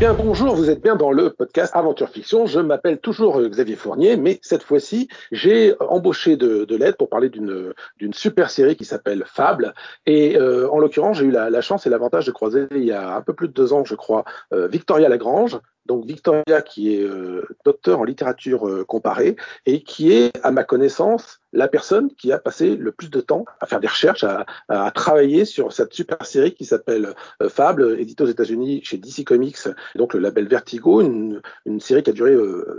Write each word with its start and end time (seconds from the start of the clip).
bien, 0.00 0.14
bonjour, 0.14 0.54
vous 0.54 0.70
êtes 0.70 0.82
bien 0.82 0.96
dans 0.96 1.12
le 1.12 1.28
podcast 1.28 1.76
Aventure 1.76 2.08
Fiction. 2.08 2.46
Je 2.46 2.58
m'appelle 2.58 3.00
toujours 3.00 3.38
euh, 3.38 3.50
Xavier 3.50 3.76
Fournier, 3.76 4.16
mais 4.16 4.38
cette 4.40 4.62
fois-ci, 4.62 5.08
j'ai 5.30 5.74
embauché 5.78 6.38
de, 6.38 6.64
de 6.64 6.74
l'aide 6.74 6.96
pour 6.96 7.10
parler 7.10 7.28
d'une 7.28 8.14
super 8.14 8.48
série 8.48 8.76
qui 8.76 8.86
s'appelle 8.86 9.24
Fable. 9.26 9.74
Et 10.06 10.38
euh, 10.38 10.70
en 10.70 10.78
l'occurrence, 10.78 11.18
j'ai 11.18 11.26
eu 11.26 11.30
la, 11.30 11.50
la, 11.50 11.60
chance 11.60 11.86
et 11.86 11.90
l'avantage 11.90 12.24
de 12.24 12.30
croiser 12.30 12.66
il 12.70 12.84
y 12.84 12.92
a 12.92 13.14
un 13.14 13.20
peu 13.20 13.34
plus 13.34 13.48
de 13.48 13.52
deux 13.52 13.74
ans, 13.74 13.84
je 13.84 13.94
crois, 13.94 14.24
euh, 14.54 14.68
Victoria 14.68 15.10
Lagrange, 15.10 15.60
donc 15.86 16.06
Victoria 16.06 16.62
qui 16.62 16.94
est 16.94 17.02
euh, 17.02 17.46
docteur 17.64 18.00
en 18.00 18.04
littérature 18.04 18.68
euh, 18.68 18.84
comparée 18.84 19.36
et 19.66 19.82
qui 19.82 20.12
est, 20.12 20.32
à 20.44 20.50
ma 20.50 20.64
connaissance, 20.64 21.40
la 21.52 21.68
personne 21.68 22.14
qui 22.14 22.32
a 22.32 22.38
passé 22.38 22.76
le 22.76 22.92
plus 22.92 23.10
de 23.10 23.20
temps 23.20 23.44
à 23.60 23.66
faire 23.66 23.80
des 23.80 23.88
recherches, 23.88 24.24
à, 24.24 24.46
à 24.68 24.90
travailler 24.90 25.44
sur 25.44 25.72
cette 25.72 25.92
super 25.92 26.24
série 26.24 26.54
qui 26.54 26.64
s'appelle 26.64 27.14
euh, 27.42 27.48
Fable, 27.48 27.98
éditée 27.98 28.24
aux 28.24 28.28
États-Unis 28.28 28.82
chez 28.84 28.98
DC 28.98 29.24
Comics, 29.24 29.68
donc 29.96 30.14
le 30.14 30.20
label 30.20 30.46
Vertigo, 30.48 31.00
une, 31.00 31.40
une 31.66 31.80
série 31.80 32.02
qui 32.02 32.10
a 32.10 32.12
duré 32.12 32.36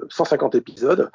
150 0.09 0.56
épisodes. 0.56 1.09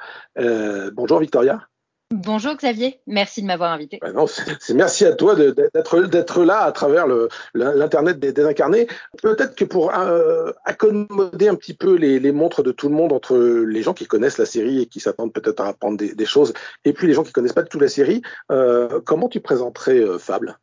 bonjour 0.93 1.19
Victoria. 1.19 1.67
Bonjour 2.13 2.55
Xavier, 2.55 3.01
merci 3.05 3.41
de 3.41 3.47
m'avoir 3.47 3.73
invité. 3.73 3.99
Ben 4.01 4.13
c'est 4.61 4.73
merci 4.73 5.03
à 5.03 5.13
toi 5.13 5.35
d'être 5.35 6.43
là 6.45 6.61
à 6.61 6.71
travers 6.71 7.05
l'internet 7.53 8.17
des 8.17 8.31
désincarnés. 8.31 8.87
Peut-être 9.21 9.55
que 9.55 9.65
pour 9.65 9.93
euh, 9.93 10.53
accommoder 10.63 11.49
un 11.49 11.55
petit 11.55 11.73
peu 11.73 11.95
les, 11.95 12.31
montres 12.31 12.63
de 12.63 12.71
tout 12.71 12.87
le 12.87 12.95
monde 12.95 13.11
entre 13.11 13.37
les 13.37 13.81
gens 13.81 13.93
qui 13.93 14.07
connaissent 14.07 14.37
la 14.37 14.45
série 14.45 14.83
et 14.83 14.85
qui 14.85 15.01
s'attendent 15.01 15.33
peut-être 15.33 15.59
à 15.59 15.67
apprendre 15.67 15.97
des, 15.97 16.25
choses, 16.25 16.53
et 16.85 16.93
puis 16.93 17.07
les 17.07 17.13
gens 17.13 17.23
qui 17.23 17.33
connaissent 17.33 17.51
pas 17.51 17.63
du 17.63 17.69
tout 17.69 17.79
la 17.79 17.89
série, 17.89 18.21
euh, 18.53 19.01
comment 19.05 19.27
tu 19.27 19.41
présenterais 19.41 19.99
euh, 19.99 20.17
Fable? 20.17 20.57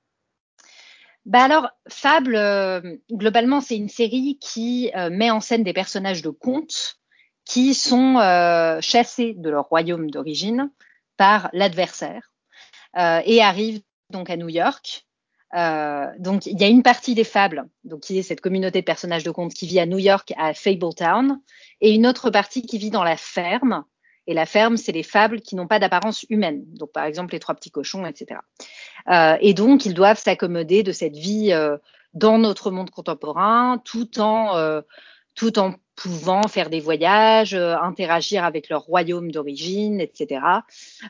Bah 1.27 1.42
alors, 1.42 1.69
Fable, 1.89 2.39
globalement, 3.12 3.61
c'est 3.61 3.77
une 3.77 3.91
série 3.91 4.39
qui 4.41 4.91
met 5.11 5.31
en 5.31 5.41
scène 5.41 5.62
des 5.62 5.73
personnages 5.75 6.23
de 6.23 6.31
contes 6.31 6.97
qui 7.45 7.75
sont 7.75 8.17
chassés 8.81 9.34
de 9.36 9.51
leur 9.51 9.67
royaume 9.67 10.11
d'origine 10.11 10.70
par 11.17 11.51
l'adversaire 11.53 12.31
euh, 12.97 13.20
et 13.25 13.41
arrive 13.41 13.81
donc 14.11 14.31
à 14.31 14.37
New 14.37 14.48
York. 14.48 15.07
Euh, 15.55 16.07
donc 16.19 16.47
il 16.47 16.61
y 16.61 16.65
a 16.65 16.69
une 16.69 16.83
partie 16.83 17.15
des 17.15 17.25
fables, 17.25 17.65
donc 17.84 18.01
qui 18.01 18.19
est 18.19 18.23
cette 18.23 18.41
communauté 18.41 18.81
de 18.81 18.84
personnages 18.84 19.23
de 19.23 19.31
contes 19.31 19.55
qui 19.55 19.67
vit 19.67 19.79
à 19.79 19.87
New 19.87 19.98
York 19.98 20.33
à 20.37 20.53
Fabletown, 20.53 21.41
et 21.81 21.95
une 21.95 22.07
autre 22.07 22.31
partie 22.31 22.62
qui 22.62 22.79
vit 22.79 22.91
dans 22.91 23.05
la 23.05 23.17
ferme. 23.17 23.85
Et 24.27 24.35
la 24.35 24.47
ferme, 24.47 24.79
c'est 24.79 24.92
les 24.92 25.03
fables 25.03 25.42
qui 25.42 25.55
n'ont 25.55 25.67
pas 25.67 25.79
d'apparence 25.79 26.25
humaine, 26.31 26.65
donc 26.67 26.92
par 26.92 27.05
exemple 27.05 27.35
les 27.35 27.41
trois 27.41 27.55
petits 27.55 27.70
cochons, 27.70 28.07
etc. 28.07 28.41
Euh, 29.11 29.37
et 29.41 29.55
donc 29.55 29.85
ils 29.85 29.95
doivent 29.95 30.19
s'accommoder 30.19 30.83
de 30.83 30.92
cette 30.92 31.17
vie 31.17 31.53
euh, 31.53 31.77
dans 32.15 32.39
notre 32.39 32.70
monde 32.70 32.91
contemporain, 32.91 33.83
tout 33.85 34.19
en 34.20 34.57
euh, 34.57 34.81
tout 35.35 35.59
en 35.59 35.75
pouvant 35.97 36.42
faire 36.48 36.70
des 36.70 36.81
voyages, 36.81 37.55
euh, 37.55 37.77
interagir 37.77 38.45
avec 38.45 38.69
leur 38.69 38.83
royaume 38.83 39.31
d'origine, 39.31 40.01
etc. 40.01 40.41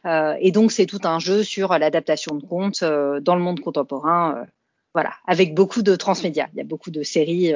Euh, 0.04 0.34
et 0.40 0.52
donc 0.52 0.72
c'est 0.72 0.86
tout 0.86 1.00
un 1.04 1.18
jeu 1.18 1.42
sur 1.42 1.76
l'adaptation 1.78 2.36
de 2.36 2.44
contes 2.44 2.82
euh, 2.82 3.20
dans 3.20 3.34
le 3.34 3.42
monde 3.42 3.60
contemporain, 3.60 4.46
voilà, 4.92 5.12
avec 5.26 5.54
beaucoup 5.54 5.82
de 5.82 5.96
transmédia. 5.96 6.48
Il 6.52 6.58
y 6.58 6.60
a 6.60 6.64
beaucoup 6.64 6.90
de 6.90 7.02
séries 7.02 7.52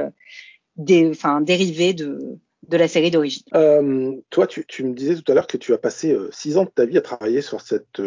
dérivées 0.76 1.94
de, 1.94 2.38
la 2.70 2.88
série 2.88 3.10
d'origine. 3.10 3.44
toi, 4.30 4.46
tu, 4.46 4.84
me 4.84 4.92
disais 4.92 5.14
tout 5.14 5.30
à 5.30 5.34
l'heure 5.34 5.46
que 5.46 5.56
tu 5.56 5.72
as 5.72 5.78
passé 5.78 6.16
six 6.30 6.56
ans 6.56 6.64
de 6.64 6.70
ta 6.70 6.84
vie 6.84 6.98
à 6.98 7.00
travailler 7.00 7.42
sur 7.42 7.60
cette 7.60 8.02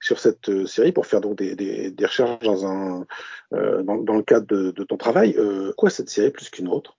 sur 0.00 0.20
cette 0.20 0.66
série 0.66 0.92
pour 0.92 1.06
faire 1.06 1.20
donc 1.20 1.36
des, 1.36 1.56
des, 1.56 2.06
recherches 2.06 2.38
dans 2.40 3.04
dans, 3.50 4.14
le 4.14 4.22
cadre 4.22 4.46
de, 4.46 4.70
de 4.70 4.84
ton 4.84 4.96
travail. 4.96 5.36
quoi 5.76 5.90
cette 5.90 6.10
série 6.10 6.30
plus 6.30 6.48
qu'une 6.50 6.68
autre? 6.68 6.96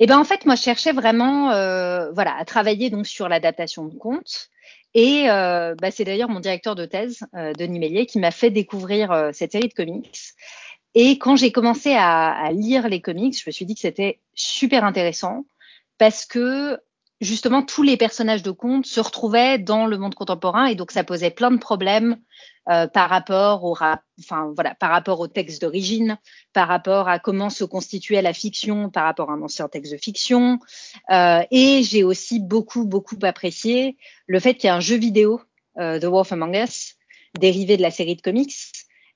Eh 0.00 0.06
ben 0.06 0.18
en 0.18 0.24
fait, 0.24 0.46
moi, 0.46 0.54
je 0.54 0.62
cherchais 0.62 0.92
vraiment, 0.92 1.50
euh, 1.50 2.10
voilà, 2.12 2.36
à 2.36 2.44
travailler 2.44 2.90
donc 2.90 3.06
sur 3.06 3.28
l'adaptation 3.28 3.86
de 3.86 3.94
contes. 3.96 4.50
Et 4.94 5.30
euh, 5.30 5.74
bah, 5.80 5.90
c'est 5.90 6.04
d'ailleurs 6.04 6.28
mon 6.28 6.40
directeur 6.40 6.74
de 6.74 6.86
thèse, 6.86 7.20
euh, 7.34 7.52
Denis 7.52 7.78
Mélier, 7.78 8.06
qui 8.06 8.18
m'a 8.18 8.30
fait 8.30 8.50
découvrir 8.50 9.12
euh, 9.12 9.30
cette 9.32 9.52
série 9.52 9.68
de 9.68 9.74
comics. 9.74 10.18
Et 10.94 11.18
quand 11.18 11.36
j'ai 11.36 11.52
commencé 11.52 11.92
à, 11.94 12.30
à, 12.30 12.52
lire 12.52 12.88
les 12.88 13.00
comics, 13.00 13.38
je 13.38 13.44
me 13.46 13.52
suis 13.52 13.66
dit 13.66 13.74
que 13.74 13.80
c'était 13.80 14.20
super 14.34 14.84
intéressant 14.84 15.44
parce 15.98 16.24
que 16.24 16.78
justement 17.20 17.62
tous 17.62 17.82
les 17.82 17.96
personnages 17.96 18.42
de 18.42 18.50
contes 18.50 18.86
se 18.86 19.00
retrouvaient 19.00 19.58
dans 19.58 19.86
le 19.86 19.98
monde 19.98 20.14
contemporain 20.14 20.66
et 20.66 20.74
donc 20.74 20.90
ça 20.90 21.04
posait 21.04 21.30
plein 21.30 21.50
de 21.50 21.58
problèmes 21.58 22.16
euh, 22.68 22.86
par 22.86 23.08
rapport 23.08 23.64
au 23.64 23.72
enfin 23.72 24.52
voilà 24.54 24.74
par 24.74 24.90
rapport 24.90 25.20
au 25.20 25.26
texte 25.26 25.62
d'origine, 25.62 26.18
par 26.52 26.68
rapport 26.68 27.08
à 27.08 27.18
comment 27.18 27.50
se 27.50 27.64
constituait 27.64 28.22
la 28.22 28.32
fiction 28.32 28.90
par 28.90 29.04
rapport 29.04 29.30
à 29.30 29.34
un 29.34 29.42
ancien 29.42 29.68
texte 29.68 29.92
de 29.92 29.98
fiction. 29.98 30.58
Euh, 31.10 31.42
et 31.50 31.82
j'ai 31.82 32.04
aussi 32.04 32.40
beaucoup 32.40 32.84
beaucoup 32.84 33.18
apprécié 33.22 33.96
le 34.26 34.38
fait 34.38 34.54
qu'il 34.54 34.64
y 34.64 34.72
ait 34.72 34.76
un 34.76 34.80
jeu 34.80 34.96
vidéo 34.96 35.40
euh, 35.78 35.98
The 35.98 36.04
Wolf 36.04 36.32
Among 36.32 36.54
Us 36.54 36.94
dérivé 37.38 37.76
de 37.76 37.82
la 37.82 37.90
série 37.90 38.16
de 38.16 38.22
comics 38.22 38.54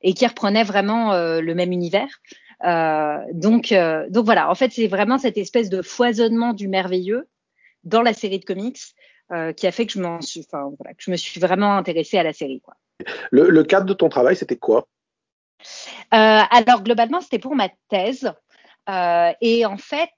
et 0.02 0.14
qui 0.14 0.26
reprenait 0.26 0.64
vraiment 0.64 1.12
euh, 1.12 1.40
le 1.40 1.54
même 1.54 1.72
univers. 1.72 2.08
Euh, 2.64 3.18
donc 3.32 3.72
euh, 3.72 4.06
donc 4.10 4.24
voilà, 4.24 4.50
en 4.50 4.54
fait 4.54 4.72
c'est 4.72 4.86
vraiment 4.86 5.18
cette 5.18 5.36
espèce 5.36 5.68
de 5.68 5.82
foisonnement 5.82 6.52
du 6.52 6.68
merveilleux 6.68 7.28
dans 7.84 8.02
la 8.02 8.14
série 8.14 8.38
de 8.38 8.44
comics 8.44 8.80
qui 9.56 9.66
a 9.66 9.72
fait 9.72 9.86
que 9.86 9.92
je 9.92 10.00
m'en 10.00 10.20
suis, 10.20 10.40
enfin 10.46 10.70
voilà, 10.78 10.92
que 10.92 11.02
je 11.02 11.10
me 11.10 11.16
suis 11.16 11.40
vraiment 11.40 11.74
intéressée 11.74 12.18
à 12.18 12.22
la 12.22 12.34
série 12.34 12.60
quoi. 12.60 12.74
Le, 13.30 13.50
le 13.50 13.64
cadre 13.64 13.86
de 13.86 13.94
ton 13.94 14.08
travail, 14.08 14.36
c'était 14.36 14.56
quoi? 14.56 14.86
Euh, 16.14 16.40
Alors, 16.50 16.82
globalement, 16.82 17.20
c'était 17.20 17.38
pour 17.38 17.54
ma 17.54 17.68
thèse. 17.88 18.32
Euh, 18.88 19.32
et 19.40 19.64
en 19.64 19.76
fait, 19.76 20.10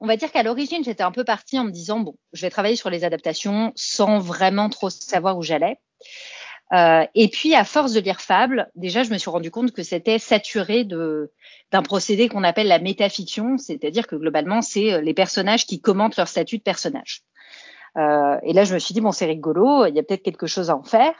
on 0.00 0.06
va 0.06 0.16
dire 0.16 0.30
qu'à 0.30 0.42
l'origine, 0.42 0.84
j'étais 0.84 1.02
un 1.02 1.10
peu 1.10 1.24
partie 1.24 1.58
en 1.58 1.64
me 1.64 1.70
disant, 1.70 2.00
bon, 2.00 2.14
je 2.32 2.42
vais 2.42 2.50
travailler 2.50 2.76
sur 2.76 2.90
les 2.90 3.04
adaptations 3.04 3.72
sans 3.76 4.18
vraiment 4.18 4.68
trop 4.68 4.90
savoir 4.90 5.38
où 5.38 5.42
j'allais. 5.42 5.78
Euh, 6.72 7.04
et 7.14 7.28
puis, 7.28 7.54
à 7.54 7.64
force 7.64 7.92
de 7.92 8.00
lire 8.00 8.20
Fable, 8.20 8.70
déjà, 8.76 9.02
je 9.02 9.10
me 9.10 9.18
suis 9.18 9.30
rendu 9.30 9.50
compte 9.50 9.72
que 9.72 9.82
c'était 9.82 10.18
saturé 10.18 10.84
de 10.84 11.32
d'un 11.72 11.82
procédé 11.82 12.28
qu'on 12.28 12.42
appelle 12.42 12.66
la 12.66 12.80
métafiction, 12.80 13.56
c'est-à-dire 13.56 14.06
que 14.08 14.16
globalement, 14.16 14.60
c'est 14.60 14.92
euh, 14.92 15.00
les 15.00 15.14
personnages 15.14 15.66
qui 15.66 15.80
commentent 15.80 16.16
leur 16.16 16.26
statut 16.26 16.58
de 16.58 16.62
personnage. 16.62 17.22
Euh, 17.96 18.36
et 18.42 18.52
là, 18.52 18.64
je 18.64 18.74
me 18.74 18.78
suis 18.78 18.94
dit, 18.94 19.00
bon, 19.00 19.12
c'est 19.12 19.26
rigolo, 19.26 19.86
il 19.86 19.94
y 19.94 19.98
a 19.98 20.02
peut-être 20.02 20.22
quelque 20.22 20.46
chose 20.46 20.70
à 20.70 20.76
en 20.76 20.82
faire. 20.82 21.14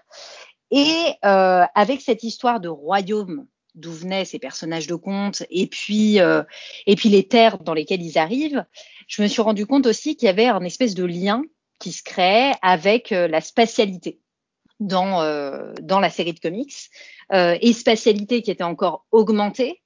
Et 0.70 1.14
euh, 1.24 1.64
avec 1.74 2.00
cette 2.00 2.22
histoire 2.22 2.60
de 2.60 2.68
royaume 2.68 3.46
d'où 3.74 3.92
venaient 3.92 4.24
ces 4.24 4.38
personnages 4.38 4.86
de 4.86 4.94
contes 4.94 5.42
et 5.50 5.66
puis 5.66 6.20
euh, 6.20 6.42
et 6.86 6.96
puis 6.96 7.08
les 7.08 7.26
terres 7.26 7.58
dans 7.58 7.74
lesquelles 7.74 8.02
ils 8.02 8.18
arrivent, 8.18 8.64
je 9.06 9.22
me 9.22 9.28
suis 9.28 9.42
rendu 9.42 9.66
compte 9.66 9.86
aussi 9.86 10.16
qu'il 10.16 10.26
y 10.26 10.28
avait 10.28 10.46
un 10.46 10.62
espèce 10.62 10.94
de 10.94 11.04
lien 11.04 11.42
qui 11.78 11.92
se 11.92 12.02
créait 12.02 12.52
avec 12.62 13.12
euh, 13.12 13.28
la 13.28 13.40
spatialité 13.40 14.20
dans 14.80 15.22
euh, 15.22 15.72
dans 15.82 16.00
la 16.00 16.10
série 16.10 16.32
de 16.32 16.40
comics 16.40 16.90
euh, 17.32 17.56
et 17.60 17.72
spatialité 17.72 18.42
qui 18.42 18.50
était 18.50 18.64
encore 18.64 19.06
augmentée 19.12 19.82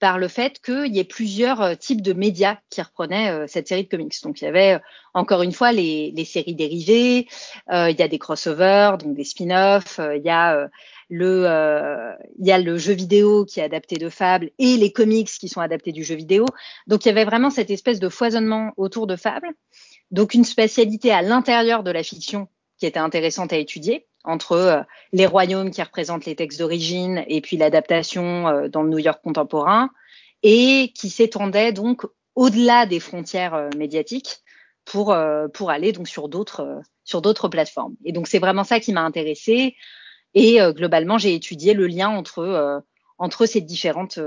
par 0.00 0.18
le 0.18 0.28
fait 0.28 0.60
qu'il 0.60 0.94
y 0.94 1.00
ait 1.00 1.04
plusieurs 1.04 1.60
euh, 1.60 1.74
types 1.74 2.02
de 2.02 2.12
médias 2.12 2.58
qui 2.70 2.80
reprenaient 2.80 3.30
euh, 3.30 3.46
cette 3.48 3.68
série 3.68 3.84
de 3.84 3.88
comics. 3.88 4.14
Donc 4.22 4.40
il 4.40 4.44
y 4.44 4.48
avait 4.48 4.74
euh, 4.74 4.78
encore 5.12 5.42
une 5.42 5.52
fois 5.52 5.72
les, 5.72 6.12
les 6.14 6.24
séries 6.24 6.54
dérivées, 6.54 7.26
euh, 7.72 7.90
il 7.90 7.98
y 7.98 8.02
a 8.02 8.08
des 8.08 8.18
crossovers, 8.18 8.96
donc 8.98 9.14
des 9.14 9.24
spin-offs, 9.24 10.00
il 10.16 10.22
y 10.24 10.30
a 10.30 10.68
le 11.10 12.14
il 12.38 12.46
y 12.46 12.52
a 12.52 12.58
le 12.58 12.78
jeu 12.78 12.92
vidéo 12.92 13.44
qui 13.44 13.60
est 13.60 13.64
adapté 13.64 13.96
de 13.96 14.08
Fable 14.08 14.50
et 14.58 14.76
les 14.76 14.92
comics 14.92 15.28
qui 15.28 15.48
sont 15.48 15.60
adaptés 15.60 15.92
du 15.92 16.04
jeu 16.04 16.14
vidéo. 16.14 16.44
Donc 16.86 17.04
il 17.04 17.08
y 17.08 17.10
avait 17.10 17.24
vraiment 17.24 17.50
cette 17.50 17.70
espèce 17.70 17.98
de 17.98 18.08
foisonnement 18.08 18.72
autour 18.76 19.06
de 19.06 19.16
Fable. 19.16 19.48
Donc 20.10 20.34
une 20.34 20.44
spécialité 20.44 21.10
à 21.10 21.22
l'intérieur 21.22 21.82
de 21.82 21.90
la 21.90 22.02
fiction 22.02 22.48
qui 22.78 22.86
était 22.86 22.98
intéressante 22.98 23.52
à 23.52 23.56
étudier 23.56 24.06
entre 24.24 24.52
euh, 24.52 24.82
les 25.12 25.26
royaumes 25.26 25.70
qui 25.70 25.82
représentent 25.82 26.26
les 26.26 26.36
textes 26.36 26.58
d'origine 26.58 27.24
et 27.28 27.40
puis 27.40 27.56
l'adaptation 27.56 28.48
euh, 28.48 28.68
dans 28.68 28.82
le 28.82 28.90
New 28.90 28.98
York 28.98 29.20
contemporain, 29.22 29.90
et 30.42 30.92
qui 30.94 31.10
s'étendait 31.10 31.72
donc 31.72 32.04
au-delà 32.34 32.86
des 32.86 33.00
frontières 33.00 33.54
euh, 33.54 33.68
médiatiques 33.76 34.38
pour 34.84 35.14
pour 35.52 35.70
aller 35.70 35.92
donc 35.92 36.08
sur 36.08 36.30
d'autres 36.30 36.80
sur 37.04 37.20
d'autres 37.20 37.48
plateformes. 37.48 37.94
Et 38.06 38.12
donc 38.12 38.26
c'est 38.26 38.38
vraiment 38.38 38.64
ça 38.64 38.80
qui 38.80 38.94
m'a 38.94 39.02
intéressée. 39.02 39.76
Et 40.32 40.60
globalement, 40.70 41.18
j'ai 41.18 41.34
étudié 41.34 41.74
le 41.74 41.86
lien 41.86 42.08
entre 42.08 42.82
entre 43.18 43.44
ces 43.44 43.60
différentes 43.60 44.18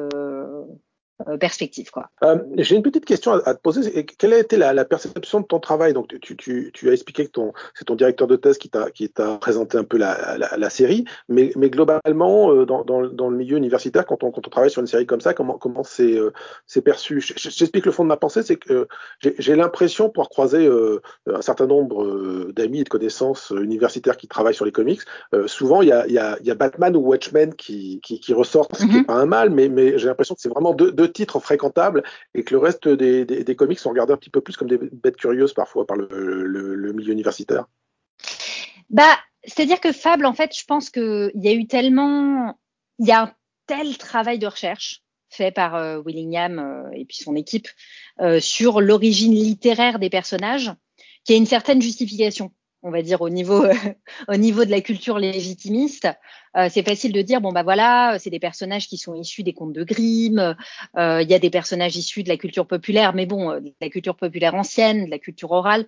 perspective. 1.39 1.91
Quoi. 1.91 2.09
Euh, 2.23 2.37
J'ai 2.57 2.75
une 2.75 2.83
petite 2.83 3.05
question 3.05 3.33
à, 3.33 3.41
à, 3.49 3.53
te 3.55 3.61
poser. 3.61 4.05
Quelle 4.05 4.33
a 4.33 4.39
été 4.39 4.57
la, 4.57 4.73
la, 4.73 4.85
perception 4.85 5.41
de 5.41 5.45
ton 5.45 5.59
travail? 5.59 5.93
Donc, 5.93 6.07
tu, 6.21 6.35
tu, 6.35 6.71
tu 6.73 6.89
as 6.89 6.93
expliqué 6.93 7.25
que 7.25 7.31
ton, 7.31 7.53
c'est 7.73 7.85
ton 7.85 7.95
directeur 7.95 8.27
de 8.27 8.35
thèse 8.35 8.57
qui 8.57 8.69
t'a, 8.69 8.91
qui 8.91 9.09
t'a 9.09 9.37
présenté 9.37 9.77
un 9.77 9.83
peu 9.83 9.97
la, 9.97 10.37
la, 10.37 10.57
la 10.57 10.69
série, 10.69 11.05
mais, 11.29 11.51
mais 11.55 11.69
globalement, 11.69 12.51
euh, 12.51 12.65
dans, 12.65 12.83
dans, 12.83 13.07
dans, 13.07 13.29
le 13.29 13.37
milieu 13.37 13.57
universitaire, 13.57 14.05
quand 14.05 14.23
on, 14.23 14.31
quand 14.31 14.45
on 14.45 14.49
travaille 14.49 14.71
sur 14.71 14.81
une 14.81 14.87
série 14.87 15.05
comme 15.05 15.21
ça, 15.21 15.33
comment, 15.33 15.57
comment 15.57 15.83
c'est, 15.83 16.17
euh, 16.17 16.31
c'est 16.65 16.81
perçu? 16.81 17.21
J'explique 17.21 17.85
le 17.85 17.91
fond 17.91 18.03
de 18.03 18.09
ma 18.09 18.17
pensée, 18.17 18.43
c'est 18.43 18.57
que 18.57 18.87
j'ai 19.19 19.55
l'impression, 19.55 20.09
pour 20.09 20.29
croiser 20.29 20.65
euh, 20.65 21.01
un 21.27 21.41
certain 21.41 21.67
nombre 21.67 22.03
euh, 22.03 22.51
d'amis 22.55 22.81
et 22.81 22.83
de 22.83 22.89
connaissances 22.89 23.51
universitaires 23.51 24.17
qui 24.17 24.27
travaillent 24.27 24.55
sur 24.55 24.65
les 24.65 24.71
comics, 24.71 25.01
souvent 25.45 25.81
il 25.81 25.89
y 25.89 25.91
a, 25.91 26.07
y, 26.07 26.17
a, 26.17 26.37
y 26.41 26.51
a 26.51 26.55
Batman 26.55 26.95
ou 26.95 26.99
Watchmen 26.99 27.53
qui, 27.55 27.99
qui, 28.01 28.19
qui 28.19 28.33
ressortent, 28.33 28.75
ce 28.75 28.85
qui 28.85 28.93
n'est 28.93 28.99
mhm. 28.99 29.05
pas 29.05 29.15
un 29.15 29.25
mal, 29.25 29.49
mais, 29.49 29.69
mais 29.69 29.97
j'ai 29.97 30.07
l'impression 30.07 30.35
que 30.35 30.41
c'est 30.41 30.49
vraiment 30.49 30.73
deux, 30.73 30.91
deux 30.91 31.07
titres 31.11 31.39
fréquentables 31.39 32.03
et 32.33 32.43
que 32.43 32.53
le 32.53 32.59
reste 32.59 32.87
des, 32.87 33.25
des, 33.25 33.55
comics 33.55 33.79
sont 33.79 33.89
regardés 33.89 34.13
un 34.13 34.17
petit 34.17 34.29
peu 34.29 34.41
plus 34.41 34.57
comme 34.57 34.69
des 34.69 34.77
bêtes 34.77 35.17
curieuses 35.17 35.53
parfois 35.53 35.85
par 35.85 35.97
le, 35.97 36.93
milieu 36.93 37.13
universitaire. 37.13 37.65
Bah, 38.89 39.17
c'est-à-dire 39.43 39.79
que 39.79 39.91
Fable, 39.91 40.25
en 40.25 40.33
fait, 40.33 40.55
je 40.55 40.65
pense 40.65 40.89
qu'il 40.89 41.31
y 41.35 41.47
a 41.47 41.53
eu 41.53 41.67
tellement, 41.67 42.57
il 42.99 43.07
y 43.07 43.11
a 43.11 43.23
un 43.23 43.33
tel 43.67 43.97
travail 43.97 44.39
de 44.39 44.47
recherche 44.47 45.01
fait 45.29 45.51
par 45.51 45.75
euh, 45.75 46.01
Willingham 46.01 46.59
euh, 46.59 46.91
et 46.93 47.05
puis 47.05 47.17
son 47.17 47.35
équipe 47.35 47.67
euh, 48.19 48.39
sur 48.39 48.81
l'origine 48.81 49.33
littéraire 49.33 49.97
des 49.97 50.09
personnages, 50.09 50.71
qui 51.23 51.33
a 51.33 51.37
une 51.37 51.45
certaine 51.45 51.81
justification 51.81 52.51
on 52.83 52.91
va 52.91 53.01
dire 53.01 53.21
au 53.21 53.29
niveau 53.29 53.65
au 54.27 54.35
niveau 54.35 54.65
de 54.65 54.71
la 54.71 54.81
culture 54.81 55.19
légitimiste, 55.19 56.07
c'est 56.69 56.83
facile 56.83 57.13
de 57.13 57.21
dire 57.21 57.39
bon 57.39 57.51
bah 57.51 57.63
voilà, 57.63 58.17
c'est 58.19 58.29
des 58.29 58.39
personnages 58.39 58.87
qui 58.87 58.97
sont 58.97 59.15
issus 59.15 59.43
des 59.43 59.53
contes 59.53 59.73
de 59.73 59.83
Grimm, 59.83 60.55
il 60.97 61.27
y 61.29 61.33
a 61.33 61.39
des 61.39 61.49
personnages 61.49 61.95
issus 61.95 62.23
de 62.23 62.29
la 62.29 62.37
culture 62.37 62.67
populaire, 62.67 63.13
mais 63.13 63.25
bon, 63.25 63.51
de 63.59 63.73
la 63.79 63.89
culture 63.89 64.17
populaire 64.17 64.55
ancienne, 64.55 65.05
de 65.05 65.11
la 65.11 65.19
culture 65.19 65.51
orale. 65.51 65.85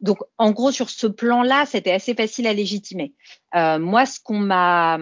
Donc 0.00 0.18
en 0.38 0.52
gros 0.52 0.72
sur 0.72 0.88
ce 0.88 1.06
plan-là, 1.06 1.66
c'était 1.66 1.92
assez 1.92 2.14
facile 2.14 2.46
à 2.46 2.52
légitimer. 2.54 3.12
moi, 3.52 4.06
ce 4.06 4.20
qu'on 4.20 4.38
m'a 4.38 4.98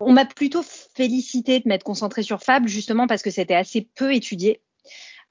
on 0.00 0.12
m'a 0.12 0.24
plutôt 0.24 0.62
félicité 0.62 1.60
de 1.60 1.68
m'être 1.68 1.84
concentrée 1.84 2.22
sur 2.22 2.42
Fable, 2.42 2.68
justement 2.68 3.06
parce 3.06 3.22
que 3.22 3.30
c'était 3.30 3.54
assez 3.54 3.88
peu 3.94 4.14
étudié 4.14 4.60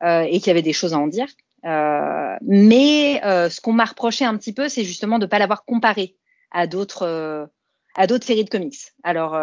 euh, 0.04 0.22
et 0.22 0.40
qu'il 0.40 0.48
y 0.48 0.52
avait 0.52 0.62
des 0.62 0.74
choses 0.74 0.94
à 0.94 1.00
en 1.00 1.08
dire. 1.08 1.28
Euh, 1.66 2.36
mais 2.42 3.22
euh, 3.24 3.50
ce 3.50 3.62
qu'on 3.62 3.74
m'a 3.74 3.86
reproché 3.86 4.26
un 4.26 4.38
petit 4.38 4.54
peu, 4.54 4.70
c'est 4.70 4.84
justement 4.84 5.20
de 5.20 5.26
ne 5.26 5.30
pas 5.30 5.40
l'avoir 5.40 5.66
comparé 5.66 6.16
à 6.52 6.68
d'autres 6.68 7.50
à 7.96 8.08
d'autres 8.08 8.26
séries 8.26 8.44
de 8.44 8.50
comics. 8.50 8.92
Alors, 9.04 9.40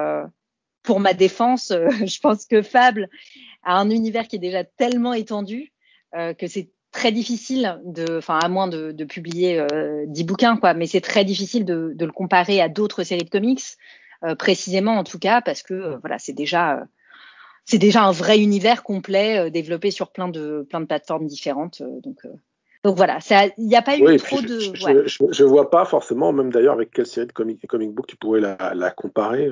pour 0.82 1.00
ma 1.00 1.12
défense, 1.12 1.72
je 2.04 2.20
pense 2.20 2.46
que 2.46 2.62
Fable 2.62 3.08
a 3.64 3.78
un 3.78 3.90
univers 3.90 4.28
qui 4.28 4.36
est 4.36 4.40
déjà 4.40 4.64
tellement 4.64 5.14
étendu 5.14 5.72
que 6.12 6.46
c'est 6.46 6.70
très 6.92 7.12
difficile 7.12 7.80
de, 7.84 8.18
enfin 8.18 8.38
à 8.40 8.48
moins 8.48 8.66
de, 8.66 8.90
de 8.90 9.04
publier 9.04 9.64
dix 10.06 10.24
bouquins 10.24 10.56
quoi, 10.56 10.74
mais 10.74 10.86
c'est 10.86 11.00
très 11.00 11.24
difficile 11.24 11.64
de, 11.64 11.92
de 11.94 12.04
le 12.04 12.12
comparer 12.12 12.60
à 12.60 12.68
d'autres 12.68 13.04
séries 13.04 13.24
de 13.24 13.30
comics. 13.30 13.62
Euh, 14.22 14.34
précisément 14.34 14.98
en 14.98 15.04
tout 15.04 15.18
cas 15.18 15.40
parce 15.40 15.62
que 15.62 15.72
euh, 15.72 15.96
voilà 16.00 16.18
c'est 16.18 16.34
déjà 16.34 16.74
euh, 16.76 16.84
c'est 17.64 17.78
déjà 17.78 18.02
un 18.02 18.12
vrai 18.12 18.38
univers 18.38 18.82
complet 18.82 19.50
développé 19.50 19.90
sur 19.90 20.10
plein 20.10 20.28
de 20.28 20.66
plein 20.68 20.80
de 20.80 20.86
plateformes 20.86 21.26
différentes 21.26 21.82
donc 22.02 22.26
donc 22.82 22.96
voilà, 22.96 23.18
il 23.58 23.66
n'y 23.66 23.76
a 23.76 23.82
pas 23.82 23.98
eu 23.98 24.16
trop 24.16 24.40
de. 24.40 24.58
Je, 24.58 25.26
je, 25.30 25.44
vois 25.44 25.70
pas 25.70 25.84
forcément, 25.84 26.32
même 26.32 26.50
d'ailleurs 26.50 26.72
avec 26.72 26.90
quelle 26.90 27.04
série 27.04 27.26
de 27.26 27.32
comic, 27.32 27.66
comic 27.66 27.90
book 27.90 28.06
tu 28.06 28.16
pourrais 28.16 28.40
la, 28.40 28.56
la 28.74 28.90
comparer, 28.90 29.50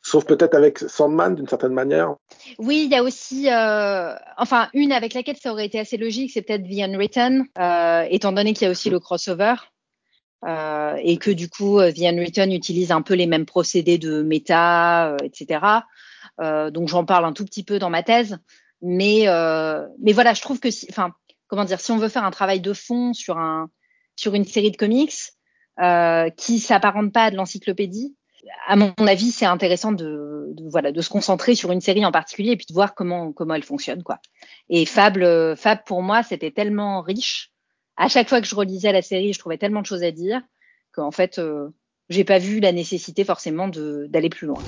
sauf 0.00 0.24
peut-être 0.24 0.54
avec 0.54 0.78
Sandman 0.78 1.34
d'une 1.34 1.48
certaine 1.48 1.72
manière. 1.72 2.14
Oui, 2.60 2.82
il 2.84 2.92
y 2.92 2.94
a 2.94 3.02
aussi, 3.02 3.50
euh, 3.50 4.14
enfin 4.36 4.68
une 4.74 4.92
avec 4.92 5.12
laquelle 5.12 5.38
ça 5.42 5.50
aurait 5.50 5.66
été 5.66 5.80
assez 5.80 5.96
logique, 5.96 6.30
c'est 6.32 6.42
peut-être 6.42 6.62
The 6.62 6.82
Unwritten, 6.82 7.46
euh, 7.58 8.06
étant 8.08 8.30
donné 8.30 8.52
qu'il 8.52 8.66
y 8.66 8.68
a 8.68 8.70
aussi 8.70 8.90
le 8.90 9.00
crossover. 9.00 9.54
Euh, 10.44 10.96
et 11.00 11.18
que 11.18 11.30
du 11.30 11.48
coup, 11.48 11.78
euh, 11.78 11.92
The 11.92 12.02
Unwritten 12.02 12.52
utilise 12.52 12.90
un 12.90 13.02
peu 13.02 13.14
les 13.14 13.26
mêmes 13.26 13.46
procédés 13.46 13.98
de 13.98 14.22
méta, 14.22 15.12
euh, 15.12 15.16
etc. 15.22 15.60
donc 16.38 16.88
j'en 16.88 17.04
parle 17.04 17.24
un 17.24 17.32
tout 17.32 17.44
petit 17.44 17.64
peu 17.64 17.78
dans 17.78 17.90
ma 17.90 18.02
thèse, 18.02 18.38
mais 18.80 19.26
mais 20.00 20.12
voilà, 20.12 20.34
je 20.34 20.40
trouve 20.40 20.60
que, 20.60 20.70
si, 20.70 20.86
enfin, 20.90 21.12
comment 21.48 21.64
dire, 21.64 21.80
si 21.80 21.92
on 21.92 21.98
veut 21.98 22.08
faire 22.08 22.24
un 22.24 22.30
travail 22.30 22.60
de 22.60 22.72
fond 22.72 23.12
sur 23.12 23.38
un 23.38 23.70
sur 24.16 24.34
une 24.34 24.44
série 24.44 24.70
de 24.70 24.76
comics 24.76 25.14
euh, 25.80 26.28
qui 26.30 26.58
s'apparente 26.58 27.12
pas 27.12 27.24
à 27.24 27.30
de 27.30 27.36
l'encyclopédie, 27.36 28.14
à 28.66 28.76
mon 28.76 28.92
avis, 28.98 29.30
c'est 29.30 29.46
intéressant 29.46 29.92
de, 29.92 30.48
de, 30.54 30.68
voilà 30.68 30.92
de 30.92 31.00
se 31.00 31.08
concentrer 31.08 31.54
sur 31.54 31.72
une 31.72 31.80
série 31.80 32.04
en 32.04 32.12
particulier 32.12 32.52
et 32.52 32.56
puis 32.56 32.66
de 32.68 32.74
voir 32.74 32.94
comment 32.94 33.32
comment 33.32 33.54
elle 33.54 33.62
fonctionne 33.62 34.02
quoi. 34.02 34.18
Et 34.68 34.84
Fable, 34.84 35.56
Fable 35.56 35.82
pour 35.86 36.02
moi, 36.02 36.22
c'était 36.22 36.50
tellement 36.50 37.00
riche 37.02 37.52
à 37.96 38.08
chaque 38.08 38.28
fois 38.28 38.40
que 38.40 38.46
je 38.46 38.54
relisais 38.54 38.92
la 38.92 39.02
série, 39.02 39.32
je 39.32 39.38
trouvais 39.38 39.58
tellement 39.58 39.80
de 39.80 39.86
choses 39.86 40.02
à 40.02 40.10
dire 40.10 40.40
qu'en 40.92 41.10
fait, 41.10 41.38
euh, 41.38 41.68
j'ai 42.08 42.24
pas 42.24 42.38
vu 42.38 42.60
la 42.60 42.72
nécessité 42.72 43.24
forcément 43.24 43.68
d'aller 43.68 44.28
plus 44.28 44.46
loin. 44.46 44.62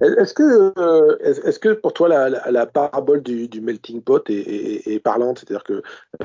Est-ce 0.00 0.32
que, 0.32 0.72
euh, 0.78 1.18
est-ce 1.20 1.58
que 1.58 1.70
pour 1.70 1.92
toi 1.92 2.08
la, 2.08 2.66
parabole 2.66 3.22
du, 3.22 3.60
melting 3.60 4.02
pot 4.02 4.28
est, 4.30 4.34
est, 4.34 4.94
est 4.94 5.00
parlante? 5.00 5.38
C'est-à-dire 5.40 5.64
que 5.64 5.82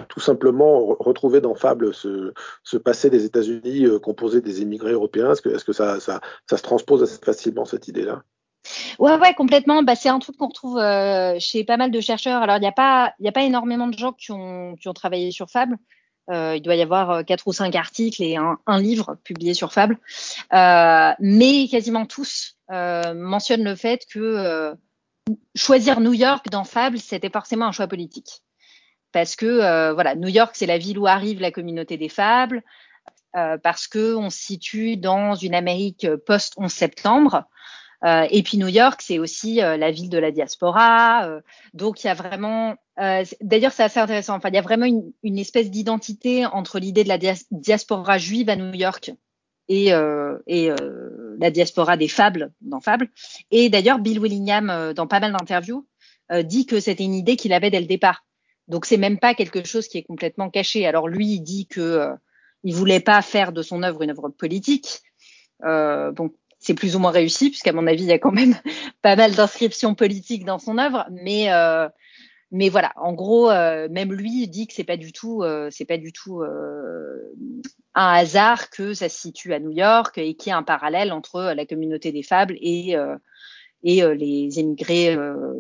tout 0.10 0.20
simplement 0.20 0.96
retrouver 1.00 1.42
dans 1.42 1.56
Fable 1.56 1.94
ce, 1.94 2.78
passé 2.78 3.10
des 3.10 3.26
États-Unis 3.26 3.86
euh, 3.86 4.00
composé 4.00 4.42
des 4.42 4.62
émigrés 4.62 4.92
européens, 4.92 5.32
est-ce 5.32 5.42
que, 5.42 5.74
ça, 5.74 6.00
se 6.00 6.62
transpose 6.62 7.02
assez 7.04 7.20
facilement 7.24 7.66
cette 7.66 7.88
idée-là? 7.88 8.22
Ouais, 9.00 9.18
ouais, 9.18 9.34
complètement. 9.34 9.84
Bah, 9.84 9.96
c'est 9.96 10.10
un 10.10 10.20
truc 10.20 10.38
qu'on 10.38 10.48
retrouve 10.48 10.78
euh, 10.78 11.36
chez 11.40 11.64
pas 11.64 11.78
mal 11.78 11.92
de 11.92 12.00
chercheurs. 12.00 12.42
Alors, 12.44 12.58
il 12.58 12.62
n'y 12.62 12.68
a 12.68 12.72
pas, 12.72 13.44
énormément 13.44 13.88
de 13.88 13.98
gens 13.98 14.14
qui 14.14 14.32
ont 14.32 14.94
travaillé 14.94 15.32
sur 15.32 15.50
Fable. 15.50 15.78
Euh, 16.30 16.56
il 16.56 16.62
doit 16.62 16.76
y 16.76 16.82
avoir 16.82 17.26
quatre 17.26 17.48
ou 17.48 17.54
cinq 17.54 17.76
articles 17.76 18.24
et 18.24 18.38
un, 18.38 18.80
livre 18.80 19.18
publié 19.26 19.54
sur 19.54 19.74
Fable, 19.74 19.98
euh, 20.54 21.12
mais 21.20 21.68
quasiment 21.68 22.06
tous 22.06 22.56
euh, 22.72 23.14
mentionne 23.14 23.64
le 23.64 23.76
fait 23.76 24.06
que 24.10 24.20
euh, 24.20 24.74
choisir 25.56 26.00
New 26.00 26.14
York 26.14 26.50
dans 26.50 26.64
Fable, 26.64 26.98
c'était 26.98 27.30
forcément 27.30 27.68
un 27.68 27.72
choix 27.72 27.88
politique. 27.88 28.42
Parce 29.12 29.36
que 29.36 29.46
euh, 29.46 29.94
voilà, 29.94 30.16
New 30.16 30.30
York, 30.30 30.52
c'est 30.56 30.66
la 30.66 30.78
ville 30.78 30.98
où 30.98 31.06
arrive 31.06 31.40
la 31.40 31.52
communauté 31.52 31.98
des 31.98 32.10
fables, 32.10 32.64
parce 33.34 33.88
que 33.88 34.14
on 34.14 34.30
se 34.30 34.38
situe 34.38 34.96
dans 34.96 35.34
une 35.34 35.56
Amérique 35.56 36.08
post 36.28 36.54
11 36.58 36.72
septembre. 36.72 37.46
Euh, 38.06 38.28
et 38.30 38.44
puis 38.44 38.58
New 38.58 38.68
York, 38.68 39.02
c'est 39.02 39.20
aussi 39.20 39.62
euh, 39.62 39.78
la 39.78 39.92
ville 39.92 40.10
de 40.10 40.18
la 40.18 40.32
diaspora. 40.32 41.26
Euh, 41.28 41.42
donc 41.74 42.04
il 42.04 42.08
y 42.08 42.10
a 42.10 42.14
vraiment, 42.14 42.76
d'ailleurs 43.42 43.72
c'est 43.72 43.84
assez 43.84 44.00
intéressant. 44.00 44.36
Enfin, 44.36 44.50
il 44.50 44.56
y 44.56 44.60
a 44.60 44.62
vraiment 44.62 44.86
une, 44.86 45.12
une 45.24 45.40
espèce 45.40 45.72
d'identité 45.72 46.46
entre 46.46 46.80
l'idée 46.80 47.04
de 47.04 47.10
la 47.10 47.18
diaspora 47.52 48.18
juive 48.18 48.50
à 48.50 48.56
New 48.56 48.74
York 48.74 49.14
et, 49.70 49.94
euh, 49.94 50.38
et 50.48 50.70
euh, 50.70 51.36
la 51.40 51.52
diaspora 51.52 51.98
des 51.98 52.08
fables 52.08 52.52
dans 52.62 52.82
Fables. 52.82 53.10
Et 53.52 53.70
d'ailleurs, 53.70 54.00
Bill 54.00 54.20
Willingham, 54.20 54.70
euh, 54.70 54.94
dans 54.94 55.08
pas 55.08 55.20
mal 55.20 55.32
d'interviews, 55.34 55.88
dit 56.46 56.66
que 56.66 56.80
c'était 56.80 57.04
une 57.04 57.14
idée 57.14 57.36
qu'il 57.36 57.54
avait 57.54 57.70
dès 57.70 57.82
le 57.82 57.86
départ. 57.86 58.26
Donc 58.68 58.88
c'est 58.88 58.98
même 58.98 59.20
pas 59.20 59.36
quelque 59.36 59.64
chose 59.66 59.88
qui 59.88 60.00
est 60.00 60.04
complètement 60.04 60.50
caché. 60.50 60.88
Alors 60.88 61.08
lui, 61.08 61.28
il 61.28 61.42
dit 61.42 61.68
que 61.68 62.10
il 62.64 62.74
voulait 62.74 63.02
pas 63.02 63.22
faire 63.22 63.52
de 63.52 63.62
son 63.62 63.84
œuvre 63.84 64.02
une 64.02 64.10
œuvre 64.10 64.30
politique. 64.30 65.02
bon, 65.62 66.32
c'est 66.64 66.74
plus 66.74 66.96
ou 66.96 67.00
moins 67.00 67.12
réussi, 67.12 67.50
puisqu'à 67.50 67.74
mon 67.74 67.86
avis, 67.86 68.04
il 68.04 68.10
y 68.10 68.14
a 68.14 68.20
quand 68.20 68.32
même 68.32 68.56
pas 69.02 69.16
mal 69.16 69.34
d'inscriptions 69.34 69.94
politiques 69.94 70.46
dans 70.46 70.60
son 70.60 70.78
œuvre, 70.80 71.06
mais 71.12 71.50
mais 72.54 72.70
voilà, 72.70 72.94
en 72.98 73.14
gros, 73.14 73.50
euh, 73.50 73.88
même 73.90 74.14
lui 74.14 74.48
dit 74.48 74.68
que 74.68 74.76
c'est 74.76 74.84
pas 74.84 74.96
du 74.96 75.12
tout, 75.12 75.42
euh, 75.42 75.70
c'est 75.72 75.86
pas 75.86 75.98
du 75.98 76.14
tout 76.14 76.42
euh, 76.42 77.34
un 77.96 78.14
hasard 78.14 78.70
que 78.70 78.94
ça 78.94 79.10
se 79.10 79.20
situe 79.20 79.56
à 79.56 79.60
New 79.60 79.72
York 79.72 80.20
et 80.20 80.36
qu'il 80.36 80.52
y 80.52 80.54
a 80.54 80.58
un 80.58 80.64
parallèle 80.64 81.12
entre 81.12 81.52
la 81.56 81.66
communauté 81.66 82.12
des 82.12 82.22
fables 82.22 82.56
et 82.62 82.96
et 83.86 84.02
les 84.16 84.60
émigrés 84.60 85.18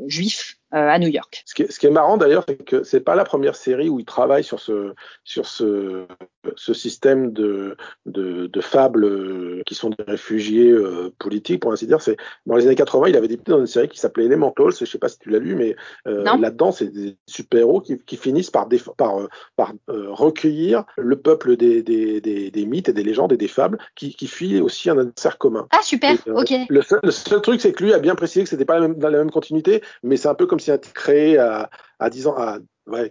juifs 0.07 0.57
euh, 0.73 0.89
à 0.89 0.97
New 0.97 1.07
York. 1.07 1.43
Ce 1.45 1.53
qui 1.53 1.61
est, 1.61 1.71
ce 1.71 1.79
qui 1.79 1.85
est 1.85 1.91
marrant 1.91 2.17
d'ailleurs, 2.17 2.45
c'est 2.47 2.57
que 2.57 2.81
c'est 2.81 3.01
pas 3.01 3.13
la 3.13 3.25
première 3.25 3.55
série 3.55 3.89
où 3.89 3.99
il 3.99 4.05
travaille 4.05 4.43
sur 4.43 4.59
ce 4.59 4.95
sur 5.23 5.45
ce 5.45 6.07
ce 6.55 6.73
système 6.73 7.31
de 7.31 7.75
de, 8.05 8.47
de 8.47 8.61
fables 8.61 9.05
euh, 9.05 9.61
qui 9.65 9.75
sont 9.75 9.89
des 9.89 10.03
réfugiés 10.07 10.71
euh, 10.71 11.13
politiques, 11.19 11.61
pour 11.61 11.71
ainsi 11.71 11.87
dire. 11.87 12.01
C'est 12.01 12.17
dans 12.45 12.55
les 12.55 12.65
années 12.65 12.75
80, 12.75 13.07
il 13.09 13.17
avait 13.17 13.27
débuté 13.27 13.51
dans 13.51 13.59
une 13.59 13.67
série 13.67 13.89
qui 13.89 13.99
s'appelait 13.99 14.25
Elementals. 14.25 14.73
Je 14.79 14.85
sais 14.85 14.97
pas 14.97 15.09
si 15.09 15.19
tu 15.19 15.29
l'as 15.29 15.39
lu, 15.39 15.55
mais 15.55 15.75
euh, 16.07 16.23
là-dedans, 16.23 16.71
c'est 16.71 16.87
des 16.87 17.17
super-héros 17.27 17.81
qui, 17.81 17.97
qui, 17.99 18.17
finissent 18.17 18.51
par 18.51 18.67
par 18.97 19.17
par 19.55 19.73
recueillir 19.87 20.85
le 20.97 21.19
peuple 21.19 21.57
des, 21.57 21.83
des, 21.83 22.21
des, 22.21 22.51
des, 22.51 22.65
mythes 22.65 22.89
et 22.89 22.93
des 22.93 23.03
légendes 23.03 23.33
et 23.33 23.37
des 23.37 23.47
fables 23.47 23.77
qui, 23.95 24.15
qui 24.15 24.27
fuient 24.27 24.61
aussi 24.61 24.89
un 24.89 24.97
adversaire 24.97 25.37
commun. 25.37 25.67
Ah 25.71 25.81
super, 25.81 26.15
ok. 26.27 26.53
Le 26.69 26.81
seul, 26.81 26.99
le 27.03 27.11
seul 27.11 27.41
truc, 27.41 27.61
c'est 27.61 27.73
que 27.73 27.83
lui 27.83 27.93
a 27.93 27.99
bien 27.99 28.15
précisé 28.15 28.43
que 28.43 28.49
c'était 28.49 28.65
pas 28.65 28.75
la 28.75 28.87
même, 28.87 28.95
dans 28.95 29.09
la 29.09 29.17
même 29.17 29.31
continuité, 29.31 29.81
mais 30.03 30.17
c'est 30.17 30.27
un 30.27 30.35
peu 30.35 30.45
comme 30.45 30.59
a 30.67 30.77
créé 30.77 31.37
à, 31.37 31.69
à 31.99 32.09
10 32.09 32.27
ans, 32.27 32.35
à 32.37 32.59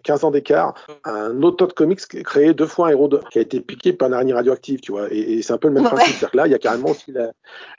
15 0.03 0.25
ans 0.25 0.31
d'écart, 0.31 0.75
un 1.05 1.43
autre 1.43 1.67
de 1.67 1.73
comics 1.73 2.01
créé 2.25 2.53
deux 2.53 2.67
fois 2.67 2.89
un 2.89 2.91
héros 2.91 3.09
de, 3.09 3.21
qui 3.31 3.39
a 3.39 3.43
été 3.43 3.61
piqué 3.61 3.93
par 3.93 4.09
une 4.09 4.15
araignée 4.15 4.35
radioactive, 4.35 4.81
tu 4.81 4.93
vois. 4.93 5.09
Et, 5.11 5.41
c'est 5.43 5.53
un 5.53 5.59
peu 5.59 5.69
le 5.69 5.75
même 5.75 5.85
principe. 5.85 6.15
C'est-à-dire 6.15 6.31
que 6.31 6.37
là, 6.37 6.47
il 6.47 6.51
y 6.51 6.55
a 6.55 6.59
carrément 6.59 6.91
aussi 6.91 7.13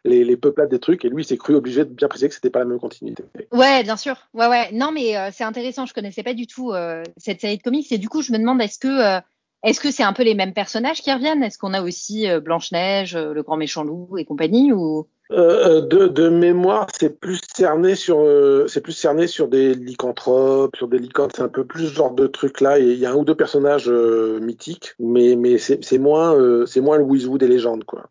les, 0.03 0.23
les, 0.23 0.37
peuplades 0.37 0.69
des 0.69 0.79
trucs, 0.79 1.05
et 1.05 1.09
lui, 1.09 1.23
il 1.23 1.25
s'est 1.25 1.37
cru 1.37 1.55
obligé 1.55 1.85
de 1.85 1.89
bien 1.89 2.07
préciser 2.07 2.29
que 2.29 2.35
c'était 2.35 2.49
pas 2.49 2.59
la 2.59 2.65
même 2.65 2.79
continuité. 2.79 3.23
Ouais, 3.51 3.83
bien 3.83 3.97
sûr. 3.97 4.15
Ouais, 4.33 4.47
ouais. 4.47 4.71
Non, 4.71 4.91
mais 4.91 5.15
euh, 5.17 5.29
c'est 5.31 5.43
intéressant. 5.43 5.85
Je 5.85 5.93
connaissais 5.93 6.23
pas 6.23 6.33
du 6.33 6.47
tout 6.47 6.71
euh, 6.71 7.03
cette 7.17 7.41
série 7.41 7.57
de 7.57 7.63
comics, 7.63 7.91
et 7.91 7.97
du 7.97 8.09
coup, 8.09 8.21
je 8.21 8.31
me 8.31 8.37
demande 8.37 8.61
est-ce 8.61 8.79
que 8.79 8.87
euh, 8.87 9.21
est-ce 9.63 9.79
que 9.79 9.91
c'est 9.91 10.03
un 10.03 10.13
peu 10.13 10.23
les 10.23 10.35
mêmes 10.35 10.53
personnages 10.53 11.01
qui 11.01 11.11
reviennent? 11.11 11.43
Est-ce 11.43 11.57
qu'on 11.57 11.73
a 11.73 11.81
aussi 11.81 12.27
Blanche 12.41 12.71
Neige, 12.71 13.15
le 13.15 13.41
grand 13.43 13.57
méchant 13.57 13.83
loup 13.83 14.17
et 14.17 14.25
compagnie, 14.25 14.71
ou? 14.73 15.07
Euh, 15.33 15.81
de, 15.81 16.07
de, 16.07 16.29
mémoire, 16.29 16.87
c'est 16.93 17.19
plus 17.19 17.39
cerné 17.55 17.95
sur, 17.95 18.19
euh, 18.19 18.67
c'est 18.67 18.81
plus 18.81 18.93
cerné 18.93 19.25
sur 19.25 19.47
des 19.47 19.73
lycanthropes, 19.73 20.75
sur 20.75 20.87
des 20.87 20.99
licornes. 20.99 21.31
C'est 21.33 21.41
un 21.41 21.49
peu 21.49 21.65
plus 21.65 21.87
ce 21.87 21.93
genre 21.93 22.11
de 22.11 22.27
truc 22.27 22.61
là. 22.61 22.77
Il 22.77 22.97
y 22.99 23.05
a 23.05 23.11
un 23.11 23.15
ou 23.15 23.25
deux 23.25 23.35
personnages 23.35 23.89
euh, 23.89 24.39
mythiques, 24.41 24.93
mais 24.99 25.35
mais 25.35 25.57
c'est 25.57 25.97
moins 25.97 26.35
c'est 26.67 26.81
moins 26.81 26.97
le 26.97 27.03
Wizwood 27.03 27.39
des 27.39 27.47
légendes 27.47 27.83
quoi. 27.83 28.09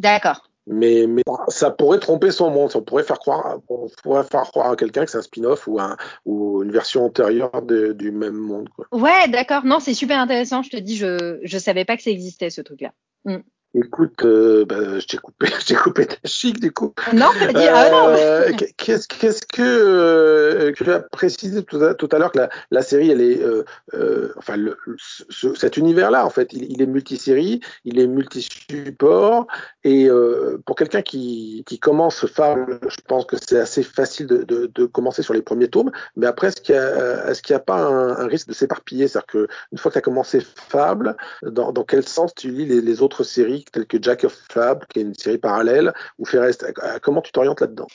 D'accord. 0.00 0.48
Mais, 0.66 1.06
mais 1.06 1.22
ça 1.48 1.70
pourrait 1.70 1.98
tromper 1.98 2.30
son 2.30 2.50
monde. 2.50 2.70
Ça 2.70 2.80
pourrait 2.80 3.02
faire 3.02 3.18
croire, 3.18 3.58
on 3.68 3.88
pourrait 4.02 4.24
faire 4.24 4.44
croire 4.44 4.70
à 4.70 4.76
quelqu'un 4.76 5.04
que 5.04 5.10
c'est 5.10 5.18
un 5.18 5.22
spin-off 5.22 5.66
ou, 5.66 5.78
un, 5.78 5.96
ou 6.24 6.62
une 6.62 6.70
version 6.70 7.04
antérieure 7.04 7.62
de, 7.62 7.92
du 7.92 8.10
même 8.10 8.34
monde. 8.34 8.68
Ouais, 8.92 9.28
d'accord. 9.28 9.64
Non, 9.64 9.78
c'est 9.80 9.94
super 9.94 10.18
intéressant. 10.18 10.62
Je 10.62 10.70
te 10.70 10.76
dis, 10.76 10.96
je 10.96 11.38
je 11.42 11.58
savais 11.58 11.84
pas 11.84 11.96
que 11.96 12.02
ça 12.02 12.10
existait 12.10 12.50
ce 12.50 12.62
truc-là. 12.62 12.92
Mm. 13.24 13.38
Écoute, 13.76 14.24
euh, 14.24 14.64
bah, 14.64 15.00
je 15.00 15.06
t'ai 15.06 15.16
coupé, 15.16 15.46
je 15.66 15.74
coupé 15.74 16.06
ta 16.06 16.16
chic 16.24 16.60
du 16.60 16.70
coup. 16.70 16.94
Non, 17.12 17.26
dit, 17.32 17.66
ah 17.68 17.90
non. 17.90 18.08
Euh, 18.10 18.52
qu'est-ce, 18.76 19.08
qu'est-ce 19.08 19.42
que 19.42 19.62
euh, 19.62 20.72
tu 20.76 20.88
as 20.92 21.00
précisé 21.00 21.64
tout 21.64 21.82
à, 21.82 21.94
tout 21.94 22.08
à 22.12 22.18
l'heure 22.18 22.30
que 22.30 22.38
la, 22.38 22.50
la, 22.70 22.82
série, 22.82 23.10
elle 23.10 23.20
est, 23.20 23.42
euh, 23.42 23.64
euh 23.94 24.32
enfin, 24.36 24.56
le, 24.56 24.78
ce, 24.96 25.54
cet 25.54 25.76
univers-là, 25.76 26.24
en 26.24 26.30
fait, 26.30 26.52
il, 26.52 26.70
il 26.70 26.82
est 26.82 26.86
multisérie, 26.86 27.60
il 27.84 27.98
est 27.98 28.06
multi-support, 28.06 29.48
et 29.82 30.08
euh, 30.08 30.62
pour 30.64 30.76
quelqu'un 30.76 31.02
qui, 31.02 31.64
qui 31.66 31.80
commence 31.80 32.26
Fable, 32.26 32.78
je 32.88 33.00
pense 33.08 33.26
que 33.26 33.36
c'est 33.44 33.58
assez 33.58 33.82
facile 33.82 34.28
de, 34.28 34.44
de, 34.44 34.70
de, 34.72 34.86
commencer 34.86 35.22
sur 35.22 35.34
les 35.34 35.42
premiers 35.42 35.68
tomes, 35.68 35.90
mais 36.16 36.26
après, 36.26 36.48
est-ce 36.48 36.60
qu'il 36.60 36.76
y 36.76 36.78
a, 36.78 37.28
est-ce 37.28 37.42
qu'il 37.42 37.54
n'y 37.54 37.60
a 37.60 37.64
pas 37.64 37.82
un, 37.82 38.10
un, 38.10 38.26
risque 38.28 38.46
de 38.46 38.54
s'éparpiller, 38.54 39.08
c'est-à-dire 39.08 39.26
que 39.26 39.48
une 39.72 39.78
fois 39.78 39.90
que 39.90 39.94
tu 39.94 39.98
as 39.98 40.02
commencé 40.02 40.40
Fable, 40.68 41.16
dans, 41.42 41.72
dans 41.72 41.82
quel 41.84 42.06
sens 42.06 42.32
tu 42.36 42.50
lis 42.50 42.66
les, 42.66 42.80
les 42.80 43.02
autres 43.02 43.24
séries 43.24 43.63
telle 43.72 43.86
que 43.86 43.98
Jack 44.00 44.24
of 44.24 44.36
Fab, 44.50 44.84
qui 44.86 45.00
est 45.00 45.02
une 45.02 45.14
série 45.14 45.38
parallèle, 45.38 45.92
ou 46.18 46.24
Ferrest. 46.24 46.64
Comment 47.02 47.22
tu 47.22 47.32
t'orientes 47.32 47.60
là-dedans? 47.60 47.88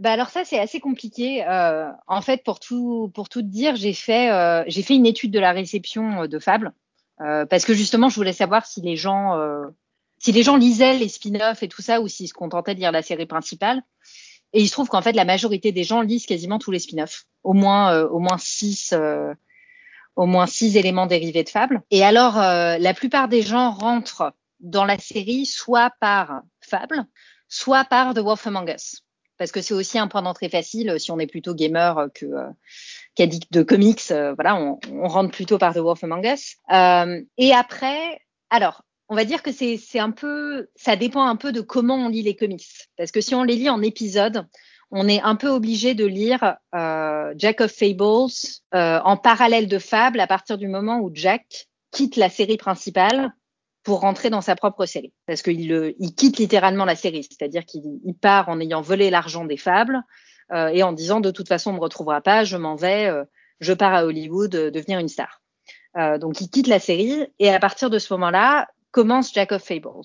Bah 0.00 0.12
alors 0.12 0.28
ça 0.28 0.44
c'est 0.44 0.58
assez 0.58 0.78
compliqué. 0.78 1.42
Euh, 1.48 1.88
en 2.06 2.20
fait 2.20 2.44
pour 2.44 2.60
tout 2.60 3.10
pour 3.14 3.30
tout 3.30 3.40
dire 3.40 3.76
j'ai 3.76 3.94
fait 3.94 4.30
euh, 4.30 4.62
j'ai 4.66 4.82
fait 4.82 4.94
une 4.94 5.06
étude 5.06 5.30
de 5.30 5.38
la 5.38 5.52
réception 5.52 6.22
euh, 6.22 6.26
de 6.26 6.38
Fable 6.38 6.72
euh, 7.22 7.46
parce 7.46 7.64
que 7.64 7.72
justement 7.72 8.10
je 8.10 8.16
voulais 8.16 8.34
savoir 8.34 8.66
si 8.66 8.82
les 8.82 8.96
gens 8.96 9.38
euh, 9.38 9.64
si 10.18 10.32
les 10.32 10.42
gens 10.42 10.56
lisaient 10.56 10.98
les 10.98 11.08
spin-offs 11.08 11.62
et 11.62 11.68
tout 11.68 11.80
ça 11.80 12.02
ou 12.02 12.08
s'ils 12.08 12.28
se 12.28 12.34
contentaient 12.34 12.74
de 12.74 12.80
lire 12.80 12.92
la 12.92 13.00
série 13.00 13.24
principale. 13.24 13.82
Et 14.52 14.60
il 14.60 14.66
se 14.66 14.72
trouve 14.72 14.88
qu'en 14.88 15.00
fait 15.00 15.12
la 15.12 15.24
majorité 15.24 15.72
des 15.72 15.84
gens 15.84 16.02
lisent 16.02 16.26
quasiment 16.26 16.58
tous 16.58 16.70
les 16.70 16.78
spin-offs, 16.78 17.24
au 17.42 17.54
moins 17.54 18.02
au 18.02 18.18
moins 18.18 18.38
six 18.38 18.94
au 20.14 20.26
moins 20.26 20.46
six 20.46 20.76
éléments 20.76 21.06
dérivés 21.06 21.42
de 21.42 21.48
Fable. 21.48 21.82
Et 21.90 22.04
alors 22.04 22.36
la 22.36 22.94
plupart 22.94 23.28
des 23.28 23.42
gens 23.42 23.70
rentrent 23.70 24.32
dans 24.60 24.84
la 24.84 24.98
série, 24.98 25.46
soit 25.46 25.92
par 26.00 26.42
Fable, 26.60 27.04
soit 27.48 27.84
par 27.84 28.14
The 28.14 28.18
Wolf 28.18 28.46
Among 28.46 28.72
Us. 28.74 29.02
Parce 29.38 29.52
que 29.52 29.60
c'est 29.60 29.74
aussi 29.74 29.98
un 29.98 30.08
point 30.08 30.22
d'entrée 30.22 30.48
facile 30.48 30.90
euh, 30.90 30.98
si 30.98 31.10
on 31.10 31.18
est 31.18 31.26
plutôt 31.26 31.54
gamer 31.54 32.08
que 32.14 32.24
euh, 32.24 32.48
qu'addict 33.16 33.52
de 33.52 33.62
comics. 33.62 34.10
Euh, 34.10 34.34
voilà, 34.34 34.56
on, 34.56 34.78
on, 34.92 35.08
rentre 35.08 35.32
plutôt 35.32 35.58
par 35.58 35.74
The 35.74 35.78
Wolf 35.78 36.04
Among 36.04 36.24
Us. 36.24 36.56
Euh, 36.72 37.20
et 37.36 37.52
après, 37.52 38.20
alors, 38.50 38.82
on 39.08 39.16
va 39.16 39.24
dire 39.24 39.42
que 39.42 39.50
c'est 39.52 39.98
un 39.98 40.10
peu, 40.10 40.68
ça 40.76 40.96
dépend 40.96 41.26
un 41.26 41.36
peu 41.36 41.52
de 41.52 41.60
comment 41.60 41.96
on 41.96 42.08
lit 42.08 42.22
les 42.22 42.36
comics. 42.36 42.66
Parce 42.96 43.10
que 43.10 43.20
si 43.20 43.34
on 43.34 43.42
les 43.42 43.56
lit 43.56 43.70
en 43.70 43.82
épisode, 43.82 44.46
on 44.90 45.08
est 45.08 45.20
un 45.20 45.34
peu 45.34 45.48
obligé 45.48 45.94
de 45.94 46.06
lire 46.06 46.56
euh, 46.74 47.32
Jack 47.36 47.60
of 47.60 47.72
Fables 47.72 48.30
en 48.72 49.16
parallèle 49.16 49.68
de 49.68 49.78
Fable 49.78 50.20
à 50.20 50.26
partir 50.26 50.58
du 50.58 50.68
moment 50.68 51.00
où 51.00 51.10
Jack 51.12 51.68
quitte 51.90 52.16
la 52.16 52.28
série 52.28 52.56
principale 52.56 53.32
pour 53.86 54.00
rentrer 54.00 54.30
dans 54.30 54.40
sa 54.40 54.56
propre 54.56 54.84
série. 54.84 55.12
Parce 55.26 55.42
qu'il 55.42 55.94
il 56.00 56.14
quitte 56.16 56.38
littéralement 56.38 56.84
la 56.84 56.96
série, 56.96 57.22
c'est-à-dire 57.22 57.64
qu'il 57.64 58.00
part 58.20 58.48
en 58.48 58.58
ayant 58.58 58.80
volé 58.80 59.10
l'argent 59.10 59.44
des 59.44 59.56
fables 59.56 60.02
euh, 60.52 60.66
et 60.66 60.82
en 60.82 60.92
disant 60.92 61.20
de 61.20 61.30
toute 61.30 61.46
façon 61.46 61.70
on 61.70 61.74
me 61.74 61.80
retrouvera 61.80 62.20
pas, 62.20 62.42
je 62.42 62.56
m'en 62.56 62.74
vais, 62.74 63.06
euh, 63.06 63.22
je 63.60 63.72
pars 63.72 63.94
à 63.94 64.04
Hollywood 64.04 64.56
euh, 64.56 64.70
devenir 64.72 64.98
une 64.98 65.06
star. 65.06 65.40
Euh, 65.96 66.18
donc 66.18 66.40
il 66.40 66.50
quitte 66.50 66.66
la 66.66 66.80
série 66.80 67.28
et 67.38 67.48
à 67.48 67.60
partir 67.60 67.88
de 67.88 68.00
ce 68.00 68.12
moment-là 68.14 68.66
commence 68.90 69.32
Jack 69.32 69.52
of 69.52 69.62
Fables. 69.62 70.02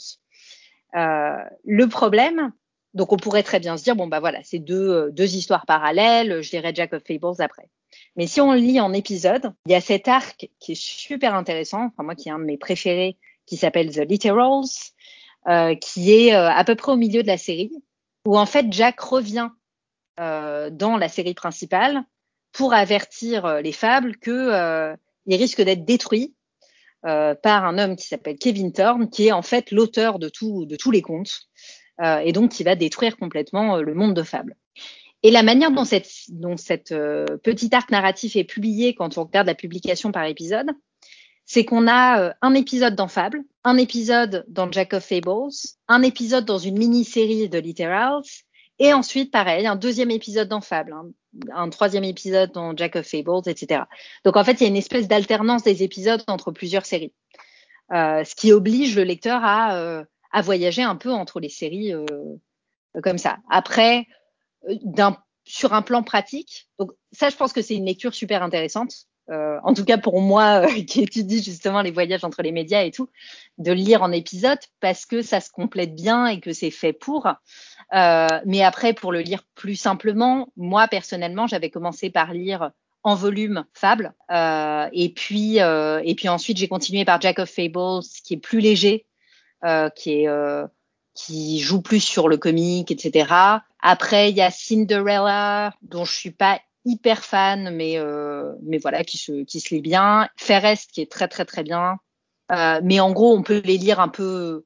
Euh, 0.96 1.44
le 1.66 1.88
problème, 1.88 2.52
donc 2.94 3.12
on 3.12 3.18
pourrait 3.18 3.42
très 3.42 3.60
bien 3.60 3.78
se 3.78 3.84
dire 3.84 3.96
bon 3.96 4.06
bah 4.06 4.20
voilà 4.20 4.42
c'est 4.44 4.60
deux 4.60 5.10
deux 5.12 5.36
histoires 5.36 5.66
parallèles, 5.66 6.44
je 6.44 6.52
dirais 6.52 6.72
Jack 6.76 6.94
of 6.94 7.02
Fables 7.04 7.42
après. 7.42 7.68
Mais 8.16 8.28
si 8.28 8.42
on 8.42 8.54
lit 8.54 8.80
en 8.80 8.94
épisode, 8.94 9.54
il 9.66 9.72
y 9.72 9.76
a 9.76 9.82
cet 9.82 10.08
arc 10.08 10.52
qui 10.60 10.74
est 10.74 10.80
super 10.80 11.34
intéressant, 11.34 11.86
enfin 11.86 12.04
moi 12.04 12.14
qui 12.14 12.30
est 12.30 12.32
un 12.32 12.38
de 12.38 12.46
mes 12.46 12.60
préférés 12.60 13.18
qui 13.46 13.58
s'appelle 13.58 13.92
The 13.92 14.08
Literals, 14.08 14.94
euh, 15.48 15.74
qui 15.74 16.14
est 16.14 16.36
euh, 16.36 16.52
à 16.52 16.64
peu 16.64 16.76
près 16.76 16.92
au 16.92 16.98
milieu 16.98 17.24
de 17.24 17.28
la 17.28 17.38
série, 17.38 17.72
où 18.26 18.38
en 18.38 18.46
fait 18.46 18.68
Jack 18.70 19.00
revient 19.00 19.50
euh, 20.20 20.70
dans 20.70 20.98
la 20.98 21.10
série 21.10 21.34
principale 21.34 22.04
pour 22.52 22.74
avertir 22.74 23.62
les 23.62 23.72
fables 23.72 24.18
que 24.18 24.94
il 25.26 25.36
risque 25.36 25.62
d'être 25.62 25.86
détruit 25.86 26.36
par 27.02 27.66
un 27.66 27.78
homme 27.78 27.96
qui 27.96 28.06
s'appelle 28.08 28.38
Kevin 28.38 28.74
Thorne, 28.74 29.10
qui 29.10 29.28
est 29.28 29.32
en 29.32 29.42
fait 29.42 29.72
l'auteur 29.72 30.20
de, 30.20 30.28
tous 30.30 30.92
les 30.92 31.02
contes, 31.02 31.48
et 32.04 32.34
donc 32.34 32.52
qui 32.52 32.64
va 32.64 32.76
détruire 32.76 33.16
complètement 33.16 33.78
le 33.78 33.94
monde 33.94 34.14
de 34.14 34.24
fables. 34.24 34.58
Et 35.24 35.32
la 35.32 35.44
manière 35.44 35.72
dont 35.72 35.86
cette, 35.86 36.10
dont 36.28 36.58
cette 36.58 36.90
petit 36.90 37.70
arc 37.74 37.90
narratif 37.90 38.36
est 38.36 38.44
publié 38.44 38.94
quand 38.96 39.18
on 39.18 39.24
regarde 39.24 39.48
la 39.48 39.56
publication 39.56 40.12
par 40.12 40.26
épisode, 40.26 40.72
c'est 41.52 41.66
qu'on 41.66 41.86
a 41.86 42.22
euh, 42.22 42.34
un 42.42 42.54
épisode 42.54 42.96
dans 42.96 43.10
Fable, 43.10 43.44
un 43.66 43.76
épisode 43.76 44.46
dans 44.48 44.72
Jack 44.72 44.94
of 44.94 45.04
Fables, 45.04 45.52
un 45.90 46.02
épisode 46.02 46.46
dans 46.46 46.60
une 46.60 46.78
mini-série 46.78 47.50
de 47.50 47.60
Literals, 47.60 48.24
et 48.80 48.94
ensuite, 48.94 49.32
pareil, 49.32 49.68
un 49.68 49.76
deuxième 49.76 50.12
épisode 50.12 50.48
dans 50.48 50.62
Fable, 50.62 50.94
hein, 50.94 51.10
un 51.54 51.70
troisième 51.70 52.06
épisode 52.06 52.54
dans 52.54 52.74
Jack 52.78 52.96
of 52.96 53.06
Fables, 53.06 53.50
etc. 53.50 53.82
Donc 54.24 54.38
en 54.38 54.46
fait, 54.46 54.54
il 54.54 54.62
y 54.62 54.66
a 54.66 54.70
une 54.70 54.78
espèce 54.78 55.10
d'alternance 55.10 55.64
des 55.64 55.84
épisodes 55.84 56.24
entre 56.28 56.54
plusieurs 56.54 56.86
séries, 56.86 57.12
euh, 57.92 58.24
ce 58.24 58.34
qui 58.34 58.54
oblige 58.54 58.96
le 58.96 59.04
lecteur 59.04 59.42
à, 59.44 59.76
euh, 59.76 60.06
à 60.32 60.42
voyager 60.42 60.84
un 60.84 60.96
peu 60.96 61.12
entre 61.12 61.42
les 61.42 61.50
séries 61.50 61.94
euh, 61.94 62.06
comme 63.04 63.18
ça. 63.18 63.40
Après, 63.50 64.08
euh, 64.70 65.12
sur 65.44 65.74
un 65.74 65.82
plan 65.82 66.02
pratique, 66.02 66.70
donc 66.80 66.92
ça, 67.12 67.30
je 67.30 67.36
pense 67.36 67.52
que 67.52 67.62
c'est 67.62 67.76
une 67.76 67.88
lecture 67.88 68.14
super 68.14 68.42
intéressante 68.42 69.08
euh, 69.32 69.60
en 69.64 69.74
tout 69.74 69.86
cas 69.86 69.98
pour 69.98 70.22
moi 70.22 70.66
euh, 70.66 70.68
qui 70.88 71.02
étudie 71.02 71.42
justement 71.42 71.82
les 71.82 71.92
voyages 71.92 72.24
entre 72.24 72.42
les 72.42 72.52
médias 72.52 72.84
et 72.84 72.92
tout, 72.92 73.10
de 73.58 73.72
lire 73.72 74.04
en 74.04 74.12
épisode 74.12 74.60
parce 74.80 75.06
que 75.06 75.22
ça 75.22 75.40
se 75.40 75.50
complète 75.50 75.96
bien 75.96 76.28
et 76.28 76.40
que 76.40 76.54
c'est 76.54 76.72
fait 76.72 76.94
pour. 76.94 77.28
Euh, 77.94 78.28
mais 78.46 78.64
après, 78.64 78.94
pour 78.94 79.12
le 79.12 79.20
lire 79.20 79.44
plus 79.56 79.76
simplement, 79.76 80.50
moi 80.56 80.88
personnellement, 80.88 81.48
j'avais 81.48 81.70
commencé 81.70 82.10
par 82.10 82.34
lire 82.34 82.72
en 83.04 83.16
volume 83.16 83.66
Fable, 83.74 84.14
euh, 84.30 84.88
et 84.94 85.10
puis 85.10 85.60
euh, 85.60 86.02
et 86.04 86.14
puis 86.14 86.30
ensuite 86.30 86.58
j'ai 86.58 86.68
continué 86.68 87.04
par 87.04 87.20
Jack 87.20 87.40
of 87.40 87.50
Fables, 87.50 88.04
qui 88.24 88.36
est 88.36 88.38
plus 88.38 88.60
léger, 88.60 89.06
qui 89.96 90.12
est 90.12 90.28
qui 91.14 91.60
joue 91.60 91.82
plus 91.82 92.00
sur 92.00 92.30
le 92.30 92.38
comique, 92.38 92.92
etc. 92.92 93.34
Après, 93.82 94.30
il 94.30 94.38
y 94.38 94.42
a 94.42 94.52
Cinderella, 94.52 95.74
dont 95.82 96.06
je 96.06 96.14
suis 96.14 96.32
pas 96.32 96.60
hyper 96.86 97.24
fan, 97.24 97.76
mais 97.76 97.98
euh, 97.98 98.54
mais 98.64 98.78
voilà, 98.78 99.04
qui 99.04 99.18
se 99.18 99.44
qui 99.44 99.60
se 99.60 99.74
lit 99.74 99.82
bien. 99.82 100.30
Ferrest 100.38 100.92
qui 100.92 101.02
est 101.02 101.12
très 101.12 101.28
très 101.28 101.46
très 101.46 101.64
bien. 101.64 101.98
Euh, 102.52 102.82
mais 102.84 103.00
en 103.00 103.12
gros, 103.12 103.36
on 103.36 103.44
peut 103.44 103.62
les 103.64 103.78
lire 103.78 104.00
un 104.00 104.10
peu 104.10 104.66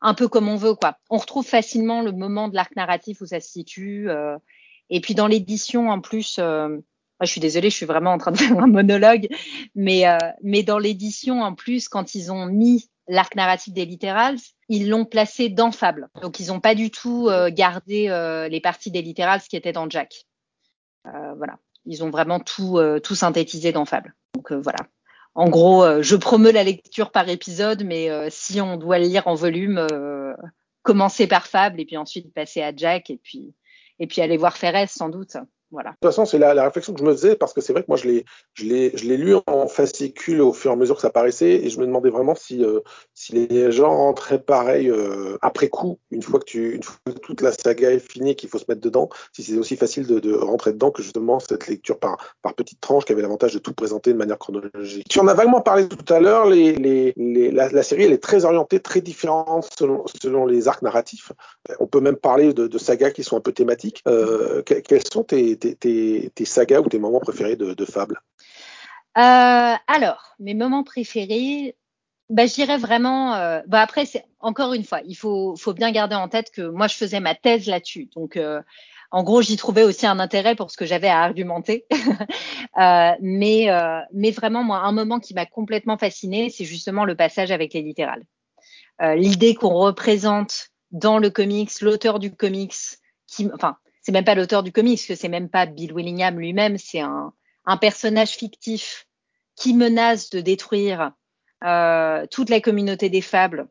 un 0.00 0.14
peu 0.14 0.28
comme 0.28 0.48
on 0.48 0.56
veut 0.56 0.74
quoi. 0.74 0.96
On 1.10 1.18
retrouve 1.18 1.46
facilement 1.46 2.02
le 2.02 2.12
moment 2.12 2.48
de 2.48 2.54
l'arc 2.54 2.74
narratif 2.76 3.20
où 3.20 3.26
ça 3.26 3.40
se 3.40 3.50
situe. 3.50 4.10
Euh, 4.10 4.36
et 4.90 5.00
puis 5.00 5.14
dans 5.14 5.26
l'édition 5.26 5.88
en 5.88 6.00
plus, 6.00 6.36
euh, 6.38 6.76
je 7.20 7.26
suis 7.26 7.40
désolée, 7.40 7.70
je 7.70 7.76
suis 7.76 7.86
vraiment 7.86 8.12
en 8.12 8.18
train 8.18 8.32
de 8.32 8.36
faire 8.38 8.58
un 8.58 8.66
monologue, 8.66 9.28
mais 9.74 10.06
euh, 10.06 10.18
mais 10.42 10.62
dans 10.62 10.78
l'édition 10.78 11.42
en 11.42 11.54
plus, 11.54 11.88
quand 11.88 12.14
ils 12.14 12.32
ont 12.32 12.46
mis 12.46 12.90
l'arc 13.08 13.34
narratif 13.34 13.72
des 13.72 13.84
littérales, 13.84 14.38
ils 14.68 14.88
l'ont 14.88 15.04
placé 15.04 15.48
dans 15.48 15.72
Fable. 15.72 16.08
Donc 16.22 16.40
ils 16.40 16.48
n'ont 16.48 16.60
pas 16.60 16.74
du 16.74 16.90
tout 16.90 17.28
euh, 17.28 17.50
gardé 17.50 18.08
les 18.50 18.60
parties 18.60 18.90
des 18.90 19.02
littérales 19.02 19.40
qui 19.40 19.56
étaient 19.56 19.72
dans 19.72 19.88
Jack. 19.88 20.26
Euh, 21.06 21.34
voilà, 21.34 21.58
ils 21.86 22.04
ont 22.04 22.10
vraiment 22.10 22.40
tout, 22.40 22.78
euh, 22.78 23.00
tout 23.00 23.14
synthétisé 23.14 23.72
dans 23.72 23.84
Fable. 23.84 24.14
Donc 24.34 24.52
euh, 24.52 24.60
voilà. 24.60 24.78
En 25.34 25.48
gros, 25.48 26.02
je 26.02 26.16
promeux 26.16 26.50
la 26.50 26.64
lecture 26.64 27.12
par 27.12 27.28
épisode, 27.28 27.84
mais 27.84 28.10
si 28.30 28.60
on 28.60 28.76
doit 28.76 28.98
le 28.98 29.04
lire 29.04 29.28
en 29.28 29.36
volume, 29.36 29.86
commencer 30.82 31.28
par 31.28 31.46
Fable 31.46 31.80
et 31.80 31.84
puis 31.86 31.96
ensuite 31.96 32.34
passer 32.34 32.62
à 32.62 32.74
Jack 32.74 33.10
et 33.10 33.16
puis 33.16 33.54
et 34.00 34.08
puis 34.08 34.22
aller 34.22 34.36
voir 34.36 34.56
Ferres 34.56 34.90
sans 34.90 35.08
doute. 35.08 35.36
De 35.72 35.78
toute 35.78 35.96
façon, 36.02 36.24
c'est 36.24 36.38
la, 36.38 36.64
réflexion 36.64 36.92
que 36.92 36.98
je 36.98 37.04
me 37.04 37.12
faisais 37.12 37.36
parce 37.36 37.52
que 37.52 37.60
c'est 37.60 37.72
vrai 37.72 37.82
que 37.82 37.88
moi, 37.88 37.96
je 37.96 38.08
l'ai, 38.08 38.24
je 38.54 38.64
l'ai, 38.64 38.96
je 38.96 39.04
l'ai 39.04 39.16
lu 39.16 39.36
en 39.46 39.68
fascicule 39.68 40.40
au 40.40 40.52
fur 40.52 40.72
et 40.72 40.74
à 40.74 40.76
mesure 40.76 40.96
que 40.96 41.00
ça 41.00 41.10
paraissait 41.10 41.52
et 41.52 41.70
je 41.70 41.78
me 41.78 41.86
demandais 41.86 42.10
vraiment 42.10 42.34
si, 42.34 42.64
euh, 42.64 42.80
si 43.14 43.32
les 43.32 43.70
gens 43.70 43.96
rentraient 43.96 44.42
pareil 44.42 44.90
euh, 44.90 45.38
après 45.42 45.68
coup, 45.68 46.00
une 46.10 46.22
fois 46.22 46.40
que 46.40 46.44
tu, 46.44 46.74
une 46.74 46.82
fois 46.82 46.96
que 47.06 47.12
toute 47.12 47.40
la 47.40 47.52
saga 47.52 47.92
est 47.92 48.00
finie, 48.00 48.34
qu'il 48.34 48.48
faut 48.48 48.58
se 48.58 48.64
mettre 48.68 48.80
dedans, 48.80 49.08
si 49.32 49.44
c'est 49.44 49.56
aussi 49.58 49.76
facile 49.76 50.06
de, 50.06 50.34
rentrer 50.34 50.72
dedans 50.72 50.90
que 50.90 51.02
justement 51.02 51.38
cette 51.38 51.68
lecture 51.68 51.98
par, 51.98 52.16
par 52.42 52.54
petites 52.54 52.80
tranches 52.80 53.04
qui 53.04 53.12
avait 53.12 53.22
l'avantage 53.22 53.54
de 53.54 53.58
tout 53.58 53.72
présenter 53.72 54.12
de 54.12 54.18
manière 54.18 54.38
chronologique. 54.38 55.06
Tu 55.08 55.20
en 55.20 55.28
as 55.28 55.34
vaguement 55.34 55.60
parlé 55.60 55.88
tout 55.88 56.12
à 56.12 56.18
l'heure, 56.18 56.46
les, 56.46 56.72
les, 56.72 57.50
la, 57.50 57.82
série 57.82 58.04
elle 58.04 58.12
est 58.12 58.22
très 58.22 58.44
orientée, 58.44 58.80
très 58.80 59.00
différente 59.00 59.68
selon, 59.78 60.04
selon 60.20 60.46
les 60.46 60.66
arcs 60.66 60.82
narratifs. 60.82 61.32
On 61.78 61.86
peut 61.86 62.00
même 62.00 62.16
parler 62.16 62.52
de, 62.52 62.78
sagas 62.78 63.10
qui 63.10 63.22
sont 63.22 63.36
un 63.36 63.40
peu 63.40 63.52
thématiques. 63.52 64.02
Euh, 64.08 64.62
quels 64.62 65.06
sont 65.06 65.22
tes 65.22 65.56
tes, 65.60 66.44
sagas 66.44 66.80
ou 66.80 66.88
tes 66.88 66.98
moments 66.98 67.20
préférés 67.20 67.56
de, 67.56 67.74
de 67.74 67.84
Fable 67.84 68.20
euh, 69.18 69.74
Alors, 69.86 70.34
mes 70.38 70.54
moments 70.54 70.84
préférés, 70.84 71.76
bah, 72.28 72.46
je 72.46 72.54
dirais 72.54 72.78
vraiment. 72.78 73.34
Euh, 73.34 73.60
bah 73.66 73.80
après, 73.80 74.06
c'est 74.06 74.24
encore 74.40 74.72
une 74.72 74.84
fois, 74.84 75.00
il 75.04 75.16
faut, 75.16 75.56
faut 75.56 75.74
bien 75.74 75.90
garder 75.90 76.14
en 76.14 76.28
tête 76.28 76.50
que 76.50 76.62
moi, 76.62 76.86
je 76.86 76.96
faisais 76.96 77.20
ma 77.20 77.34
thèse 77.34 77.66
là-dessus. 77.66 78.08
Donc, 78.14 78.36
euh, 78.36 78.62
en 79.10 79.22
gros, 79.24 79.42
j'y 79.42 79.56
trouvais 79.56 79.82
aussi 79.82 80.06
un 80.06 80.20
intérêt 80.20 80.54
pour 80.54 80.70
ce 80.70 80.76
que 80.76 80.86
j'avais 80.86 81.08
à 81.08 81.20
argumenter. 81.20 81.86
mais, 82.76 83.68
mais 84.12 84.30
vraiment, 84.30 84.62
moi, 84.62 84.78
un 84.78 84.92
moment 84.92 85.18
qui 85.18 85.34
m'a 85.34 85.46
complètement 85.46 85.98
fasciné, 85.98 86.48
c'est 86.48 86.64
justement 86.64 87.04
le 87.04 87.16
passage 87.16 87.50
avec 87.50 87.74
les 87.74 87.82
littérales. 87.82 88.24
L'idée 89.00 89.54
qu'on 89.54 89.74
représente 89.74 90.70
dans 90.92 91.18
le 91.18 91.30
comics 91.30 91.80
l'auteur 91.80 92.18
du 92.18 92.34
comics, 92.34 92.74
qui, 93.26 93.48
enfin, 93.54 93.76
c'est 94.02 94.12
même 94.12 94.24
pas 94.24 94.34
l'auteur 94.34 94.62
du 94.62 94.72
comics, 94.72 95.06
que 95.06 95.14
c'est 95.14 95.28
même 95.28 95.48
pas 95.48 95.66
Bill 95.66 95.92
Willingham 95.92 96.38
lui-même, 96.38 96.78
c'est 96.78 97.00
un, 97.00 97.32
personnage 97.80 98.30
fictif 98.30 99.06
qui 99.54 99.74
menace 99.74 100.30
de 100.30 100.40
détruire 100.40 101.12
euh, 101.62 102.26
toute 102.28 102.50
la 102.50 102.60
communauté 102.60 103.10
des 103.10 103.20
fables, 103.20 103.68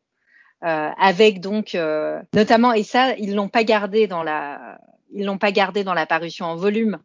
euh, 0.63 0.89
avec 0.97 1.41
donc 1.41 1.75
euh, 1.75 2.21
notamment 2.33 2.71
et 2.71 2.83
ça 2.83 3.13
ils 3.17 3.35
l'ont 3.35 3.49
pas 3.49 3.65
gardé 3.65 4.07
dans 4.07 4.23
la 4.23 4.79
ils 5.11 5.25
l'ont 5.25 5.37
pas 5.37 5.51
gardé 5.51 5.83
dans 5.83 5.93
la 5.93 6.05
parution 6.05 6.45
en 6.45 6.55
volume, 6.55 6.99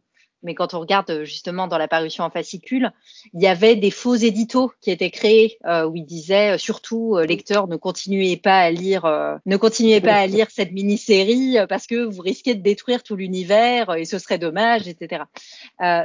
mais 0.45 0.53
quand 0.53 0.73
on 0.73 0.79
regarde 0.79 1.09
euh, 1.09 1.25
justement 1.25 1.67
dans 1.67 1.77
la 1.77 1.87
parution 1.87 2.23
en 2.23 2.29
fascicule, 2.29 2.91
il 3.33 3.41
y 3.41 3.47
avait 3.47 3.75
des 3.75 3.91
faux 3.91 4.15
éditos 4.15 4.71
qui 4.79 4.91
étaient 4.91 5.09
créés 5.09 5.57
euh, 5.65 5.85
où 5.85 5.95
il 5.95 6.05
disait 6.05 6.53
euh, 6.53 6.57
surtout 6.57 7.17
lecteurs 7.17 7.67
ne 7.67 7.75
continuez 7.75 8.37
pas 8.37 8.59
à 8.59 8.71
lire 8.71 9.05
ne 9.45 9.57
continuez 9.57 9.99
pas 9.99 10.13
à 10.13 10.27
lire 10.27 10.47
cette 10.51 10.71
mini-série 10.71 11.57
parce 11.67 11.87
que 11.87 12.05
vous 12.05 12.21
risquez 12.21 12.53
de 12.53 12.61
détruire 12.61 13.01
tout 13.01 13.15
l'univers 13.15 13.95
et 13.95 14.05
ce 14.05 14.19
serait 14.19 14.37
dommage, 14.37 14.87
etc. 14.87 15.23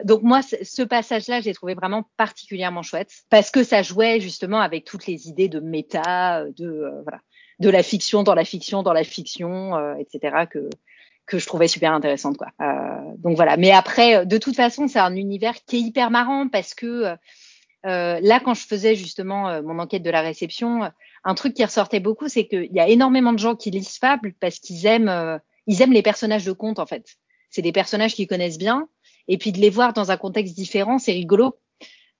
donc 0.05 0.23
moi 0.23 0.41
ce 0.43 0.83
passage-là 0.83 1.43
j'ai 1.43 1.53
trouvé 1.53 1.75
vraiment 1.75 2.05
particulièrement 2.17 2.83
chouette 2.83 3.11
parce 3.29 3.51
que 3.51 3.63
ça 3.63 3.83
jouait 3.83 4.21
justement 4.21 4.61
avec 4.61 4.85
toutes 4.85 5.07
les 5.07 5.29
idées 5.29 5.49
de 5.49 5.61
méta, 5.61 6.45
de 6.57 6.91
voilà, 7.03 7.21
de 7.59 7.69
la 7.69 7.83
fiction 7.83 8.23
dans 8.23 8.35
la 8.35 8.45
fiction 8.45 8.83
dans 8.83 8.95
la 8.95 9.05
fiction, 9.05 9.97
etc. 9.99 10.47
que 10.51 10.71
que 11.31 11.39
je 11.39 11.47
trouvais 11.47 11.69
super 11.69 11.93
intéressante 11.93 12.37
quoi. 12.37 12.49
Euh, 12.61 13.15
donc 13.19 13.37
voilà. 13.37 13.57
Mais 13.57 13.71
après, 13.71 14.27
de 14.27 14.37
toute 14.37 14.57
façon, 14.57 14.89
c'est 14.89 14.99
un 14.99 15.15
univers 15.15 15.55
qui 15.65 15.77
est 15.77 15.81
hyper 15.81 16.11
marrant 16.11 16.49
parce 16.49 16.75
que 16.75 17.17
euh, 17.87 18.21
là, 18.21 18.41
quand 18.41 18.55
je 18.55 18.67
faisais 18.67 18.95
justement 18.95 19.49
euh, 19.49 19.63
mon 19.63 19.79
enquête 19.79 20.03
de 20.03 20.11
la 20.11 20.21
réception, 20.21 20.91
un 21.25 21.35
truc 21.35 21.55
qui 21.55 21.65
ressortait 21.65 22.01
beaucoup, 22.01 22.29
c'est 22.29 22.47
qu'il 22.47 22.73
y 22.73 22.81
a 22.81 22.89
énormément 22.89 23.33
de 23.33 23.39
gens 23.39 23.57
qui 23.57 23.71
lisent 23.71 23.99
Fable 23.99 24.35
parce 24.39 24.59
qu'ils 24.59 24.87
aiment, 24.87 25.09
euh, 25.09 25.39
ils 25.67 25.81
aiment 25.81 25.93
les 25.93 26.03
personnages 26.03 26.45
de 26.45 26.53
conte 26.53 26.79
en 26.79 26.87
fait. 26.87 27.17
C'est 27.49 27.63
des 27.63 27.73
personnages 27.73 28.15
qu'ils 28.15 28.29
connaissent 28.29 28.59
bien, 28.59 28.89
et 29.29 29.39
puis 29.39 29.53
de 29.53 29.59
les 29.59 29.71
voir 29.71 29.93
dans 29.93 30.11
un 30.11 30.17
contexte 30.17 30.55
différent, 30.55 30.99
c'est 30.99 31.13
rigolo. 31.13 31.59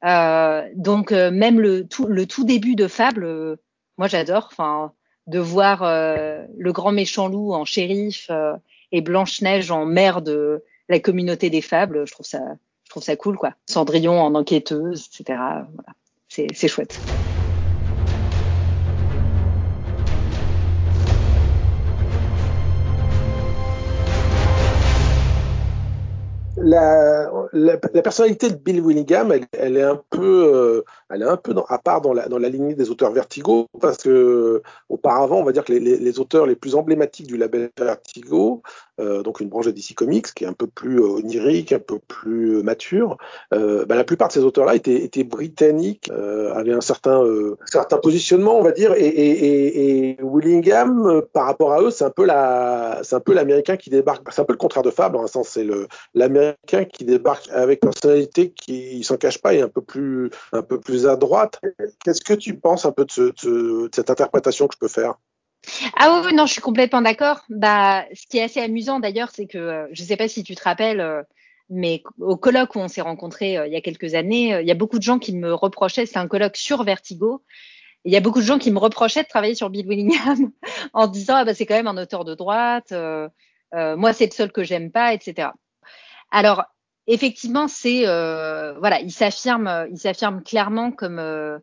Euh, 0.05 0.67
donc 0.75 1.13
même 1.13 1.61
le 1.61 1.87
tout, 1.87 2.07
le 2.07 2.27
tout 2.27 2.45
début 2.45 2.75
de 2.75 2.89
Fable, 2.89 3.59
moi 3.99 4.09
j'adore. 4.09 4.49
Enfin, 4.51 4.93
de 5.27 5.39
voir 5.39 5.83
le 5.85 6.73
grand 6.73 6.91
méchant 6.91 7.29
loup 7.29 7.53
en 7.53 7.65
shérif 7.65 8.29
et 8.93 9.01
Blanche-Neige 9.01 9.71
en 9.71 9.87
mère 9.87 10.23
de 10.23 10.65
la 10.89 11.01
communauté 11.01 11.51
des 11.51 11.63
fables, 11.63 12.07
je 12.07 12.13
trouve 12.13 12.27
ça, 12.27 12.41
je 12.85 12.91
trouve 12.91 13.03
ça 13.03 13.17
cool, 13.17 13.37
quoi. 13.37 13.55
Cendrillon 13.67 14.21
en 14.21 14.35
enquêteuse, 14.35 15.09
etc. 15.09 15.39
Voilà. 15.75 15.95
C'est, 16.29 16.69
chouette. 16.69 17.01
La, 26.63 27.77
personnalité 28.03 28.51
de 28.51 28.57
Bill 28.57 28.81
Willingham, 28.81 29.33
elle, 29.53 29.77
est 29.77 29.83
un 29.83 30.01
peu, 30.11 30.83
euh, 31.09 31.65
à 31.69 31.79
part 31.79 32.01
dans 32.01 32.13
la, 32.13 32.29
dans 32.29 32.39
lignée 32.39 32.75
des 32.75 32.91
auteurs 32.91 33.13
Vertigo, 33.13 33.67
parce 33.81 33.99
que 33.99 34.63
auparavant, 34.89 35.39
on 35.39 35.45
va 35.45 35.53
dire 35.53 35.65
que 35.65 35.73
les 35.73 36.21
auteurs 36.21 36.47
les 36.47 36.57
plus 36.57 36.75
emblématiques 36.75 37.27
du 37.27 37.37
label 37.37 37.71
Vertigo, 37.79 38.63
euh, 39.01 39.23
donc 39.23 39.41
une 39.41 39.49
branche 39.49 39.67
de 39.67 39.71
DC 39.71 39.95
Comics 39.95 40.33
qui 40.35 40.45
est 40.45 40.47
un 40.47 40.53
peu 40.53 40.67
plus 40.67 41.01
onirique, 41.01 41.73
un 41.73 41.79
peu 41.79 41.99
plus 41.99 42.63
mature, 42.63 43.17
euh, 43.55 43.85
bah, 43.87 43.97
la 43.97 44.05
plupart 44.05 44.29
de 44.29 44.33
ces 44.35 44.45
auteurs-là 44.45 44.75
étaient, 44.75 45.25
britanniques, 45.25 46.11
euh, 46.13 46.53
avaient 46.55 46.73
un 46.73 46.81
certain, 46.81 47.25
positionnement, 48.03 48.59
on 48.59 48.63
va 48.63 48.73
dire, 48.73 48.95
et, 48.97 50.17
Willingham, 50.23 51.23
par 51.33 51.47
rapport 51.47 51.73
à 51.73 51.83
eux, 51.83 51.91
c'est 51.91 52.05
un 52.05 52.11
peu 52.11 52.25
l'américain 53.35 53.77
qui 53.77 53.91
débarque, 53.91 54.23
c'est 54.33 54.41
un 54.41 54.45
peu 54.45 54.53
le 54.53 54.59
contraire 54.59 54.83
de 54.83 54.91
Fable, 54.91 55.17
en 55.17 55.25
un 55.25 55.27
sens, 55.27 55.49
c'est 55.49 55.67
l'américain 56.15 56.85
qui 56.85 57.05
débarque 57.05 57.49
avec 57.51 57.85
une 57.85 57.91
personnalité 57.91 58.51
qui 58.53 59.03
s'en 59.05 59.17
cache 59.17 59.41
pas 59.41 59.55
et 59.55 59.63
un 59.63 59.69
peu 59.69 59.83
plus, 59.83 60.31
à 61.07 61.17
droite. 61.17 61.61
Qu'est-ce 62.05 62.23
que 62.23 62.35
tu 62.35 62.55
penses 62.57 62.85
un 62.85 62.93
peu 62.93 63.05
de 63.05 63.91
cette 63.95 64.11
interprétation 64.11 64.67
que 64.67 64.75
je 64.75 64.79
peux 64.79 64.89
faire? 64.89 65.15
Ah 65.97 66.23
oui, 66.25 66.35
non, 66.35 66.47
je 66.47 66.53
suis 66.53 66.61
complètement 66.61 67.03
d'accord. 67.03 67.43
Bah, 67.49 68.05
ce 68.15 68.27
qui 68.27 68.39
est 68.39 68.43
assez 68.43 68.61
amusant 68.61 69.01
d'ailleurs, 69.01 69.31
c'est 69.33 69.47
que 69.47 69.59
euh, 69.59 69.87
je 69.93 70.03
ne 70.03 70.07
sais 70.07 70.17
pas 70.17 70.29
si 70.29 70.43
tu 70.43 70.55
te 70.55 70.63
rappelles, 70.63 71.01
euh, 71.01 71.23
mais 71.69 72.03
au 72.19 72.37
colloque 72.37 72.75
où 72.75 72.79
on 72.79 72.89
s'est 72.89 73.01
rencontrés 73.01 73.59
euh, 73.59 73.67
il 73.67 73.73
y 73.73 73.77
a 73.77 73.81
quelques 73.81 74.15
années, 74.15 74.59
il 74.61 74.67
y 74.67 74.71
a 74.71 74.75
beaucoup 74.75 74.99
de 74.99 75.03
gens 75.03 75.19
qui 75.19 75.35
me 75.35 75.53
reprochaient. 75.53 76.07
C'est 76.07 76.19
un 76.19 76.29
colloque 76.29 76.57
sur 76.57 76.83
Vertigo. 76.85 77.43
Il 78.05 78.13
y 78.13 78.17
a 78.17 78.21
beaucoup 78.21 78.41
de 78.41 78.45
gens 78.45 78.59
qui 78.59 78.71
me 78.71 78.79
reprochaient 78.79 79.23
de 79.23 79.29
travailler 79.29 79.55
sur 79.55 79.71
Bill 79.71 79.87
Willingham 79.87 80.51
en 80.95 81.07
disant 81.07 81.37
ah 81.37 81.45
bah 81.45 81.55
c'est 81.55 81.67
quand 81.67 81.75
même 81.75 81.89
un 81.89 81.99
auteur 81.99 82.25
de 82.25 82.35
droite. 82.35 82.93
moi, 83.73 84.13
c'est 84.13 84.27
le 84.27 84.33
seul 84.33 84.53
que 84.53 84.65
j'aime 84.65 84.91
pas, 84.91 85.13
etc. 85.13 85.51
Alors 86.31 86.65
effectivement, 87.07 87.69
c'est 87.69 88.05
voilà, 88.05 89.01
il 89.01 89.13
s'affirme, 89.13 89.89
il 89.91 89.99
s'affirme 89.99 90.43
clairement 90.43 90.93
comme 90.93 91.61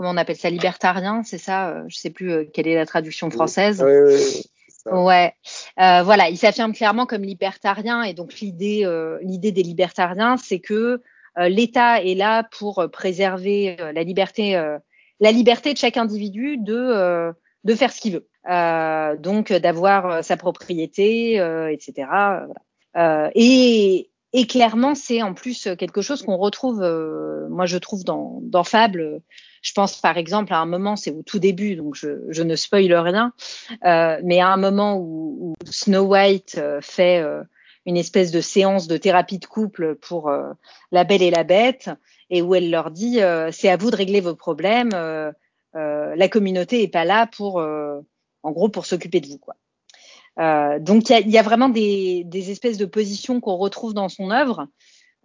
comment 0.00 0.12
on 0.12 0.16
appelle 0.16 0.36
ça, 0.36 0.48
libertarien, 0.48 1.22
c'est 1.24 1.36
ça 1.36 1.68
euh, 1.68 1.82
Je 1.88 1.98
sais 1.98 2.08
plus 2.08 2.32
euh, 2.32 2.44
quelle 2.50 2.66
est 2.66 2.74
la 2.74 2.86
traduction 2.86 3.28
française. 3.28 3.84
Oui, 3.86 4.14
oui, 4.14 4.42
Ouais, 4.90 5.34
euh, 5.78 6.02
voilà, 6.02 6.30
il 6.30 6.38
s'affirme 6.38 6.72
clairement 6.72 7.04
comme 7.04 7.20
libertarien 7.20 8.02
et 8.02 8.14
donc 8.14 8.40
l'idée, 8.40 8.86
euh, 8.86 9.18
l'idée 9.20 9.52
des 9.52 9.62
libertariens, 9.62 10.38
c'est 10.38 10.58
que 10.58 11.02
euh, 11.38 11.48
l'État 11.50 12.02
est 12.02 12.14
là 12.14 12.44
pour 12.44 12.88
préserver 12.90 13.76
la 13.76 14.02
liberté, 14.02 14.54
la 15.20 15.32
liberté 15.32 15.74
de 15.74 15.78
chaque 15.78 15.98
individu 15.98 16.56
de 16.56 17.30
de 17.64 17.74
faire 17.74 17.92
ce 17.92 18.00
qu'il 18.00 18.14
veut, 18.14 19.18
donc 19.18 19.52
d'avoir 19.52 20.24
sa 20.24 20.38
propriété, 20.38 21.34
etc. 21.34 22.08
Voilà. 22.94 23.30
et 23.34 24.10
et 24.32 24.46
clairement, 24.46 24.94
c'est 24.94 25.20
en 25.20 25.34
plus 25.34 25.68
quelque 25.78 26.00
chose 26.00 26.22
qu'on 26.22 26.38
retrouve, 26.38 26.80
moi 27.50 27.66
je 27.66 27.76
trouve 27.76 28.02
dans 28.02 28.38
dans 28.40 28.64
Fable 28.64 29.20
je 29.62 29.72
pense 29.72 29.96
par 29.96 30.16
exemple 30.16 30.52
à 30.52 30.58
un 30.58 30.66
moment, 30.66 30.96
c'est 30.96 31.10
au 31.10 31.22
tout 31.22 31.38
début, 31.38 31.76
donc 31.76 31.94
je, 31.94 32.24
je 32.28 32.42
ne 32.42 32.56
spoile 32.56 32.92
rien, 32.94 33.32
euh, 33.84 34.18
mais 34.24 34.40
à 34.40 34.48
un 34.48 34.56
moment 34.56 34.96
où, 34.96 35.54
où 35.60 35.70
Snow 35.70 36.04
White 36.04 36.56
euh, 36.58 36.80
fait 36.80 37.20
euh, 37.22 37.42
une 37.86 37.96
espèce 37.96 38.30
de 38.30 38.40
séance 38.40 38.88
de 38.88 38.96
thérapie 38.96 39.38
de 39.38 39.46
couple 39.46 39.96
pour 39.96 40.28
euh, 40.28 40.52
la 40.92 41.04
Belle 41.04 41.22
et 41.22 41.30
la 41.30 41.44
Bête, 41.44 41.90
et 42.30 42.42
où 42.42 42.54
elle 42.54 42.70
leur 42.70 42.90
dit 42.90 43.20
euh, 43.20 43.50
c'est 43.52 43.68
à 43.68 43.76
vous 43.76 43.90
de 43.90 43.96
régler 43.96 44.20
vos 44.20 44.34
problèmes, 44.34 44.90
la 45.74 46.28
communauté 46.28 46.82
est 46.82 46.88
pas 46.88 47.04
là 47.04 47.26
pour, 47.26 47.56
en 47.56 48.50
gros, 48.50 48.68
pour 48.68 48.86
s'occuper 48.86 49.20
de 49.20 49.28
vous, 49.28 49.38
quoi. 49.38 49.54
donc 50.78 51.08
il 51.08 51.12
y 51.12 51.14
a, 51.14 51.20
y 51.20 51.38
a, 51.38 51.42
vraiment 51.42 51.68
des, 51.68 52.24
des 52.24 52.50
espèces 52.50 52.76
de 52.76 52.86
positions 52.86 53.40
qu'on 53.40 53.56
retrouve 53.56 53.94
dans 53.94 54.08
son 54.08 54.30
œuvre 54.30 54.66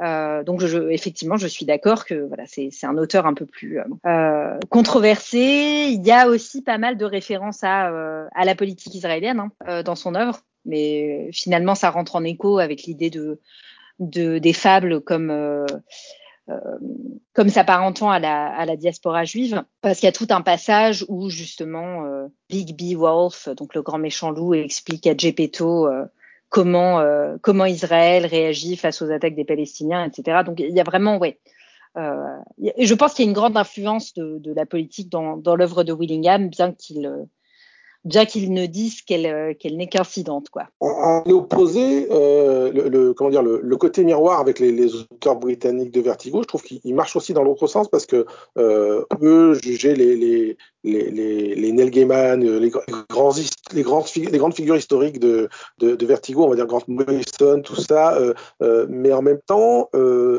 euh, 0.01 0.43
donc, 0.43 0.59
je, 0.59 0.89
effectivement, 0.89 1.37
je 1.37 1.47
suis 1.47 1.65
d'accord 1.65 2.05
que 2.05 2.27
voilà, 2.27 2.43
c'est 2.47 2.69
un 2.83 2.97
auteur 2.97 3.25
un 3.25 3.33
peu 3.33 3.45
plus 3.45 3.79
euh, 4.05 4.59
controversé. 4.69 5.87
Il 5.89 6.05
y 6.05 6.11
a 6.11 6.27
aussi 6.27 6.61
pas 6.61 6.77
mal 6.77 6.97
de 6.97 7.05
références 7.05 7.63
à, 7.63 7.89
euh, 7.89 8.27
à 8.35 8.43
la 8.43 8.55
politique 8.55 8.93
israélienne 8.93 9.39
hein, 9.39 9.51
euh, 9.67 9.83
dans 9.83 9.95
son 9.95 10.15
œuvre, 10.15 10.41
mais 10.65 11.29
finalement, 11.31 11.75
ça 11.75 11.91
rentre 11.91 12.17
en 12.17 12.23
écho 12.23 12.59
avec 12.59 12.83
l'idée 12.83 13.09
de, 13.09 13.39
de, 13.99 14.37
des 14.37 14.53
fables 14.53 14.99
comme 14.99 15.29
euh, 15.29 15.65
euh, 16.49 16.59
comme 17.33 17.49
s'apparentant 17.49 18.11
à 18.11 18.19
la, 18.19 18.47
à 18.47 18.65
la 18.65 18.75
diaspora 18.75 19.23
juive, 19.23 19.63
parce 19.81 19.99
qu'il 19.99 20.07
y 20.07 20.09
a 20.09 20.11
tout 20.11 20.27
un 20.29 20.41
passage 20.41 21.03
où 21.07 21.29
justement 21.29 22.03
Big 22.49 22.77
B 22.77 22.95
Wolf, 22.95 23.49
donc 23.57 23.73
le 23.73 23.81
grand 23.81 23.97
méchant 23.97 24.29
loup, 24.29 24.53
explique 24.53 25.07
à 25.07 25.17
Gepetto 25.17 25.87
comment 26.55 27.03
comment 27.41 27.65
Israël 27.65 28.25
réagit 28.25 28.77
face 28.77 29.01
aux 29.01 29.11
attaques 29.11 29.35
des 29.35 29.43
Palestiniens, 29.43 30.05
etc. 30.05 30.39
Donc 30.45 30.59
il 30.59 30.73
y 30.73 30.79
a 30.79 30.83
vraiment 30.83 31.17
ouais. 31.17 31.37
je 31.97 32.93
pense 32.93 33.13
qu'il 33.13 33.25
y 33.25 33.27
a 33.27 33.29
une 33.29 33.35
grande 33.35 33.57
influence 33.57 34.13
de, 34.13 34.53
la 34.53 34.65
politique 34.65 35.09
dans, 35.09 35.55
l'œuvre 35.55 35.83
de 35.83 35.91
Willingham, 35.91 36.47
bien 36.49 36.71
qu'il 36.71 37.27
qu'ils 38.27 38.53
ne 38.53 38.65
qu'elle 39.05 39.25
euh, 39.25 39.53
qu'elle 39.53 39.77
n'est 39.77 39.87
qu'incidente 39.87 40.49
quoi. 40.49 40.67
Euh, 42.11 42.71
le, 42.71 43.13
comment 43.13 43.29
dire 43.29 43.41
le, 43.43 43.77
côté 43.77 44.03
miroir 44.03 44.39
avec 44.39 44.59
les, 44.59 44.95
auteurs 44.95 45.37
britanniques 45.37 45.91
de 45.91 46.01
Vertigo, 46.01 46.41
je 46.43 46.47
trouve 46.47 46.63
qu'il 46.63 46.95
marche 46.95 47.15
aussi 47.15 47.33
dans 47.33 47.43
l'autre 47.43 47.67
sens 47.67 47.87
parce 47.89 48.05
que 48.05 48.25
euh, 48.57 49.03
eux 49.21 49.57
juger 49.63 49.95
les 49.95 50.57
les, 50.85 51.09
les, 51.09 51.55
les 51.55 51.71
Neil 51.71 51.89
Gaiman, 51.89 52.43
euh, 52.43 52.59
les, 52.59 52.69
grands 52.69 52.83
les 53.73 53.81
grandes 53.81 54.05
les 54.15 54.37
grandes 54.37 54.53
figures 54.53 54.77
historiques 54.77 55.19
de, 55.19 55.49
de, 55.79 56.05
Vertigo, 56.05 56.43
on 56.43 56.49
va 56.49 56.55
dire 56.55 56.67
Grant 56.67 56.83
Morrison, 56.87 57.61
tout 57.63 57.75
ça, 57.75 58.15
euh, 58.15 58.33
euh, 58.61 58.85
mais 58.89 59.11
en 59.11 59.21
même 59.21 59.39
temps, 59.45 59.89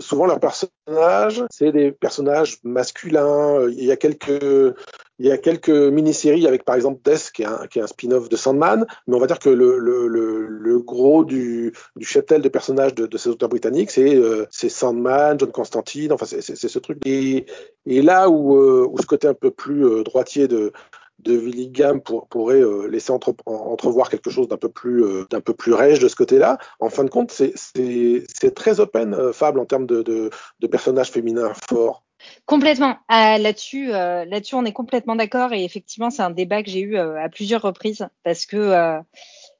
souvent 0.01 0.27
leurs 0.27 0.41
personnages, 0.41 1.45
c'est 1.51 1.73
des 1.73 1.91
personnages 1.91 2.59
masculins. 2.63 3.69
Il 3.71 3.85
y 3.85 3.91
a 3.91 3.97
quelques 3.97 4.75
il 5.19 5.27
y 5.27 5.33
a 5.33 5.39
quelques 5.39 5.71
mini-séries 5.71 6.47
avec 6.47 6.65
par 6.65 6.75
exemple 6.75 7.01
Death 7.05 7.31
qui 7.33 7.43
est 7.43 7.47
un, 7.47 7.67
qui 7.69 7.79
est 7.79 7.83
un 7.83 7.87
spin-off 7.87 8.29
de 8.29 8.37
Sandman, 8.37 8.87
mais 9.07 9.17
on 9.17 9.19
va 9.19 9.27
dire 9.27 9.39
que 9.39 9.49
le, 9.49 9.79
le, 9.79 10.09
le, 10.09 10.47
le 10.47 10.79
gros 10.79 11.25
du, 11.25 11.73
du 11.97 12.05
cheptel 12.05 12.43
de 12.43 12.49
personnages 12.49 12.95
de, 12.95 13.17
ces 13.17 13.31
auteurs 13.31 13.49
britanniques, 13.49 13.91
c'est 13.91 14.15
euh, 14.15 14.45
Sandman, 14.51 15.39
John 15.39 15.51
Constantine, 15.53 16.13
enfin 16.13 16.27
c'est 16.27 16.43
ce 16.69 16.79
truc. 16.79 16.99
Et, 17.07 17.47
et 17.87 18.03
là 18.03 18.29
où, 18.29 18.57
où, 18.59 18.99
ce 19.01 19.07
côté 19.07 19.27
un 19.27 19.35
peu 19.35 19.51
plus 19.51 19.87
euh, 19.87 20.03
droitier 20.03 20.36
de, 20.37 20.73
de 21.21 21.37
Willingham 21.37 22.01
pour, 22.01 22.29
pourrait 22.29 22.61
euh, 22.61 22.87
laisser 22.87 23.11
entre, 23.11 23.35
entrevoir 23.47 24.11
quelque 24.11 24.31
chose 24.31 24.49
d'un 24.49 24.57
peu 24.57 24.69
plus 24.69 25.05
d'un 25.31 25.41
peu 25.41 25.55
plus 25.55 25.73
rêche 25.73 25.99
de 25.99 26.09
ce 26.09 26.17
côté-là. 26.17 26.59
En 26.81 26.91
fin 26.91 27.05
de 27.05 27.11
compte, 27.11 27.31
c'est 27.31 28.55
très 28.55 28.81
open 28.81 29.33
Fable 29.33 29.59
en 29.59 29.67
termes 29.67 29.87
de, 29.87 30.31
personnages 30.71 31.11
féminins 31.11 31.53
forts. 31.69 32.03
Complètement. 32.47 32.97
Ah, 33.09 33.39
là-dessus, 33.39 33.93
euh, 33.93 34.25
là-dessus, 34.25 34.55
on 34.55 34.65
est 34.65 34.73
complètement 34.73 35.17
d'accord. 35.17 35.53
Et 35.53 35.65
effectivement, 35.65 36.11
c'est 36.11 36.23
un 36.23 36.31
débat 36.31 36.63
que 36.63 36.71
j'ai 36.71 36.81
eu 36.81 36.97
euh, 36.97 37.23
à 37.23 37.29
plusieurs 37.29 37.63
reprises 37.63 38.07
parce 38.23 38.47
que 38.47 38.57
euh, 38.57 39.01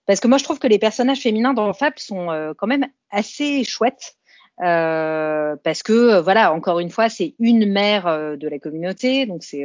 parce 0.07 0.21
que 0.21 0.29
moi, 0.29 0.39
je 0.39 0.45
trouve 0.45 0.59
que 0.59 0.69
les 0.69 0.79
personnages 0.79 1.21
féminins 1.21 1.53
dans 1.53 1.73
Fable 1.73 1.99
sont 1.99 2.29
quand 2.57 2.69
même 2.69 2.87
assez 3.11 3.65
chouettes. 3.65 4.15
Parce 4.59 5.83
que 5.83 6.21
voilà, 6.21 6.53
encore 6.53 6.81
une 6.81 6.91
fois, 6.91 7.09
c'est 7.09 7.35
une 7.39 7.71
mère 7.71 8.05
de 8.37 8.49
la 8.49 8.59
communauté, 8.59 9.27
donc 9.27 9.43
c'est 9.43 9.65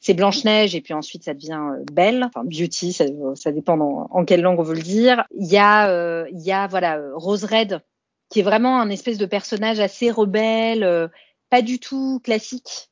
c'est 0.00 0.14
Blanche 0.14 0.44
Neige 0.44 0.74
et 0.74 0.80
puis 0.80 0.94
ensuite 0.94 1.24
ça 1.24 1.34
devient 1.34 1.60
Belle, 1.92 2.24
enfin 2.24 2.44
Beauty, 2.44 2.92
ça, 2.92 3.52
dépend 3.52 3.78
en, 4.10 4.24
quelle 4.24 4.42
langue 4.42 4.60
on 4.60 4.64
veut 4.64 4.76
le 4.76 4.82
dire. 4.82 5.24
Il 5.36 5.46
y 5.46 5.58
a 5.58 6.26
il 6.28 6.40
y 6.40 6.52
a 6.52 6.66
voilà 6.66 7.00
Rose 7.14 7.44
Red 7.44 7.80
qui 8.28 8.40
est 8.40 8.44
vraiment 8.44 8.80
un 8.80 8.90
espèce 8.90 9.18
de 9.18 9.26
personnage 9.26 9.80
assez 9.80 10.10
rebelle 10.10 11.10
pas 11.52 11.60
du 11.60 11.78
tout 11.78 12.18
classique. 12.24 12.88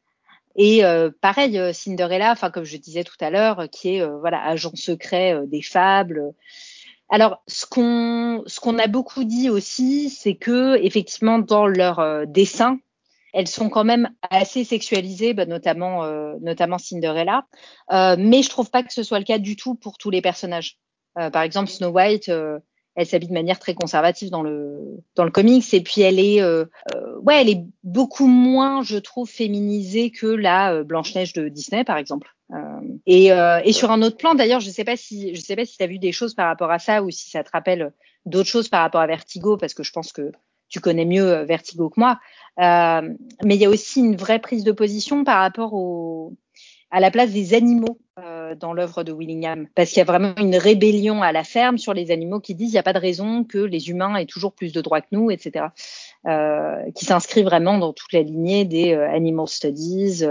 Et 0.54 0.84
euh, 0.84 1.10
pareil, 1.22 1.58
euh, 1.58 1.72
Cinderella, 1.72 2.30
enfin 2.30 2.50
comme 2.50 2.64
je 2.64 2.76
disais 2.76 3.04
tout 3.04 3.16
à 3.20 3.30
l'heure, 3.30 3.70
qui 3.72 3.96
est 3.96 4.02
euh, 4.02 4.18
voilà 4.18 4.44
agent 4.44 4.72
secret 4.74 5.40
des 5.46 5.62
fables. 5.62 6.34
Alors 7.10 7.42
ce 7.46 7.66
qu'on 7.66 8.78
a 8.78 8.86
beaucoup 8.86 9.24
dit 9.24 9.50
aussi, 9.50 10.10
c'est 10.10 10.36
que 10.36 10.76
effectivement 10.82 11.38
dans 11.38 11.66
leur 11.66 12.26
dessin, 12.26 12.78
elles 13.34 13.48
sont 13.48 13.68
quand 13.68 13.84
même 13.84 14.10
assez 14.30 14.64
sexualisées, 14.64 15.34
bah, 15.34 15.46
notamment 15.46 16.04
notamment 16.40 16.78
Cinderella. 16.78 17.46
mais 17.90 18.42
je 18.42 18.48
trouve 18.48 18.70
pas 18.70 18.82
que 18.82 18.92
ce 18.92 19.02
soit 19.02 19.18
le 19.18 19.24
cas 19.24 19.38
du 19.38 19.56
tout 19.56 19.74
pour 19.74 19.98
tous 19.98 20.10
les 20.10 20.22
personnages. 20.22 20.78
par 21.14 21.42
exemple 21.42 21.68
Snow 21.68 21.90
White 21.90 22.30
elle 22.96 23.06
s'habille 23.06 23.28
de 23.28 23.34
manière 23.34 23.58
très 23.58 23.74
conservative 23.74 24.30
dans 24.30 24.42
le 24.42 25.02
dans 25.14 25.24
le 25.24 25.30
comics 25.30 25.72
et 25.74 25.80
puis 25.80 26.02
elle 26.02 26.18
est 26.18 26.42
euh, 26.42 26.64
euh, 26.94 27.18
ouais 27.20 27.40
elle 27.40 27.48
est 27.48 27.64
beaucoup 27.82 28.26
moins 28.26 28.82
je 28.82 28.98
trouve 28.98 29.28
féminisée 29.28 30.10
que 30.10 30.26
la 30.26 30.74
euh, 30.74 30.84
Blanche 30.84 31.14
Neige 31.14 31.32
de 31.32 31.48
Disney 31.48 31.84
par 31.84 31.96
exemple 31.96 32.34
et, 33.06 33.26
et 33.28 33.72
sur 33.72 33.90
un 33.90 34.02
autre 34.02 34.16
plan 34.16 34.34
d'ailleurs 34.34 34.60
je 34.60 34.70
sais 34.70 34.84
pas 34.84 34.96
si 34.96 35.34
je 35.34 35.40
sais 35.40 35.56
pas 35.56 35.64
si 35.64 35.76
tu 35.76 35.82
as 35.84 35.86
vu 35.86 35.98
des 35.98 36.12
choses 36.12 36.34
par 36.34 36.48
rapport 36.48 36.70
à 36.70 36.78
ça 36.78 37.02
ou 37.02 37.10
si 37.10 37.30
ça 37.30 37.44
te 37.44 37.50
rappelle 37.50 37.92
d'autres 38.26 38.48
choses 38.48 38.68
par 38.68 38.82
rapport 38.82 39.00
à 39.00 39.06
Vertigo 39.06 39.56
parce 39.56 39.74
que 39.74 39.82
je 39.82 39.92
pense 39.92 40.12
que 40.12 40.32
tu 40.68 40.80
connais 40.80 41.04
mieux 41.04 41.42
Vertigo 41.44 41.90
que 41.90 42.00
moi 42.00 42.18
mais 42.58 43.54
il 43.54 43.60
y 43.60 43.64
a 43.64 43.70
aussi 43.70 44.00
une 44.00 44.16
vraie 44.16 44.40
prise 44.40 44.64
de 44.64 44.72
position 44.72 45.24
par 45.24 45.38
rapport 45.38 45.74
au 45.74 46.34
à 46.90 47.00
la 47.00 47.10
place 47.10 47.30
des 47.30 47.54
animaux 47.54 47.98
euh, 48.18 48.54
dans 48.54 48.72
l'œuvre 48.72 49.04
de 49.04 49.12
Willingham, 49.12 49.68
parce 49.74 49.90
qu'il 49.90 49.98
y 49.98 50.02
a 50.02 50.04
vraiment 50.04 50.34
une 50.38 50.56
rébellion 50.56 51.22
à 51.22 51.32
la 51.32 51.44
ferme 51.44 51.78
sur 51.78 51.94
les 51.94 52.10
animaux 52.10 52.40
qui 52.40 52.54
disent 52.54 52.70
il 52.70 52.74
n'y 52.74 52.78
a 52.78 52.82
pas 52.82 52.92
de 52.92 52.98
raison 52.98 53.44
que 53.44 53.58
les 53.58 53.90
humains 53.90 54.16
aient 54.16 54.26
toujours 54.26 54.52
plus 54.52 54.72
de 54.72 54.80
droits 54.80 55.00
que 55.00 55.06
nous, 55.12 55.30
etc. 55.30 55.66
Euh, 56.26 56.90
qui 56.94 57.04
s'inscrit 57.04 57.42
vraiment 57.42 57.78
dans 57.78 57.92
toute 57.92 58.12
la 58.12 58.22
lignée 58.22 58.64
des 58.64 58.92
euh, 58.92 59.08
animal 59.08 59.46
studies. 59.46 60.24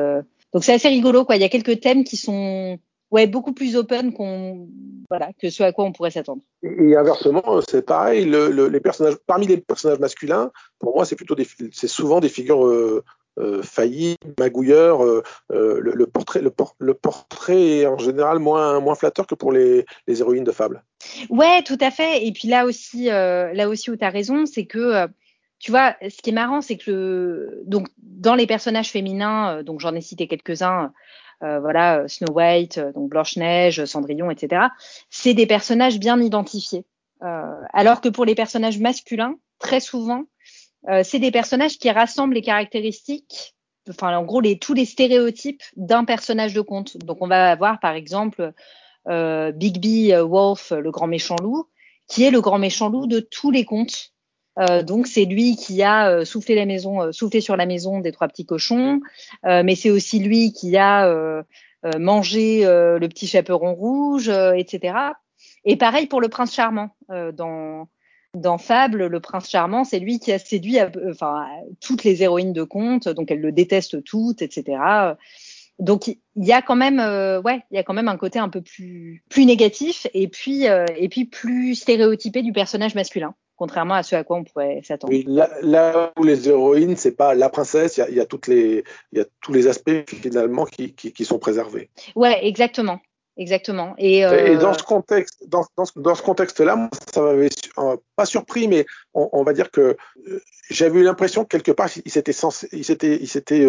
Euh. 0.50 0.54
Donc 0.54 0.64
c'est 0.64 0.74
assez 0.74 0.90
rigolo, 0.90 1.26
quoi. 1.26 1.36
Il 1.36 1.42
y 1.42 1.46
a 1.46 1.50
quelques 1.50 1.80
thèmes 1.80 2.04
qui 2.04 2.18
sont 2.18 2.78
ouais 3.12 3.26
beaucoup 3.26 3.54
plus 3.54 3.76
open 3.76 4.14
qu'on 4.14 4.68
voilà 5.10 5.30
que 5.42 5.50
ce 5.50 5.64
à 5.64 5.72
quoi 5.72 5.86
on 5.86 5.92
pourrait 5.92 6.12
s'attendre. 6.12 6.44
Et 6.62 6.96
inversement, 6.96 7.62
c'est 7.68 7.86
pareil. 7.86 8.26
Le, 8.26 8.52
le, 8.52 8.68
les 8.68 8.80
personnages 8.80 9.16
parmi 9.26 9.48
les 9.48 9.58
personnages 9.58 10.00
masculins, 10.00 10.52
pour 10.80 10.96
moi, 10.96 11.06
c'est 11.06 11.16
plutôt 11.16 11.36
des, 11.36 11.48
c'est 11.72 11.88
souvent 11.88 12.20
des 12.20 12.30
figures 12.30 12.66
euh, 12.66 13.04
euh, 13.40 13.62
failli, 13.64 14.18
magouilleur. 14.38 15.04
Euh, 15.04 15.24
euh, 15.52 15.80
le, 15.82 16.06
portrait, 16.08 16.42
le, 16.42 16.52
le, 16.80 16.94
portrait 16.94 17.62
est 17.62 17.86
en 17.86 17.98
général 17.98 18.40
moins, 18.40 18.80
moins 18.82 18.96
flatteur 18.96 19.28
que 19.28 19.36
pour 19.36 19.52
les, 19.52 19.86
les 20.08 20.20
héroïnes 20.20 20.44
de 20.44 20.52
fable. 20.52 20.84
Ouais, 21.30 21.64
tout 21.64 21.78
à 21.80 21.90
fait. 21.90 22.26
Et 22.26 22.34
puis 22.34 22.50
là 22.50 22.66
aussi, 22.66 23.06
là 23.06 23.70
aussi 23.70 23.92
où 23.92 23.96
tu 23.96 24.04
as 24.04 24.10
raison, 24.10 24.46
c'est 24.46 24.66
que 24.66 25.08
tu 25.60 25.72
vois, 25.72 25.96
ce 26.02 26.22
qui 26.22 26.30
est 26.30 26.34
marrant, 26.34 26.62
c'est 26.62 26.78
que 26.78 27.62
donc 27.66 27.88
dans 27.98 28.36
les 28.36 28.48
personnages 28.48 28.90
féminins, 28.90 29.62
donc 29.64 29.80
j'en 29.80 29.94
ai 29.96 30.02
cité 30.02 30.28
quelques-uns, 30.28 30.94
voilà, 31.42 32.08
Snow 32.08 32.34
White, 32.34 32.80
donc 32.96 33.10
Blanche 33.10 33.38
Neige, 33.38 33.86
Cendrillon, 33.86 34.32
etc. 34.32 34.68
C'est 35.10 35.34
des 35.34 35.46
personnages 35.46 36.00
bien 36.00 36.20
identifiés. 36.22 36.86
alors 37.22 38.02
que 38.02 38.10
pour 38.10 38.26
les 38.26 38.36
personnages 38.36 38.80
masculins, 38.80 39.36
très 39.60 39.80
souvent, 39.80 40.26
euh, 40.88 41.02
c'est 41.04 41.20
des 41.20 41.32
personnages 41.32 41.78
qui 41.78 41.90
rassemblent 41.92 42.34
les 42.34 42.42
caractéristiques, 42.42 43.56
enfin 43.90 44.16
en 44.16 44.24
gros 44.24 44.42
tous 44.56 44.74
les 44.74 44.86
stéréotypes 44.86 45.64
d'un 45.76 46.06
personnage 46.06 46.54
de 46.54 46.62
conte. 46.62 46.98
Donc 46.98 47.18
on 47.22 47.28
va 47.28 47.52
avoir 47.52 47.80
par 47.80 47.94
exemple 47.94 48.54
euh, 49.08 49.52
Bigby 49.52 50.14
euh, 50.14 50.24
Wolf, 50.24 50.72
le 50.72 50.92
grand 50.92 51.08
méchant 51.08 51.36
loup, 51.42 51.68
qui 52.08 52.24
est 52.24 52.32
le 52.32 52.42
grand 52.42 52.60
méchant 52.60 52.90
loup 52.90 53.08
de 53.08 53.20
tous 53.20 53.52
les 53.52 53.66
contes. 53.66 54.14
Euh, 54.58 54.84
donc 54.84 55.08
c'est 55.08 55.26
lui 55.26 55.56
qui 55.56 55.84
a 55.84 56.10
euh, 56.10 56.26
soufflé 56.26 56.56
la 56.56 56.66
maison, 56.66 57.12
soufflé 57.12 57.42
sur 57.42 57.56
la 57.56 57.66
maison 57.66 58.00
des 58.00 58.12
trois 58.12 58.28
petits 58.28 58.46
cochons, 58.46 59.02
mais 59.44 59.76
c'est 59.76 59.92
aussi 59.92 60.20
lui 60.20 60.52
qui 60.52 60.78
a 60.78 61.44
mangé 61.98 62.64
le 62.64 63.08
petit 63.08 63.28
chaperon 63.28 63.74
rouge, 63.74 64.30
etc. 64.30 64.96
Et 65.66 65.78
pareil 65.78 66.08
pour 66.08 66.22
le 66.22 66.30
prince 66.30 66.54
charmant 66.54 66.90
dans 67.10 67.88
dans 68.36 68.60
Fable, 68.60 69.08
le 69.08 69.20
prince 69.20 69.50
charmant, 69.50 69.84
c'est 69.84 69.98
lui 69.98 70.20
qui 70.20 70.32
a 70.32 70.38
séduit 70.38 70.78
enfin, 71.10 71.48
toutes 71.82 72.04
les 72.04 72.22
héroïnes 72.22 72.54
de 72.54 72.62
conte, 72.62 73.10
donc 73.10 73.32
elles 73.32 73.42
le 73.42 73.52
détestent 73.52 74.04
toutes, 74.04 74.44
etc. 74.44 74.78
Donc 75.80 76.08
il 76.08 76.18
y 76.36 76.52
a 76.52 76.62
quand 76.62 76.76
même, 76.76 77.00
euh, 77.00 77.42
ouais, 77.42 77.62
il 77.72 77.76
y 77.76 77.80
a 77.80 77.84
quand 77.84 77.94
même 77.94 78.10
un 78.10 78.18
côté 78.18 78.38
un 78.38 78.50
peu 78.50 78.62
plus 78.62 79.24
plus 79.30 79.46
négatif 79.46 80.08
et 80.14 80.28
puis 80.28 80.68
euh, 80.68 80.86
et 80.98 81.08
puis 81.08 81.26
plus 81.26 81.76
stéréotypé 81.76 82.42
du 82.42 82.52
personnage 82.52 82.96
masculin, 82.96 83.34
contrairement 83.60 83.96
à 83.96 84.04
ce 84.04 84.16
à 84.16 84.24
quoi 84.24 84.38
on 84.38 84.46
pourrait 84.46 84.82
s'attendre. 84.84 85.14
Oui, 85.14 85.26
là, 85.28 86.14
où 86.18 86.24
les 86.24 86.48
héroïnes, 86.48 86.96
c'est 86.96 87.12
pas 87.12 87.36
la 87.36 87.50
princesse, 87.50 87.98
il 87.98 88.00
y 88.00 88.04
a, 88.04 88.10
y 88.10 88.20
a, 88.22 88.26
toutes 88.26 88.48
les, 88.48 88.86
il 89.12 89.20
y 89.20 89.22
a 89.22 89.26
tous 89.42 89.52
les 89.52 89.68
aspects 89.68 90.10
finalement 90.10 90.64
qui, 90.66 90.94
qui, 90.94 91.12
qui 91.12 91.26
sont 91.26 91.40
préservés. 91.40 91.90
Ouais, 92.16 92.48
exactement 92.48 93.00
exactement. 93.40 93.96
Et, 93.98 94.26
euh... 94.26 94.54
et, 94.54 94.58
dans 94.58 94.74
ce 94.74 94.84
contexte, 94.84 95.48
dans, 95.48 95.66
dans, 95.78 95.86
dans 95.96 96.14
ce 96.14 96.22
contexte-là, 96.22 96.90
ça 97.14 97.22
m'avait 97.22 97.50
euh, 97.78 97.96
pas 98.16 98.26
surpris, 98.26 98.68
mais 98.68 98.86
on, 99.14 99.30
on 99.32 99.44
va 99.44 99.54
dire 99.54 99.72
que 99.72 99.96
euh, 100.28 100.42
j'avais 100.70 101.00
eu 101.00 101.04
l'impression 101.04 101.44
que 101.44 101.48
quelque 101.48 101.72
part, 101.72 101.90
il 102.06 102.12
s'était 102.12 102.34
il 102.74 102.84
s'était, 102.84 103.16
il 103.16 103.28
s'était 103.28 103.66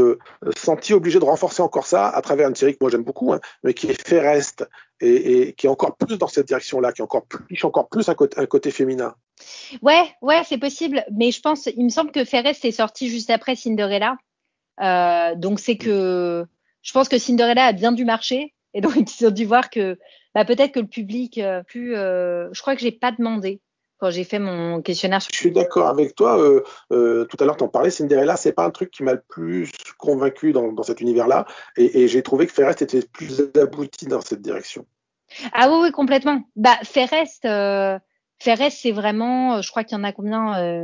senti 0.57 0.93
obligé 0.93 1.21
de 1.21 1.25
renforcer 1.25 1.63
encore 1.63 1.87
ça 1.87 2.09
à 2.09 2.21
travers 2.21 2.49
une 2.49 2.57
série 2.57 2.73
que 2.73 2.79
moi 2.81 2.91
j'aime 2.91 3.05
beaucoup, 3.05 3.33
hein, 3.33 3.41
mais 3.63 3.73
qui 3.73 3.87
est 3.87 4.07
Ferrest 4.07 4.69
et, 5.01 5.49
et, 5.49 5.53
qui 5.55 5.67
est 5.67 5.71
encore 5.71 5.97
plus 5.97 6.19
dans 6.19 6.27
cette 6.27 6.49
direction-là, 6.49 6.93
qui 6.93 7.01
est 7.01 7.05
encore 7.05 7.25
plus, 7.25 7.65
encore 7.65 7.89
plus 7.89 8.09
un 8.09 8.15
côté, 8.15 8.39
un 8.39 8.47
côté 8.47 8.71
féminin. 8.73 9.15
Ouais, 9.83 10.05
ouais, 10.23 10.43
c'est 10.45 10.59
possible, 10.59 11.05
mais 11.13 11.31
je 11.31 11.41
pense, 11.41 11.67
il 11.67 11.85
me 11.85 11.91
semble 11.91 12.13
que 12.13 12.25
Ferrest 12.25 12.65
est 12.65 12.73
sorti 12.73 13.09
juste 13.09 13.31
après 13.31 13.57
Cinderella, 13.57 14.17
euh, 14.81 15.35
donc 15.35 15.61
c'est 15.61 15.77
que 15.77 16.47
je 16.83 16.93
pense 16.93 17.09
que 17.09 17.19
Cinderella 17.19 17.67
a 17.67 17.73
bien 17.73 17.93
dû 17.93 18.05
marcher 18.05 18.55
et 18.75 18.81
donc, 18.81 18.95
ils 19.21 19.27
ont 19.27 19.31
dû 19.31 19.45
voir 19.45 19.71
que 19.71 19.99
bah, 20.35 20.45
peut-être 20.45 20.73
que 20.73 20.81
le 20.81 20.87
public 20.87 21.39
euh, 21.39 21.63
plus. 21.63 21.97
Euh, 21.97 22.49
je 22.53 22.61
crois 22.61 22.75
que 22.75 22.83
j'ai 22.83 22.93
pas 22.93 23.13
demandé 23.13 23.61
quand 23.99 24.11
j'ai 24.11 24.25
fait 24.25 24.39
mon 24.39 24.81
questionnaire. 24.81 25.21
Je 25.21 25.37
suis 25.37 25.51
d'accord 25.51 25.89
avec 25.89 26.15
toi. 26.15 26.39
Euh, 26.39 26.63
euh, 26.93 27.25
tout 27.27 27.37
à 27.41 27.45
l'heure, 27.45 27.57
tu 27.57 27.65
en 27.65 27.69
parlais, 27.69 27.91
Cinderella, 27.91 28.37
c'est 28.37 28.53
pas 28.53 28.65
un 28.65 28.71
truc 28.71 28.91
qui 28.91 29.03
m'a 29.03 29.13
le 29.13 29.23
plus 29.29 29.71
convaincu 29.99 30.53
dans, 30.53 30.73
dans 30.73 30.83
cet 30.83 31.01
univers-là. 31.01 31.47
Et, 31.77 32.03
et 32.03 32.09
j'ai 32.09 32.23
trouvé 32.23 32.47
que 32.47 32.53
Ferrest 32.53 32.81
était 32.81 33.03
plus 33.03 33.43
abouti 33.61 34.07
dans 34.07 34.21
cette 34.21 34.41
direction. 34.41 34.87
Ah 35.53 35.71
oui, 35.71 35.79
oui, 35.83 35.93
complètement. 35.93 36.43
Bah, 36.57 36.79
Ferrest, 36.83 37.45
euh, 37.45 37.99
Ferres, 38.41 38.73
c'est 38.73 38.93
vraiment, 38.93 39.61
je 39.61 39.71
crois 39.71 39.85
qu'il 39.85 39.97
y 39.97 40.01
en 40.01 40.05
a 40.05 40.13
combien, 40.13 40.83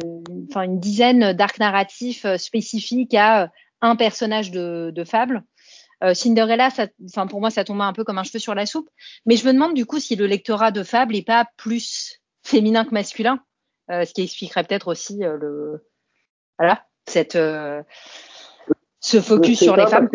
enfin 0.49 0.63
une 0.63 0.79
dizaine 0.79 1.33
d'arcs 1.33 1.59
narratifs 1.59 2.27
spécifiques 2.37 3.15
à 3.15 3.51
un 3.81 3.97
personnage 3.97 4.51
de, 4.51 4.93
de 4.95 5.05
fable. 5.05 5.43
Cinderella, 6.13 6.69
ça, 6.69 6.87
enfin 7.07 7.27
pour 7.27 7.41
moi, 7.41 7.51
ça 7.51 7.65
tombe 7.65 7.81
un 7.81 7.95
peu 7.95 8.05
comme 8.05 8.19
un 8.19 8.23
cheveu 8.25 8.39
sur 8.39 8.55
la 8.55 8.67
soupe. 8.67 8.91
Mais 9.25 9.37
je 9.37 9.47
me 9.47 9.55
demande 9.55 9.73
du 9.73 9.87
coup 9.87 9.99
si 9.99 10.17
le 10.17 10.27
lectorat 10.27 10.71
de 10.71 10.83
fable 10.83 11.17
est 11.17 11.27
pas 11.27 11.47
plus 11.57 12.21
féminin 12.45 12.85
que 12.85 12.91
masculin, 12.91 13.41
ce 13.89 14.13
qui 14.13 14.23
expliquerait 14.23 14.65
peut-être 14.65 14.89
aussi 14.89 15.21
le, 15.21 15.83
voilà, 16.59 16.85
cette 17.07 17.39
ce 19.01 19.21
focus 19.21 19.61
sur 19.61 19.77
les 19.77 19.87
femmes. 19.87 20.11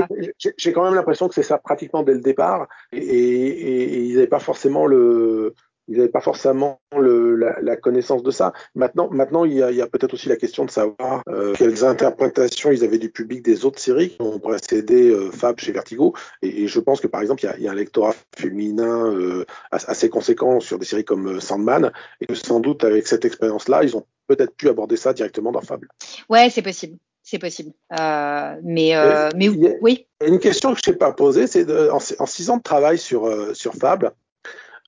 J'ai 0.57 0.73
quand 0.73 0.83
même 0.83 0.95
l'impression 0.95 1.27
que 1.27 1.33
c'est 1.33 1.43
ça 1.43 1.57
pratiquement 1.57 2.03
dès 2.03 2.13
le 2.13 2.21
départ, 2.21 2.67
et, 2.91 2.99
et, 2.99 3.81
et 3.81 4.03
ils 4.03 4.15
n'avaient 4.15 4.27
pas 4.27 4.39
forcément 4.39 4.85
le, 4.85 5.55
ils 5.87 5.97
n'avaient 5.97 6.09
pas 6.09 6.21
forcément 6.21 6.79
le, 6.97 7.35
la, 7.35 7.59
la, 7.61 7.75
connaissance 7.75 8.23
de 8.23 8.31
ça. 8.31 8.53
Maintenant, 8.75 9.09
maintenant 9.11 9.45
il 9.45 9.53
y 9.53 9.61
a, 9.61 9.67
a 9.83 9.87
peut-être 9.87 10.13
aussi 10.13 10.29
la 10.29 10.35
question 10.35 10.65
de 10.65 10.71
savoir 10.71 11.23
euh, 11.27 11.53
quelles 11.57 11.83
interprétations 11.83 12.71
ils 12.71 12.83
avaient 12.83 12.97
du 12.97 13.09
public 13.09 13.43
des 13.43 13.65
autres 13.65 13.79
séries 13.79 14.11
qui 14.11 14.21
ont 14.21 14.39
précédé 14.39 15.09
euh, 15.09 15.31
Fab 15.31 15.59
chez 15.59 15.71
Vertigo. 15.71 16.13
Et, 16.41 16.63
et, 16.63 16.67
je 16.67 16.79
pense 16.79 17.01
que 17.01 17.07
par 17.07 17.21
exemple, 17.21 17.43
il 17.43 17.47
y 17.47 17.49
a, 17.49 17.57
il 17.57 17.63
y 17.63 17.67
a 17.67 17.71
un 17.71 17.75
lectorat 17.75 18.15
féminin 18.35 19.11
euh, 19.13 19.45
assez 19.71 20.09
conséquent 20.09 20.59
sur 20.59 20.79
des 20.79 20.85
séries 20.85 21.05
comme 21.05 21.27
euh, 21.27 21.39
Sandman, 21.39 21.91
et 22.19 22.25
que 22.25 22.35
sans 22.35 22.59
doute 22.59 22.83
avec 22.83 23.07
cette 23.07 23.25
expérience-là, 23.25 23.83
ils 23.83 23.95
ont 23.97 24.05
peut-être 24.27 24.55
pu 24.55 24.69
aborder 24.69 24.97
ça 24.97 25.13
directement 25.13 25.51
dans 25.51 25.61
Fable. 25.61 25.87
Ouais, 26.29 26.49
c'est 26.49 26.61
possible 26.61 26.97
c'est 27.23 27.39
possible. 27.39 27.71
Euh, 27.97 28.55
mais 28.63 28.95
euh, 28.95 29.29
mais 29.35 29.49
oui. 29.81 30.07
Une 30.25 30.39
question 30.39 30.73
que 30.73 30.79
je 30.83 30.89
ne 30.89 30.93
sais 30.93 30.97
pas 30.97 31.11
poser, 31.11 31.47
c'est 31.47 31.69
en, 31.89 31.97
en, 31.97 32.25
six 32.25 32.49
ans 32.49 32.57
de 32.57 32.61
travail 32.63 32.97
sur 32.97 33.25
euh, 33.25 33.53
sur 33.53 33.73
Fable, 33.73 34.11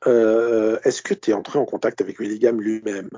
euh, 0.08 0.80
est-ce 0.84 1.02
que 1.02 1.14
tu 1.14 1.32
es 1.32 1.34
entré 1.34 1.60
en 1.60 1.66
contact 1.66 2.02
avec 2.02 2.20
Willingham 2.20 2.60
lui-même? 2.62 3.10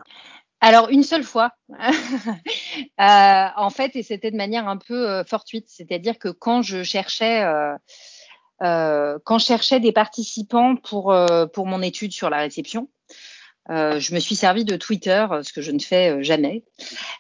Alors 0.62 0.90
une 0.90 1.04
seule 1.04 1.24
fois, 1.24 1.52
euh, 1.80 3.46
en 3.56 3.70
fait, 3.70 3.96
et 3.96 4.04
c'était 4.04 4.32
de 4.32 4.38
manière 4.38 4.68
un 4.68 4.78
peu 4.78 5.10
euh, 5.10 5.24
fortuite, 5.24 5.66
c'est-à-dire 5.68 6.18
que 6.18 6.30
quand 6.30 6.62
je 6.62 6.84
cherchais, 6.84 7.44
quand 8.60 9.38
je 9.38 9.46
cherchais 9.46 9.80
des 9.80 9.92
participants 9.92 10.76
pour 10.76 11.16
pour 11.54 11.68
mon 11.68 11.82
étude 11.82 12.14
sur 12.14 12.30
la 12.30 12.38
réception, 12.38 12.90
je 13.70 14.16
me 14.16 14.20
suis 14.20 14.36
servi 14.36 14.64
de 14.64 14.76
Twitter, 14.76 15.26
ce 15.44 15.52
que 15.52 15.62
je 15.62 15.72
ne 15.72 15.80
fais 15.80 16.24
jamais, 16.24 16.64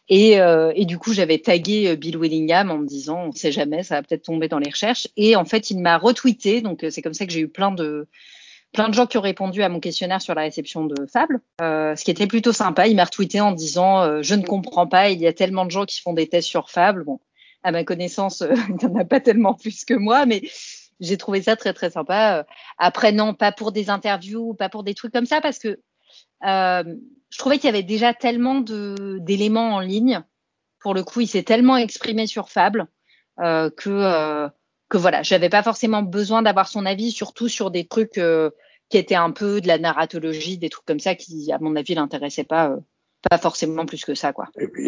et, 0.07 0.37
et 0.75 0.85
du 0.85 0.97
coup 0.97 1.13
j'avais 1.13 1.37
tagué 1.37 1.95
Bill 1.97 2.17
Willingham 2.17 2.71
en 2.71 2.77
me 2.77 2.87
disant 2.87 3.25
on 3.25 3.27
ne 3.27 3.35
sait 3.35 3.51
jamais, 3.51 3.83
ça 3.83 3.95
va 3.95 4.01
peut-être 4.01 4.23
tomber 4.23 4.47
dans 4.47 4.59
les 4.59 4.69
recherches, 4.69 5.07
et 5.17 5.35
en 5.35 5.45
fait 5.45 5.69
il 5.69 5.79
m'a 5.79 5.97
retweeté, 5.97 6.61
donc 6.61 6.85
c'est 6.89 7.01
comme 7.01 7.13
ça 7.13 7.25
que 7.25 7.33
j'ai 7.33 7.41
eu 7.41 7.49
plein 7.49 7.71
de 7.71 8.07
plein 8.75 8.89
de 8.89 8.93
gens 8.93 9.07
qui 9.07 9.17
ont 9.17 9.21
répondu 9.21 9.63
à 9.63 9.69
mon 9.69 9.79
questionnaire 9.79 10.21
sur 10.21 10.35
la 10.35 10.41
réception 10.41 10.85
de 10.85 11.05
Fable, 11.07 11.39
euh, 11.61 11.95
ce 11.95 12.03
qui 12.03 12.11
était 12.11 12.27
plutôt 12.27 12.53
sympa. 12.53 12.87
Il 12.87 12.95
m'a 12.95 13.05
retweeté 13.05 13.41
en 13.41 13.51
disant 13.51 14.03
euh, 14.03 14.21
je 14.21 14.35
ne 14.35 14.43
comprends 14.43 14.85
pas, 14.85 15.09
il 15.09 15.19
y 15.19 15.27
a 15.27 15.33
tellement 15.33 15.65
de 15.65 15.71
gens 15.71 15.85
qui 15.85 16.01
font 16.01 16.13
des 16.13 16.27
tests 16.27 16.47
sur 16.47 16.69
Fable. 16.69 17.03
Bon, 17.03 17.19
à 17.63 17.71
ma 17.71 17.83
connaissance, 17.83 18.41
euh, 18.41 18.53
il 18.69 18.75
n'y 18.75 18.85
en 18.85 18.99
a 18.99 19.05
pas 19.05 19.19
tellement 19.19 19.55
plus 19.55 19.85
que 19.85 19.93
moi, 19.95 20.25
mais 20.25 20.43
j'ai 20.99 21.17
trouvé 21.17 21.41
ça 21.41 21.55
très 21.55 21.73
très 21.73 21.89
sympa. 21.89 22.45
Après 22.77 23.11
non, 23.11 23.33
pas 23.33 23.51
pour 23.51 23.71
des 23.71 23.89
interviews, 23.89 24.53
pas 24.53 24.69
pour 24.69 24.83
des 24.83 24.93
trucs 24.93 25.13
comme 25.13 25.25
ça, 25.25 25.41
parce 25.41 25.59
que 25.59 25.79
je 26.43 27.37
trouvais 27.39 27.57
qu'il 27.57 27.65
y 27.65 27.69
avait 27.69 27.83
déjà 27.83 28.13
tellement 28.13 28.61
d'éléments 28.61 29.75
en 29.75 29.79
ligne. 29.79 30.21
Pour 30.79 30.93
le 30.93 31.03
coup, 31.03 31.21
il 31.21 31.27
s'est 31.27 31.43
tellement 31.43 31.75
exprimé 31.75 32.27
sur 32.27 32.49
Fable 32.49 32.87
que 33.37 34.49
que 34.89 34.97
voilà, 34.97 35.23
j'avais 35.23 35.49
pas 35.49 35.63
forcément 35.63 36.03
besoin 36.03 36.41
d'avoir 36.41 36.67
son 36.67 36.85
avis, 36.85 37.11
surtout 37.11 37.47
sur 37.47 37.71
des 37.71 37.87
trucs 37.87 38.17
euh, 38.17 38.51
qui 38.89 38.97
étaient 38.97 39.15
un 39.15 39.31
peu 39.31 39.61
de 39.61 39.67
la 39.67 39.77
narratologie, 39.79 40.57
des 40.57 40.69
trucs 40.69 40.85
comme 40.85 40.99
ça 40.99 41.15
qui, 41.15 41.51
à 41.51 41.59
mon 41.59 41.75
avis, 41.75 41.95
l'intéressaient 41.95 42.43
pas. 42.43 42.77
Pas 43.29 43.39
forcément 43.39 43.85
plus 43.85 44.05
que 44.05 44.13
ça, 44.13 44.33
quoi. 44.33 44.45
Et 44.59 44.67
puis, 44.67 44.87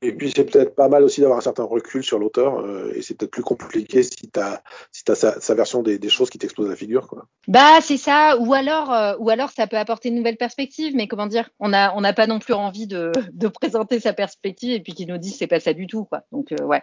et, 0.00 0.12
puis 0.12 0.32
c'est 0.34 0.44
peut-être 0.44 0.74
pas 0.74 0.88
mal 0.88 1.04
aussi 1.04 1.20
d'avoir 1.20 1.38
un 1.38 1.42
certain 1.42 1.64
recul 1.64 2.02
sur 2.02 2.18
l'auteur, 2.18 2.60
euh, 2.60 2.92
et 2.94 3.02
c'est 3.02 3.14
peut-être 3.14 3.30
plus 3.30 3.42
compliqué 3.42 4.02
si 4.02 4.30
tu 4.32 4.40
as, 4.40 4.62
si 4.90 5.02
as 5.08 5.14
sa, 5.14 5.38
sa 5.38 5.54
version 5.54 5.82
des, 5.82 5.98
des, 5.98 6.08
choses 6.08 6.30
qui 6.30 6.38
t'explosent 6.38 6.70
la 6.70 6.76
figure, 6.76 7.06
quoi. 7.08 7.26
Bah, 7.46 7.80
c'est 7.82 7.98
ça, 7.98 8.38
ou 8.38 8.54
alors, 8.54 8.90
euh, 8.90 9.14
ou 9.18 9.28
alors 9.28 9.50
ça 9.50 9.66
peut 9.66 9.76
apporter 9.76 10.08
une 10.08 10.14
nouvelle 10.14 10.38
perspective, 10.38 10.94
mais 10.96 11.08
comment 11.08 11.26
dire, 11.26 11.50
on 11.60 11.68
n'a 11.68 11.92
on 11.94 12.04
a 12.04 12.14
pas 12.14 12.26
non 12.26 12.38
plus 12.38 12.54
envie 12.54 12.86
de, 12.86 13.12
de 13.34 13.48
présenter 13.48 14.00
sa 14.00 14.14
perspective 14.14 14.72
et 14.72 14.80
puis 14.80 14.94
qu'il 14.94 15.08
nous 15.08 15.18
dise 15.18 15.36
c'est 15.36 15.46
pas 15.46 15.60
ça 15.60 15.74
du 15.74 15.86
tout, 15.86 16.04
quoi. 16.04 16.22
Donc, 16.32 16.52
euh, 16.52 16.64
ouais. 16.64 16.80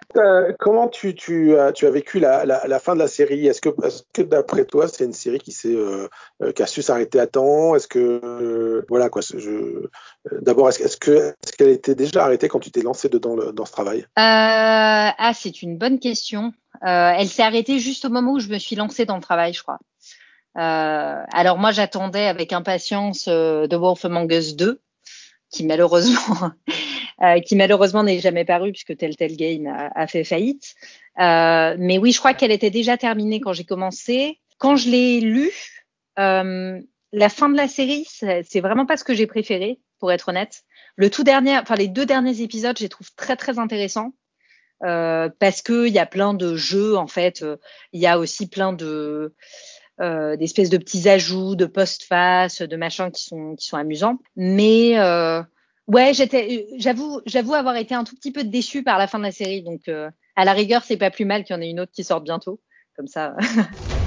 comment 0.60 0.88
tu, 0.88 1.16
tu, 1.16 1.58
as, 1.58 1.72
tu 1.72 1.88
as 1.88 1.92
vécu 1.92 2.20
la, 2.20 2.46
la, 2.46 2.68
la 2.68 2.80
fin 2.80 2.94
de 2.94 3.00
la 3.00 3.08
série? 3.08 3.48
Est-ce 3.48 3.62
que, 3.62 3.70
est 3.70 4.06
que 4.14 4.22
d'après 4.22 4.66
toi, 4.66 4.88
c'est 4.88 5.06
une 5.06 5.14
série 5.14 5.40
qui, 5.40 5.52
s'est, 5.52 5.76
qui 6.56 6.62
a 6.62 6.68
su 6.68 6.84
s'arrêter 6.84 7.20
à 7.20 7.26
temps? 7.26 7.76
Est-ce 7.76 7.88
que, 7.88 8.86
voilà, 8.88 9.10
quoi, 9.10 9.22
je, 9.22 9.88
d'abord, 10.42 10.70
est-ce, 10.70 10.84
est-ce 10.84 10.98
qu'elle 10.98 11.70
était 11.70 11.96
déjà 11.96 12.26
arrêtée 12.26 12.48
quand 12.48 12.60
tu 12.60 12.72
t'es 12.72 12.82
lancé 12.82 13.10
dedans 13.10 13.36
le, 13.36 13.52
dans 13.54 13.66
ce 13.66 13.72
travail? 13.72 14.02
Euh, 14.02 14.06
Ah, 14.18 15.32
c'est 15.36 15.62
une 15.62 15.78
bonne 15.78 16.00
question. 16.00 16.54
Euh, 16.84 17.14
elle 17.16 17.28
s'est 17.28 17.44
arrêtée 17.44 17.80
juste 17.80 18.06
au 18.06 18.10
moment 18.10 18.34
où 18.34 18.40
je 18.40 18.50
me 18.50 18.58
suis 18.58 18.76
lancée 18.76 19.06
dans 19.06 19.16
le 19.16 19.22
travail, 19.22 19.54
je 19.54 19.62
crois. 19.62 19.80
Euh, 20.58 21.24
alors 21.32 21.58
moi, 21.58 21.72
j'attendais 21.72 22.28
avec 22.28 22.54
impatience 22.54 23.28
euh, 23.28 23.68
The 23.68 23.76
Wolf 23.76 24.04
Among 24.06 24.32
Us 24.32 24.56
2, 24.56 24.82
qui 25.50 25.64
malheureusement, 25.64 26.52
euh, 27.24 27.40
qui 27.40 27.56
malheureusement 27.56 28.04
n'est 28.04 28.20
jamais 28.20 28.46
paru 28.46 28.72
puisque 28.72 28.98
Telltale 28.98 29.36
Game 29.36 29.68
a, 29.68 29.92
a 29.96 30.08
fait 30.08 30.24
faillite. 30.24 30.76
Euh, 31.20 31.76
mais 31.78 31.98
oui, 31.98 32.12
je 32.12 32.20
crois 32.20 32.34
qu'elle 32.34 32.52
était 32.52 32.70
déjà 32.70 32.98
terminée 32.98 33.40
quand 33.40 33.54
j'ai 33.54 33.66
commencé. 33.66 34.40
Quand 34.58 34.76
je 34.76 34.90
l'ai 34.90 35.20
lu, 35.22 35.52
la 36.18 37.30
fin 37.30 37.50
de 37.50 37.58
la 37.58 37.68
série, 37.68 38.06
c'est 38.08 38.60
vraiment 38.60 38.86
pas 38.86 38.98
ce 38.98 39.04
que 39.04 39.14
j'ai 39.14 39.28
préféré, 39.28 39.80
pour 40.02 40.12
être 40.12 40.28
honnête. 40.28 40.64
Le 40.98 41.10
tout 41.10 41.24
dernier, 41.24 41.58
enfin 41.58 41.76
les 41.76 41.88
deux 41.88 42.06
derniers 42.06 42.42
épisodes, 42.42 42.78
je 42.78 42.84
les 42.84 42.90
trouve 42.90 43.14
très 43.16 43.38
très 43.38 43.60
intéressants 43.60 44.14
euh, 44.84 45.30
parce 45.40 45.62
que 45.62 45.88
il 45.88 45.94
y 45.94 46.00
a 46.00 46.06
plein 46.06 46.34
de 46.34 46.56
jeux 46.56 46.98
en 46.98 47.08
fait. 47.08 47.46
Il 47.94 48.02
y 48.02 48.08
a 48.08 48.20
aussi 48.20 48.50
plein 48.50 48.74
de 48.74 49.34
euh, 50.02 50.36
d'espèces 50.36 50.70
de 50.70 50.78
petits 50.78 51.08
ajouts, 51.08 51.56
de 51.56 51.66
post-face, 51.66 52.62
de 52.62 52.76
machins 52.76 53.12
qui 53.12 53.24
sont 53.24 53.56
qui 53.56 53.68
sont 53.68 53.78
amusants. 53.78 54.18
Mais 54.36 55.00
euh, 55.00 55.42
ouais, 55.88 56.14
j'étais, 56.14 56.68
j'avoue, 56.78 57.22
j'avoue 57.26 57.54
avoir 57.54 57.78
été 57.78 57.96
un 57.96 58.04
tout 58.04 58.16
petit 58.16 58.32
peu 58.32 58.44
déçue 58.44 58.84
par 58.84 58.98
la 58.98 59.08
fin 59.08 59.20
de 59.20 59.24
la 59.24 59.32
série. 59.32 59.62
Donc 59.62 59.88
à 59.88 60.46
la 60.46 60.54
rigueur, 60.54 60.84
c'est 60.84 60.98
pas 60.98 61.12
plus 61.12 61.26
mal 61.26 61.44
qu'il 61.44 61.56
y 61.56 61.60
en 61.60 61.62
ait 61.62 61.70
une 61.70 61.80
autre 61.80 61.92
qui 61.94 62.04
sorte 62.04 62.24
bientôt, 62.24 62.60
comme 62.98 63.08
ça. 63.08 63.38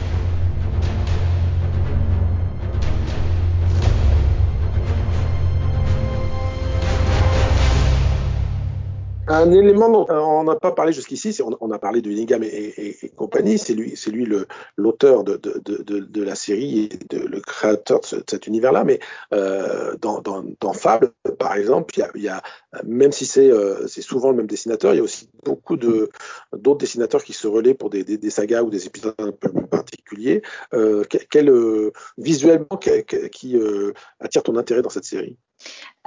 Un 9.34 9.50
élément 9.50 9.90
dont 9.90 10.06
on 10.08 10.44
n'a 10.44 10.54
pas 10.54 10.70
parlé 10.70 10.92
jusqu'ici, 10.92 11.36
on, 11.42 11.56
on, 11.60 11.70
a 11.72 11.78
parlé 11.80 12.00
de 12.02 12.08
Willingham 12.08 12.44
et, 12.44 12.96
compagnie, 13.16 13.58
c'est 13.58 13.74
lui, 13.74 13.96
c'est 13.96 14.10
lui 14.10 14.28
l'auteur 14.76 15.24
de, 15.24 16.22
la 16.22 16.34
série 16.36 16.88
et 17.12 17.16
le 17.16 17.40
créateur 17.40 18.00
de, 18.00 18.06
ce, 18.06 18.16
de 18.16 18.24
cet 18.28 18.46
univers-là. 18.46 18.84
Mais 18.84 19.00
euh, 19.32 19.96
dans, 20.00 20.22
dans, 20.22 20.72
Fable, 20.72 21.10
par 21.38 21.54
exemple, 21.54 21.94
il 22.14 22.22
y 22.22 22.28
a, 22.28 22.42
même 22.84 23.10
si 23.10 23.26
c'est 23.26 23.50
euh, 23.50 23.88
souvent 23.88 24.30
le 24.30 24.36
même 24.36 24.46
dessinateur, 24.46 24.94
il 24.94 24.98
y 24.98 25.00
a 25.00 25.02
aussi 25.02 25.28
beaucoup 25.42 25.76
d'autres 25.76 26.78
dessinateurs 26.78 27.24
qui 27.24 27.32
se 27.32 27.48
relaient 27.48 27.74
pour 27.74 27.90
des, 27.90 28.30
sagas 28.30 28.62
ou 28.62 28.70
des 28.70 28.86
épisodes 28.86 29.14
un 29.18 29.32
peu 29.32 29.50
plus 29.50 29.66
particuliers. 29.66 30.42
Euh, 30.74 31.02
quel 31.30 31.48
euh, 31.48 31.90
visuellement 32.18 32.78
qui 32.78 33.56
euh, 33.56 33.92
attire 34.20 34.44
ton 34.44 34.56
intérêt 34.56 34.82
dans 34.82 34.90
cette 34.90 35.04
série? 35.04 35.36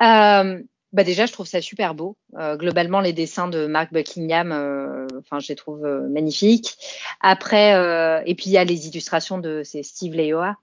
Euh, 0.01 0.61
bah 0.93 1.03
déjà, 1.03 1.25
je 1.25 1.33
trouve 1.33 1.47
ça 1.47 1.61
super 1.61 1.95
beau. 1.95 2.17
Euh, 2.37 2.55
globalement, 2.55 3.01
les 3.01 3.11
dessins 3.11 3.49
de 3.49 3.67
Mark 3.67 3.91
Buckingham, 3.91 4.51
euh, 4.53 5.05
enfin, 5.19 5.39
je 5.39 5.49
les 5.49 5.55
trouve 5.55 5.85
euh, 5.85 6.07
magnifiques. 6.07 6.77
Après, 7.19 7.75
euh, 7.75 8.21
et 8.25 8.35
puis 8.35 8.45
il 8.47 8.53
y 8.53 8.57
a 8.57 8.63
les 8.63 8.87
illustrations 8.87 9.37
de 9.37 9.63
c'est 9.63 9.83
Steve 9.83 10.15
Leoa 10.15 10.55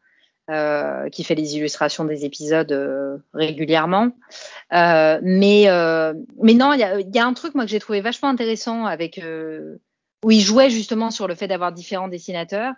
qui 1.11 1.25
fait 1.25 1.35
les 1.35 1.57
illustrations 1.57 2.05
des 2.05 2.27
épisodes 2.27 3.23
régulièrement. 3.33 4.11
mais 4.71 5.67
mais 6.43 6.55
non, 6.55 6.75
il 6.75 6.81
y 6.81 6.83
a, 6.83 7.01
y 7.01 7.19
a, 7.19 7.25
un 7.25 7.33
truc 7.33 7.55
moi 7.55 7.65
que 7.65 7.71
j'ai 7.71 7.81
trouvé 7.81 8.03
vachement 8.03 8.29
intéressant 8.29 8.85
avec 8.85 9.19
où 10.23 10.31
il 10.31 10.41
jouait 10.41 10.69
justement 10.69 11.11
sur 11.11 11.29
le 11.29 11.35
fait 11.35 11.49
d'avoir 11.49 11.73
différents 11.73 12.09
dessinateurs. 12.09 12.75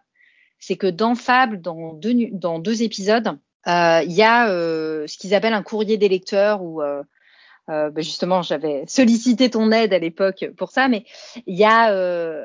C'est 0.60 0.76
que 0.76 0.86
dans 0.86 1.16
Fable, 1.16 1.60
dans 1.60 1.92
deux 1.92 2.14
dans 2.30 2.60
deux 2.60 2.84
épisodes, 2.84 3.36
il 3.66 4.12
y 4.12 4.22
a 4.22 4.46
ce 4.46 5.18
qu'ils 5.18 5.34
appellent 5.34 5.52
un 5.52 5.64
courrier 5.64 5.98
des 5.98 6.08
lecteurs 6.08 6.62
où 6.62 6.80
euh, 7.68 7.90
bah 7.90 8.00
justement, 8.00 8.42
j'avais 8.42 8.84
sollicité 8.86 9.50
ton 9.50 9.72
aide 9.72 9.92
à 9.92 9.98
l'époque 9.98 10.46
pour 10.56 10.70
ça, 10.70 10.88
mais 10.88 11.04
il 11.46 11.56
y 11.56 11.64
a 11.64 11.92
euh, 11.92 12.44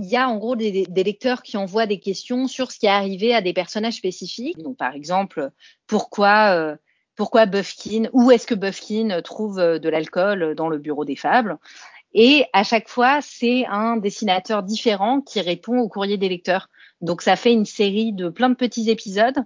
il 0.00 0.06
y 0.06 0.16
a 0.16 0.28
en 0.28 0.38
gros 0.38 0.56
des, 0.56 0.86
des, 0.86 1.04
lecteurs 1.04 1.42
qui 1.42 1.56
envoient 1.56 1.86
des 1.86 2.00
questions 2.00 2.46
sur 2.46 2.72
ce 2.72 2.78
qui 2.78 2.86
est 2.86 2.90
arrivé 2.90 3.34
à 3.34 3.42
des 3.42 3.52
personnages 3.52 3.94
spécifiques. 3.94 4.58
Donc 4.58 4.76
par 4.76 4.94
exemple, 4.94 5.50
pourquoi 5.86 6.54
euh, 6.54 6.76
pourquoi 7.16 7.46
Buffkin, 7.46 8.08
où 8.12 8.30
est-ce 8.30 8.46
que 8.46 8.54
Buffkin 8.54 9.20
trouve 9.22 9.58
euh, 9.58 9.78
de 9.78 9.88
l'alcool 9.88 10.54
dans 10.54 10.68
le 10.68 10.78
bureau 10.78 11.04
des 11.04 11.16
fables? 11.16 11.58
Et 12.14 12.44
à 12.52 12.62
chaque 12.62 12.88
fois, 12.88 13.20
c'est 13.20 13.66
un 13.66 13.96
dessinateur 13.96 14.62
différent 14.62 15.20
qui 15.20 15.40
répond 15.40 15.78
au 15.78 15.88
courrier 15.88 16.18
des 16.18 16.28
lecteurs. 16.28 16.68
Donc 17.00 17.20
ça 17.22 17.36
fait 17.36 17.52
une 17.52 17.64
série 17.64 18.12
de 18.12 18.28
plein 18.28 18.48
de 18.48 18.54
petits 18.54 18.90
épisodes 18.90 19.44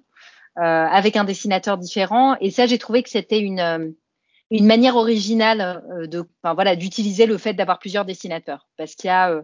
avec 0.56 1.16
un 1.16 1.24
dessinateur 1.24 1.76
différent. 1.76 2.34
Et 2.40 2.50
ça, 2.50 2.66
j'ai 2.66 2.78
trouvé 2.78 3.02
que 3.02 3.10
c'était 3.10 3.38
une 3.38 3.94
une 4.50 4.66
manière 4.66 4.96
originale 4.96 5.82
de, 6.08 6.24
enfin 6.42 6.54
voilà, 6.54 6.76
d'utiliser 6.76 7.26
le 7.26 7.38
fait 7.38 7.54
d'avoir 7.54 7.78
plusieurs 7.78 8.04
dessinateurs, 8.04 8.68
parce 8.76 8.94
qu'il 8.94 9.08
y 9.08 9.10
a 9.10 9.42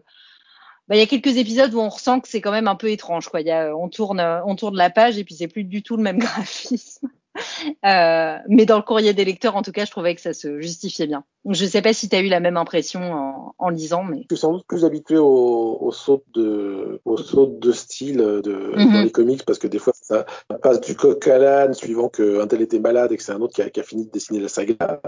bah, 0.89 0.97
il 0.97 0.99
y 0.99 1.03
a 1.03 1.07
quelques 1.07 1.37
épisodes 1.37 1.73
où 1.75 1.81
on 1.81 1.89
ressent 1.89 2.21
que 2.21 2.29
c'est 2.29 2.41
quand 2.41 2.51
même 2.51 2.69
un 2.69 2.75
peu 2.75 2.91
étrange. 2.91 3.29
Quoi. 3.29 3.41
Y 3.41 3.51
a, 3.51 3.77
on, 3.77 3.89
tourne, 3.89 4.21
on 4.21 4.57
tourne 4.57 4.77
la 4.77 4.91
page 4.91 5.17
et 5.17 5.25
puis 5.25 5.35
c'est 5.35 5.49
plus 5.49 5.65
du 5.65 5.83
tout 5.83 5.97
le 5.97 6.03
même 6.03 6.19
graphisme. 6.21 7.09
Euh, 7.85 8.37
mais 8.49 8.67
dans 8.67 8.77
le 8.77 8.83
courrier 8.83 9.13
des 9.13 9.25
lecteurs, 9.25 9.57
en 9.57 9.63
tout 9.63 9.73
cas, 9.73 9.85
je 9.85 9.91
trouvais 9.91 10.15
que 10.15 10.21
ça 10.21 10.33
se 10.33 10.61
justifiait 10.61 11.07
bien. 11.07 11.25
Je 11.49 11.65
ne 11.65 11.69
sais 11.69 11.83
pas 11.83 11.93
si 11.93 12.09
tu 12.09 12.15
as 12.15 12.21
eu 12.21 12.29
la 12.29 12.39
même 12.41 12.57
impression 12.57 13.01
en, 13.01 13.55
en, 13.59 13.69
lisant, 13.71 14.05
mais 14.05 14.19
je 14.31 14.35
suis 14.35 14.41
sans 14.41 14.53
doute 14.53 14.67
plus 14.67 14.85
habitué 14.85 15.19
aux, 15.19 15.79
aux 15.81 15.91
sautes 15.93 16.25
de, 16.35 17.01
aux 17.05 17.17
sautes 17.17 17.59
de 17.59 17.73
style 17.73 18.19
de, 18.19 18.53
mm 18.53 18.75
-hmm. 18.77 18.93
dans 18.93 19.03
les 19.03 19.11
comics 19.11 19.45
parce 19.45 19.59
que 19.59 19.69
des 19.69 19.79
fois 19.79 19.93
ça 20.01 20.27
passe 20.63 20.81
du 20.81 20.95
coq 20.95 21.27
à 21.27 21.39
l'âne 21.39 21.75
suivant 21.75 22.09
qu'un 22.09 22.47
tel 22.47 22.63
était 22.63 22.79
malade 22.79 23.11
et 23.13 23.17
que 23.17 23.23
c'est 23.23 23.33
un 23.33 23.41
autre 23.41 23.55
qui 23.55 23.63
a, 23.63 23.71
qui 23.71 23.81
a, 23.81 23.83
fini 23.83 24.07
de 24.07 24.11
dessiner 24.11 24.41
la 24.41 24.49
saga. 24.49 25.01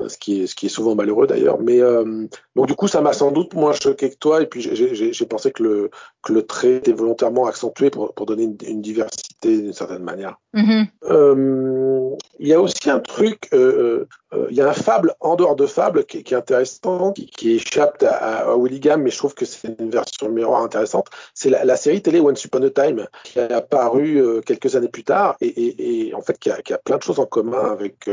Euh, 0.00 0.08
ce 0.08 0.16
qui 0.16 0.42
est, 0.42 0.46
ce 0.46 0.54
qui 0.54 0.66
est 0.66 0.70
souvent 0.70 0.94
malheureux 0.94 1.26
d'ailleurs. 1.26 1.60
Mais 1.60 1.80
euh, 1.80 2.26
donc 2.56 2.66
du 2.66 2.74
coup, 2.74 2.88
ça 2.88 3.02
m'a 3.02 3.12
sans 3.12 3.30
doute 3.30 3.52
moins 3.54 3.74
choqué 3.74 4.08
que 4.08 4.16
toi. 4.16 4.40
Et 4.42 4.46
puis 4.46 4.60
j'ai 4.62 5.26
pensé 5.26 5.52
que 5.52 5.62
le, 5.62 5.90
que 6.22 6.32
le 6.32 6.42
trait 6.46 6.76
était 6.76 6.92
volontairement 6.92 7.46
accentué 7.46 7.90
pour, 7.90 8.14
pour 8.14 8.24
donner 8.24 8.44
une, 8.44 8.56
une 8.66 8.80
diversité 8.80 9.31
d'une 9.42 9.72
certaine 9.72 10.02
manière. 10.02 10.38
Mm 10.54 10.62
-hmm. 10.62 10.86
euh, 11.10 12.16
il 12.38 12.48
y 12.48 12.54
a 12.54 12.60
aussi 12.60 12.90
un 12.90 13.00
truc, 13.00 13.48
euh, 13.52 14.06
euh, 14.32 14.46
il 14.50 14.56
y 14.56 14.60
a 14.60 14.68
un 14.68 14.72
fable 14.72 15.14
en 15.20 15.36
dehors 15.36 15.56
de 15.56 15.66
fable 15.66 16.04
qui, 16.04 16.22
qui 16.24 16.34
est 16.34 16.36
intéressant, 16.36 17.12
qui, 17.12 17.26
qui 17.26 17.52
échappe 17.52 18.02
à, 18.02 18.50
à 18.50 18.56
Willigam, 18.56 19.02
mais 19.02 19.10
je 19.10 19.18
trouve 19.18 19.34
que 19.34 19.44
c'est 19.44 19.76
une 19.78 19.90
version 19.90 20.28
miroir 20.28 20.62
intéressante. 20.62 21.08
C'est 21.34 21.50
la, 21.50 21.64
la, 21.64 21.76
série 21.76 22.02
télé 22.02 22.20
Once 22.20 22.44
Upon 22.44 22.62
a 22.62 22.70
Time 22.70 23.06
qui 23.24 23.38
a 23.38 23.56
apparu 23.56 24.16
euh, 24.20 24.40
quelques 24.40 24.74
années 24.76 24.88
plus 24.88 25.04
tard 25.04 25.36
et, 25.40 25.46
et, 25.46 26.08
et 26.08 26.14
en 26.14 26.20
fait 26.20 26.38
qui 26.38 26.50
a, 26.50 26.60
qui 26.62 26.72
a, 26.72 26.78
plein 26.78 26.96
de 26.96 27.02
choses 27.02 27.20
en 27.20 27.26
commun 27.26 27.72
avec 27.72 28.10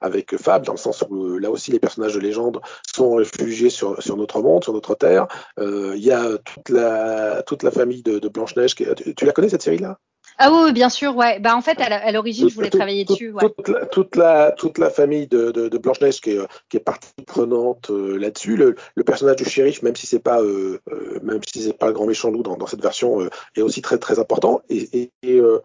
avec 0.00 0.36
Fable 0.36 0.66
dans 0.66 0.72
le 0.72 0.78
sens 0.78 1.04
où 1.08 1.38
là 1.38 1.50
aussi 1.50 1.70
les 1.70 1.78
personnages 1.78 2.14
de 2.14 2.20
légende 2.20 2.60
sont 2.94 3.14
réfugiés 3.14 3.70
sur, 3.70 4.02
sur 4.02 4.16
notre 4.16 4.40
monde, 4.42 4.64
sur 4.64 4.72
notre 4.72 4.94
terre. 4.94 5.26
il 5.58 6.04
y 6.04 6.10
a 6.10 6.36
toute 6.38 6.68
la 6.70 7.42
toute 7.42 7.62
la 7.62 7.70
famille 7.70 8.02
de, 8.02 8.18
de 8.18 8.28
Blanche 8.28 8.56
Neige. 8.56 8.74
Tu, 8.74 9.14
tu 9.14 9.24
la 9.24 9.32
connais 9.32 9.48
cette 9.48 9.62
série 9.62 9.78
là 9.78 9.98
ah 10.38 10.50
oui, 10.52 10.72
bien 10.72 10.88
sûr, 10.88 11.16
ouais. 11.16 11.40
Bah 11.40 11.56
en 11.56 11.60
fait, 11.60 11.80
à 11.80 12.12
l'origine, 12.12 12.48
je 12.48 12.54
voulais 12.54 12.70
tout, 12.70 12.78
travailler 12.78 13.04
tout, 13.04 13.14
dessus. 13.14 13.32
Ouais. 13.32 13.42
Toute, 13.56 13.68
la, 13.68 13.86
toute, 13.86 14.16
la, 14.16 14.52
toute 14.52 14.78
la 14.78 14.90
famille 14.90 15.26
de, 15.26 15.50
de, 15.50 15.68
de 15.68 15.78
Blanche-Neige 15.78 16.20
qui 16.20 16.30
est, 16.30 16.38
qui 16.68 16.76
est 16.76 16.80
partie 16.80 17.08
prenante 17.26 17.90
euh, 17.90 18.16
là-dessus. 18.18 18.56
Le, 18.56 18.76
le, 18.94 19.04
personnage 19.04 19.36
du 19.36 19.44
shérif, 19.44 19.82
même 19.82 19.96
si 19.96 20.06
c'est 20.06 20.20
pas, 20.20 20.40
euh, 20.40 20.80
euh, 20.92 21.18
même 21.22 21.40
si 21.44 21.62
c'est 21.62 21.76
pas 21.76 21.88
le 21.88 21.92
grand 21.92 22.06
méchant 22.06 22.30
loup 22.30 22.44
dans, 22.44 22.56
dans 22.56 22.66
cette 22.66 22.82
version, 22.82 23.20
euh, 23.20 23.30
est 23.56 23.62
aussi 23.62 23.82
très 23.82 23.98
très 23.98 24.20
important. 24.20 24.62
Et, 24.68 24.88
et, 24.96 25.10
et 25.22 25.38
euh, 25.40 25.60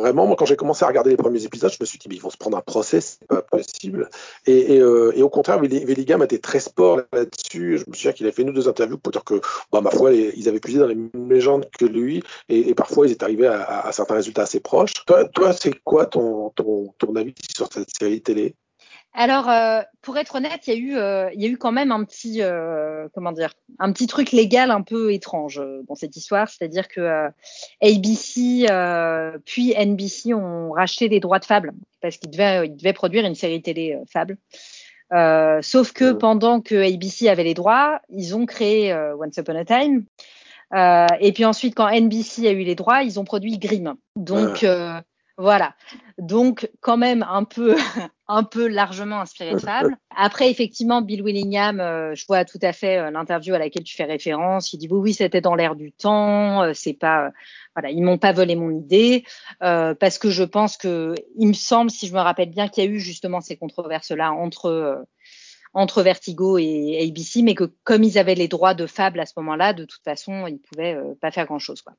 vraiment, 0.00 0.26
moi, 0.26 0.36
quand 0.36 0.46
j'ai 0.46 0.56
commencé 0.56 0.84
à 0.84 0.88
regarder 0.88 1.10
les 1.10 1.16
premiers 1.16 1.44
épisodes, 1.44 1.70
je 1.70 1.78
me 1.80 1.86
suis 1.86 1.98
dit, 1.98 2.08
mais 2.08 2.16
ils 2.16 2.22
vont 2.22 2.30
se 2.30 2.36
prendre 2.36 2.56
un 2.56 2.60
procès, 2.60 3.00
c'est 3.00 3.26
pas 3.26 3.42
possible. 3.42 4.08
Et, 4.46 4.74
et, 4.74 4.80
euh, 4.80 5.12
au 5.22 5.28
contraire, 5.28 5.58
Velligam 5.58 6.22
était 6.22 6.38
très 6.38 6.60
sport 6.60 7.00
là-dessus. 7.12 7.78
Je 7.78 7.84
me 7.88 7.94
souviens 7.94 8.12
qu'il 8.12 8.26
a 8.26 8.32
fait 8.32 8.44
ou 8.44 8.52
deux 8.52 8.68
interviews 8.68 8.98
pour 8.98 9.12
dire 9.12 9.24
que, 9.24 9.40
bah, 9.72 9.80
ma 9.80 9.90
foi, 9.90 10.12
ils 10.12 10.48
avaient 10.48 10.60
puisé 10.60 10.78
dans 10.78 10.86
les 10.86 10.94
mêmes 10.94 11.30
légendes 11.30 11.66
que 11.78 11.84
lui, 11.84 12.22
et, 12.48 12.74
parfois 12.74 13.06
ils 13.06 13.12
étaient 13.12 13.24
arrivés 13.24 13.46
à, 13.46 13.90
certains 13.92 14.14
résultats 14.14 14.42
assez 14.42 14.60
proches. 14.60 14.92
Toi, 15.06 15.24
toi 15.26 15.52
c'est 15.52 15.72
quoi 15.82 16.06
ton, 16.06 16.50
ton, 16.50 16.92
ton 16.98 17.16
avis 17.16 17.34
sur 17.54 17.72
cette 17.72 17.90
série 17.90 18.20
télé? 18.20 18.54
Alors, 19.18 19.48
euh, 19.48 19.80
pour 20.02 20.18
être 20.18 20.34
honnête, 20.34 20.66
il 20.66 20.74
y 20.74 20.76
a 20.76 20.78
eu, 20.78 20.96
euh, 20.98 21.30
il 21.32 21.40
y 21.40 21.46
a 21.46 21.48
eu 21.48 21.56
quand 21.56 21.72
même 21.72 21.90
un 21.90 22.04
petit, 22.04 22.42
euh, 22.42 23.08
comment 23.14 23.32
dire, 23.32 23.54
un 23.78 23.90
petit 23.90 24.06
truc 24.06 24.30
légal 24.30 24.70
un 24.70 24.82
peu 24.82 25.10
étrange 25.10 25.60
dans 25.88 25.94
cette 25.94 26.16
histoire, 26.16 26.50
c'est-à-dire 26.50 26.86
que 26.86 27.30
ABC 27.82 28.66
puis 29.46 29.72
NBC 29.74 30.34
ont 30.34 30.70
racheté 30.72 31.08
les 31.08 31.18
droits 31.18 31.38
de 31.38 31.46
Fable 31.46 31.72
parce 32.02 32.18
qu'ils 32.18 32.30
devaient, 32.30 32.66
ils 32.66 32.76
devaient 32.76 32.92
produire 32.92 33.24
une 33.24 33.34
série 33.34 33.62
télé 33.62 33.98
Fable. 34.06 34.36
sauf 35.62 35.92
que 35.92 36.12
pendant 36.12 36.60
que 36.60 36.74
ABC 36.74 37.30
avait 37.30 37.44
les 37.44 37.54
droits, 37.54 38.02
ils 38.10 38.36
ont 38.36 38.44
créé 38.44 38.94
Once 38.94 39.38
Upon 39.38 39.56
a 39.56 39.64
Time. 39.64 40.04
et 41.20 41.32
puis 41.32 41.46
ensuite, 41.46 41.74
quand 41.74 41.88
NBC 41.88 42.46
a 42.48 42.52
eu 42.52 42.64
les 42.64 42.74
droits, 42.74 43.02
ils 43.02 43.18
ont 43.18 43.24
produit 43.24 43.56
Grimm. 43.58 43.94
Donc 44.14 44.62
voilà. 45.38 45.74
Donc, 46.18 46.70
quand 46.80 46.96
même 46.96 47.24
un 47.28 47.44
peu, 47.44 47.76
un 48.28 48.42
peu 48.42 48.66
largement 48.68 49.20
inspiré 49.20 49.52
de 49.52 49.58
Fable. 49.58 49.96
Après, 50.16 50.50
effectivement, 50.50 51.02
Bill 51.02 51.22
Willingham, 51.22 51.80
euh, 51.80 52.14
je 52.14 52.24
vois 52.26 52.44
tout 52.44 52.58
à 52.62 52.72
fait 52.72 52.98
euh, 52.98 53.10
l'interview 53.10 53.54
à 53.54 53.58
laquelle 53.58 53.84
tu 53.84 53.94
fais 53.96 54.04
référence. 54.04 54.72
Il 54.72 54.78
dit 54.78 54.88
oui, 54.90 54.98
oui, 54.98 55.14
c'était 55.14 55.42
dans 55.42 55.54
l'air 55.54 55.76
du 55.76 55.92
temps. 55.92 56.62
Euh, 56.62 56.72
c'est 56.74 56.94
pas, 56.94 57.30
voilà, 57.74 57.90
ils 57.90 58.02
m'ont 58.02 58.18
pas 58.18 58.32
volé 58.32 58.56
mon 58.56 58.70
idée 58.70 59.24
euh, 59.62 59.94
parce 59.94 60.18
que 60.18 60.30
je 60.30 60.44
pense 60.44 60.76
que, 60.78 61.14
il 61.36 61.48
me 61.48 61.52
semble, 61.52 61.90
si 61.90 62.06
je 62.06 62.14
me 62.14 62.20
rappelle 62.20 62.50
bien, 62.50 62.68
qu'il 62.68 62.84
y 62.84 62.86
a 62.86 62.90
eu 62.90 62.98
justement 62.98 63.40
ces 63.40 63.56
controverses-là 63.56 64.32
entre 64.32 65.04
entre 65.74 66.02
Vertigo 66.02 66.56
et 66.56 67.06
ABC, 67.06 67.42
mais 67.42 67.54
que 67.54 67.64
comme 67.84 68.02
ils 68.02 68.16
avaient 68.16 68.34
les 68.34 68.48
droits 68.48 68.72
de 68.72 68.86
Fable 68.86 69.20
à 69.20 69.26
ce 69.26 69.34
moment-là, 69.36 69.74
de 69.74 69.84
toute 69.84 70.02
façon, 70.02 70.46
ils 70.46 70.58
pouvaient 70.58 70.96
pas 71.20 71.30
faire 71.30 71.44
grand-chose, 71.44 71.82
quoi. 71.82 71.92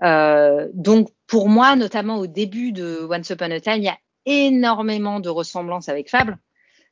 Donc 0.00 1.08
pour 1.26 1.48
moi, 1.48 1.76
notamment 1.76 2.18
au 2.18 2.26
début 2.26 2.72
de 2.72 3.06
Once 3.10 3.30
Upon 3.30 3.50
a 3.50 3.60
Time, 3.60 3.78
il 3.78 3.84
y 3.84 3.88
a 3.88 3.98
énormément 4.26 5.20
de 5.20 5.28
ressemblances 5.28 5.88
avec 5.88 6.10
Fable. 6.10 6.38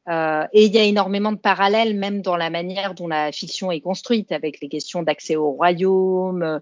Euh, 0.08 0.46
et 0.52 0.64
il 0.64 0.74
y 0.74 0.78
a 0.78 0.84
énormément 0.84 1.30
de 1.30 1.38
parallèles, 1.38 1.96
même 1.96 2.22
dans 2.22 2.36
la 2.36 2.50
manière 2.50 2.94
dont 2.94 3.06
la 3.06 3.30
fiction 3.32 3.70
est 3.70 3.80
construite, 3.80 4.32
avec 4.32 4.60
les 4.60 4.68
questions 4.68 5.02
d'accès 5.02 5.36
au 5.36 5.50
royaume. 5.50 6.60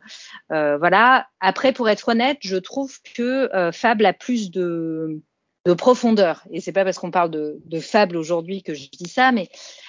Euh, 0.53 0.77
voilà. 0.79 1.29
Après, 1.41 1.73
pour 1.73 1.89
être 1.89 2.09
honnête, 2.09 2.39
je 2.41 2.57
trouve 2.57 2.99
que 3.15 3.55
euh, 3.55 3.73
Fable 3.73 4.05
a 4.07 4.13
plus 4.13 4.51
de, 4.51 5.23
de 5.67 5.73
profondeur. 5.73 6.43
Et 6.51 6.61
c'est 6.61 6.73
pas 6.73 6.85
parce 6.85 6.99
qu'on 6.99 7.11
parle 7.11 7.31
de, 7.31 7.61
de 7.65 7.81
Fable 7.81 8.17
aujourd'hui 8.17 8.63
que 8.63 8.75
je 8.75 8.89
dis 8.91 9.09
ça, 9.09 9.33
mais 9.33 9.49
euh, 9.53 9.88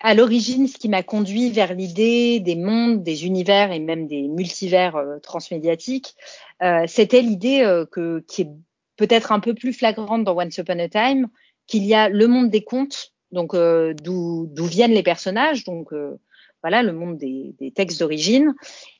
à 0.00 0.14
l'origine, 0.14 0.68
ce 0.68 0.78
qui 0.78 0.88
m'a 0.88 1.02
conduit 1.02 1.50
vers 1.50 1.74
l'idée 1.74 2.40
des 2.40 2.54
mondes, 2.54 3.02
des 3.02 3.26
univers 3.26 3.72
et 3.72 3.80
même 3.80 4.06
des 4.06 4.28
multivers 4.28 4.96
euh, 4.96 5.18
transmédiatiques, 5.18 6.14
euh, 6.62 6.84
c'était 6.86 7.22
l'idée 7.22 7.62
euh, 7.62 7.84
que 7.84 8.24
qui 8.28 8.42
est 8.42 8.50
peut-être 8.96 9.32
un 9.32 9.40
peu 9.40 9.54
plus 9.54 9.72
flagrante 9.72 10.24
dans 10.24 10.36
Once 10.36 10.56
Upon 10.58 10.78
a 10.78 10.88
Time, 10.88 11.28
qu'il 11.66 11.84
y 11.84 11.94
a 11.94 12.08
le 12.08 12.26
monde 12.28 12.50
des 12.50 12.62
contes, 12.62 13.12
donc 13.32 13.54
euh, 13.54 13.92
d'où 13.94 14.48
viennent 14.56 14.92
les 14.92 15.02
personnages, 15.02 15.64
donc 15.64 15.92
euh, 15.92 16.18
voilà 16.62 16.82
le 16.82 16.92
monde 16.92 17.18
des, 17.18 17.54
des 17.60 17.70
textes 17.70 18.00
d'origine, 18.00 18.54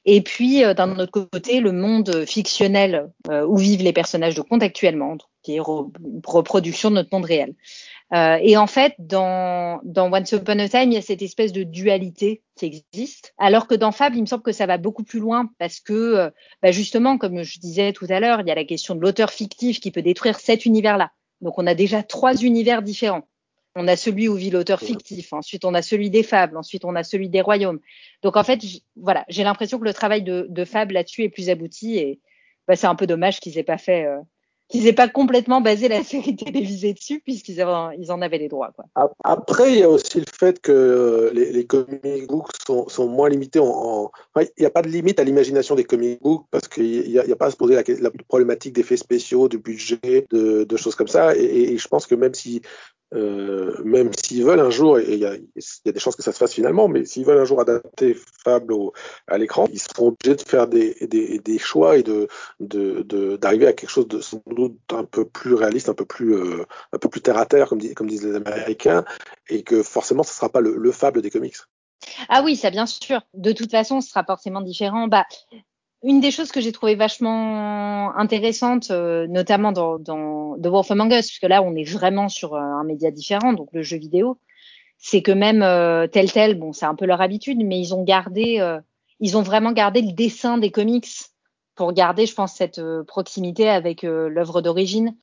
et 0.04 0.20
puis 0.20 0.60
d'un 0.60 0.96
autre 0.98 1.10
côté 1.10 1.58
le 1.58 1.72
monde 1.72 2.24
fictionnel 2.24 3.10
où 3.28 3.56
vivent 3.56 3.82
les 3.82 3.92
personnages 3.92 4.36
de 4.36 4.42
contes 4.42 4.62
actuellement, 4.62 5.18
qui 5.42 5.56
est 5.56 5.60
reproduction 5.60 6.90
de 6.90 6.94
notre 6.96 7.08
monde 7.10 7.24
réel. 7.24 7.54
Euh, 8.14 8.38
et 8.40 8.56
en 8.56 8.66
fait, 8.66 8.94
dans, 8.98 9.80
dans 9.84 10.10
Once 10.12 10.32
Upon 10.32 10.58
a 10.58 10.68
Time, 10.68 10.90
il 10.90 10.94
y 10.94 10.96
a 10.96 11.02
cette 11.02 11.20
espèce 11.20 11.52
de 11.52 11.62
dualité 11.62 12.42
qui 12.56 12.66
existe, 12.66 13.34
alors 13.36 13.66
que 13.66 13.74
dans 13.74 13.92
Fable, 13.92 14.16
il 14.16 14.22
me 14.22 14.26
semble 14.26 14.42
que 14.42 14.52
ça 14.52 14.66
va 14.66 14.78
beaucoup 14.78 15.04
plus 15.04 15.20
loin 15.20 15.50
parce 15.58 15.80
que, 15.80 15.92
euh, 15.92 16.30
bah 16.62 16.70
justement, 16.70 17.18
comme 17.18 17.42
je 17.42 17.58
disais 17.60 17.92
tout 17.92 18.06
à 18.08 18.18
l'heure, 18.18 18.40
il 18.40 18.48
y 18.48 18.50
a 18.50 18.54
la 18.54 18.64
question 18.64 18.94
de 18.94 19.00
l'auteur 19.00 19.30
fictif 19.30 19.78
qui 19.80 19.90
peut 19.90 20.02
détruire 20.02 20.40
cet 20.40 20.64
univers-là. 20.64 21.10
Donc, 21.42 21.58
on 21.58 21.66
a 21.66 21.74
déjà 21.74 22.02
trois 22.02 22.34
univers 22.34 22.82
différents. 22.82 23.28
On 23.74 23.86
a 23.86 23.96
celui 23.96 24.26
où 24.26 24.34
vit 24.34 24.50
l'auteur 24.50 24.80
fictif, 24.80 25.32
ensuite 25.32 25.64
on 25.64 25.72
a 25.72 25.82
celui 25.82 26.10
des 26.10 26.24
fables, 26.24 26.56
ensuite 26.56 26.84
on 26.84 26.96
a 26.96 27.04
celui 27.04 27.28
des 27.28 27.40
royaumes. 27.40 27.78
Donc 28.22 28.36
en 28.36 28.42
fait, 28.42 28.60
voilà, 28.96 29.24
j'ai 29.28 29.44
l'impression 29.44 29.78
que 29.78 29.84
le 29.84 29.94
travail 29.94 30.22
de, 30.22 30.46
de 30.48 30.64
Fable 30.64 30.94
là-dessus 30.94 31.22
est 31.22 31.28
plus 31.28 31.48
abouti 31.48 31.96
et 31.96 32.18
bah, 32.66 32.74
c'est 32.74 32.88
un 32.88 32.96
peu 32.96 33.06
dommage 33.06 33.38
qu'ils 33.38 33.56
aient 33.56 33.62
pas 33.62 33.78
fait 33.78 34.04
euh, 34.04 34.18
qu'ils 34.68 34.84
n'aient 34.84 34.92
pas 34.92 35.08
complètement 35.08 35.60
basé 35.60 35.88
la 35.88 36.02
série 36.04 36.36
télévisée 36.36 36.92
dessus, 36.92 37.20
puisqu'ils 37.20 37.64
ils 37.98 38.12
en 38.12 38.22
avaient 38.22 38.38
les 38.38 38.48
droits. 38.48 38.72
Quoi. 38.74 38.84
Après, 39.24 39.72
il 39.72 39.78
y 39.78 39.82
a 39.82 39.88
aussi 39.88 40.20
le 40.20 40.26
fait 40.30 40.60
que 40.60 40.72
euh, 40.72 41.30
les, 41.32 41.52
les 41.52 41.66
comic 41.66 42.26
books 42.28 42.50
sont, 42.66 43.08
moins 43.08 43.28
limités 43.28 43.60
en. 43.60 44.10
il 44.36 44.48
n'y 44.58 44.66
a 44.66 44.70
pas 44.70 44.82
de 44.82 44.88
limite 44.88 45.18
à 45.20 45.24
l'imagination 45.24 45.74
des 45.74 45.84
comic 45.84 46.20
books, 46.22 46.44
parce 46.50 46.68
qu'il 46.68 47.08
n'y 47.08 47.18
a, 47.18 47.36
pas 47.36 47.46
à 47.46 47.50
se 47.50 47.56
poser 47.56 47.74
la, 47.74 47.82
la 48.00 48.10
problématique 48.28 48.74
d'effets 48.74 48.96
spéciaux, 48.96 49.48
du 49.48 49.58
budget, 49.58 50.26
de, 50.30 50.76
choses 50.76 50.94
comme 50.94 51.08
ça. 51.08 51.34
Et, 51.34 51.76
je 51.78 51.88
pense 51.88 52.06
que 52.06 52.14
même 52.14 52.34
si 52.34 52.62
euh, 53.14 53.82
même 53.84 54.10
s'ils 54.12 54.44
veulent 54.44 54.60
un 54.60 54.70
jour, 54.70 54.98
et 54.98 55.14
il 55.14 55.18
y, 55.18 55.24
a, 55.24 55.36
des 55.84 55.98
chances 55.98 56.16
que 56.16 56.22
ça 56.22 56.32
se 56.32 56.38
fasse 56.38 56.52
finalement, 56.52 56.88
mais 56.88 57.04
s'ils 57.04 57.24
veulent 57.24 57.40
un 57.40 57.44
jour 57.44 57.60
adapter 57.60 58.16
Fable 58.44 58.74
à 59.26 59.38
l'écran, 59.38 59.66
ils 59.72 59.78
seront 59.78 60.08
obligés 60.08 60.36
de 60.36 60.42
faire 60.42 60.66
des, 60.68 61.58
choix 61.58 61.96
et 61.96 62.02
de 62.02 62.28
d'arriver 62.60 63.64
de, 63.64 63.70
à 63.70 63.72
quelque 63.72 63.90
chose 63.90 64.08
de 64.08 64.20
sans 64.20 64.42
doute 64.46 64.78
un 64.92 65.04
peu 65.04 65.24
plus 65.24 65.54
réaliste, 65.54 65.88
un 65.88 65.94
peu 65.94 66.04
plus 66.04 66.34
euh, 66.34 66.64
un 66.92 66.98
peu 66.98 67.08
plus 67.08 67.20
terre 67.20 67.38
à 67.38 67.46
terre, 67.46 67.68
comme 67.68 68.08
disent 68.08 68.24
les 68.24 68.34
Américains, 68.34 69.04
et 69.48 69.62
que 69.62 69.82
forcément, 69.82 70.22
ce 70.22 70.30
ne 70.30 70.34
sera 70.34 70.48
pas 70.50 70.60
le, 70.60 70.76
le 70.76 70.92
Fable 70.92 71.22
des 71.22 71.30
comics. 71.30 71.56
Ah 72.28 72.42
oui, 72.44 72.56
ça 72.56 72.70
bien 72.70 72.86
sûr. 72.86 73.22
De 73.34 73.52
toute 73.52 73.70
façon, 73.70 74.00
ce 74.00 74.10
sera 74.10 74.24
forcément 74.24 74.60
différent. 74.60 75.08
Bah, 75.08 75.24
une 76.02 76.20
des 76.20 76.30
choses 76.30 76.52
que 76.52 76.60
j'ai 76.60 76.72
trouvé 76.72 76.94
vachement 76.94 78.16
intéressante, 78.16 78.90
euh, 78.90 79.26
notamment 79.26 79.72
dans, 79.72 79.98
dans 79.98 80.56
The 80.58 80.66
Wolf 80.66 80.90
Among 80.90 81.12
Us, 81.12 81.26
puisque 81.26 81.42
là 81.44 81.62
on 81.62 81.74
est 81.74 81.84
vraiment 81.90 82.28
sur 82.28 82.54
euh, 82.54 82.60
un 82.60 82.84
média 82.84 83.10
différent, 83.10 83.52
donc 83.52 83.68
le 83.72 83.82
jeu 83.82 83.96
vidéo, 83.98 84.38
c'est 84.98 85.22
que 85.22 85.32
même 85.32 85.62
euh, 85.62 86.06
tel 86.06 86.30
tel, 86.32 86.58
bon 86.58 86.72
c'est 86.72 86.86
un 86.86 86.94
peu 86.94 87.06
leur 87.06 87.20
habitude, 87.20 87.58
mais 87.64 87.80
ils 87.80 87.94
ont 87.94 88.04
gardé, 88.04 88.58
euh, 88.60 88.80
ils 89.20 89.36
ont 89.36 89.42
vraiment 89.42 89.72
gardé 89.72 90.02
le 90.02 90.12
dessin 90.12 90.58
des 90.58 90.70
comics 90.70 91.08
pour 91.74 91.92
garder, 91.92 92.26
je 92.26 92.34
pense, 92.34 92.54
cette 92.54 92.80
proximité 93.06 93.68
avec 93.68 94.02
l'œuvre 94.02 94.62
d'origine. 94.62 95.16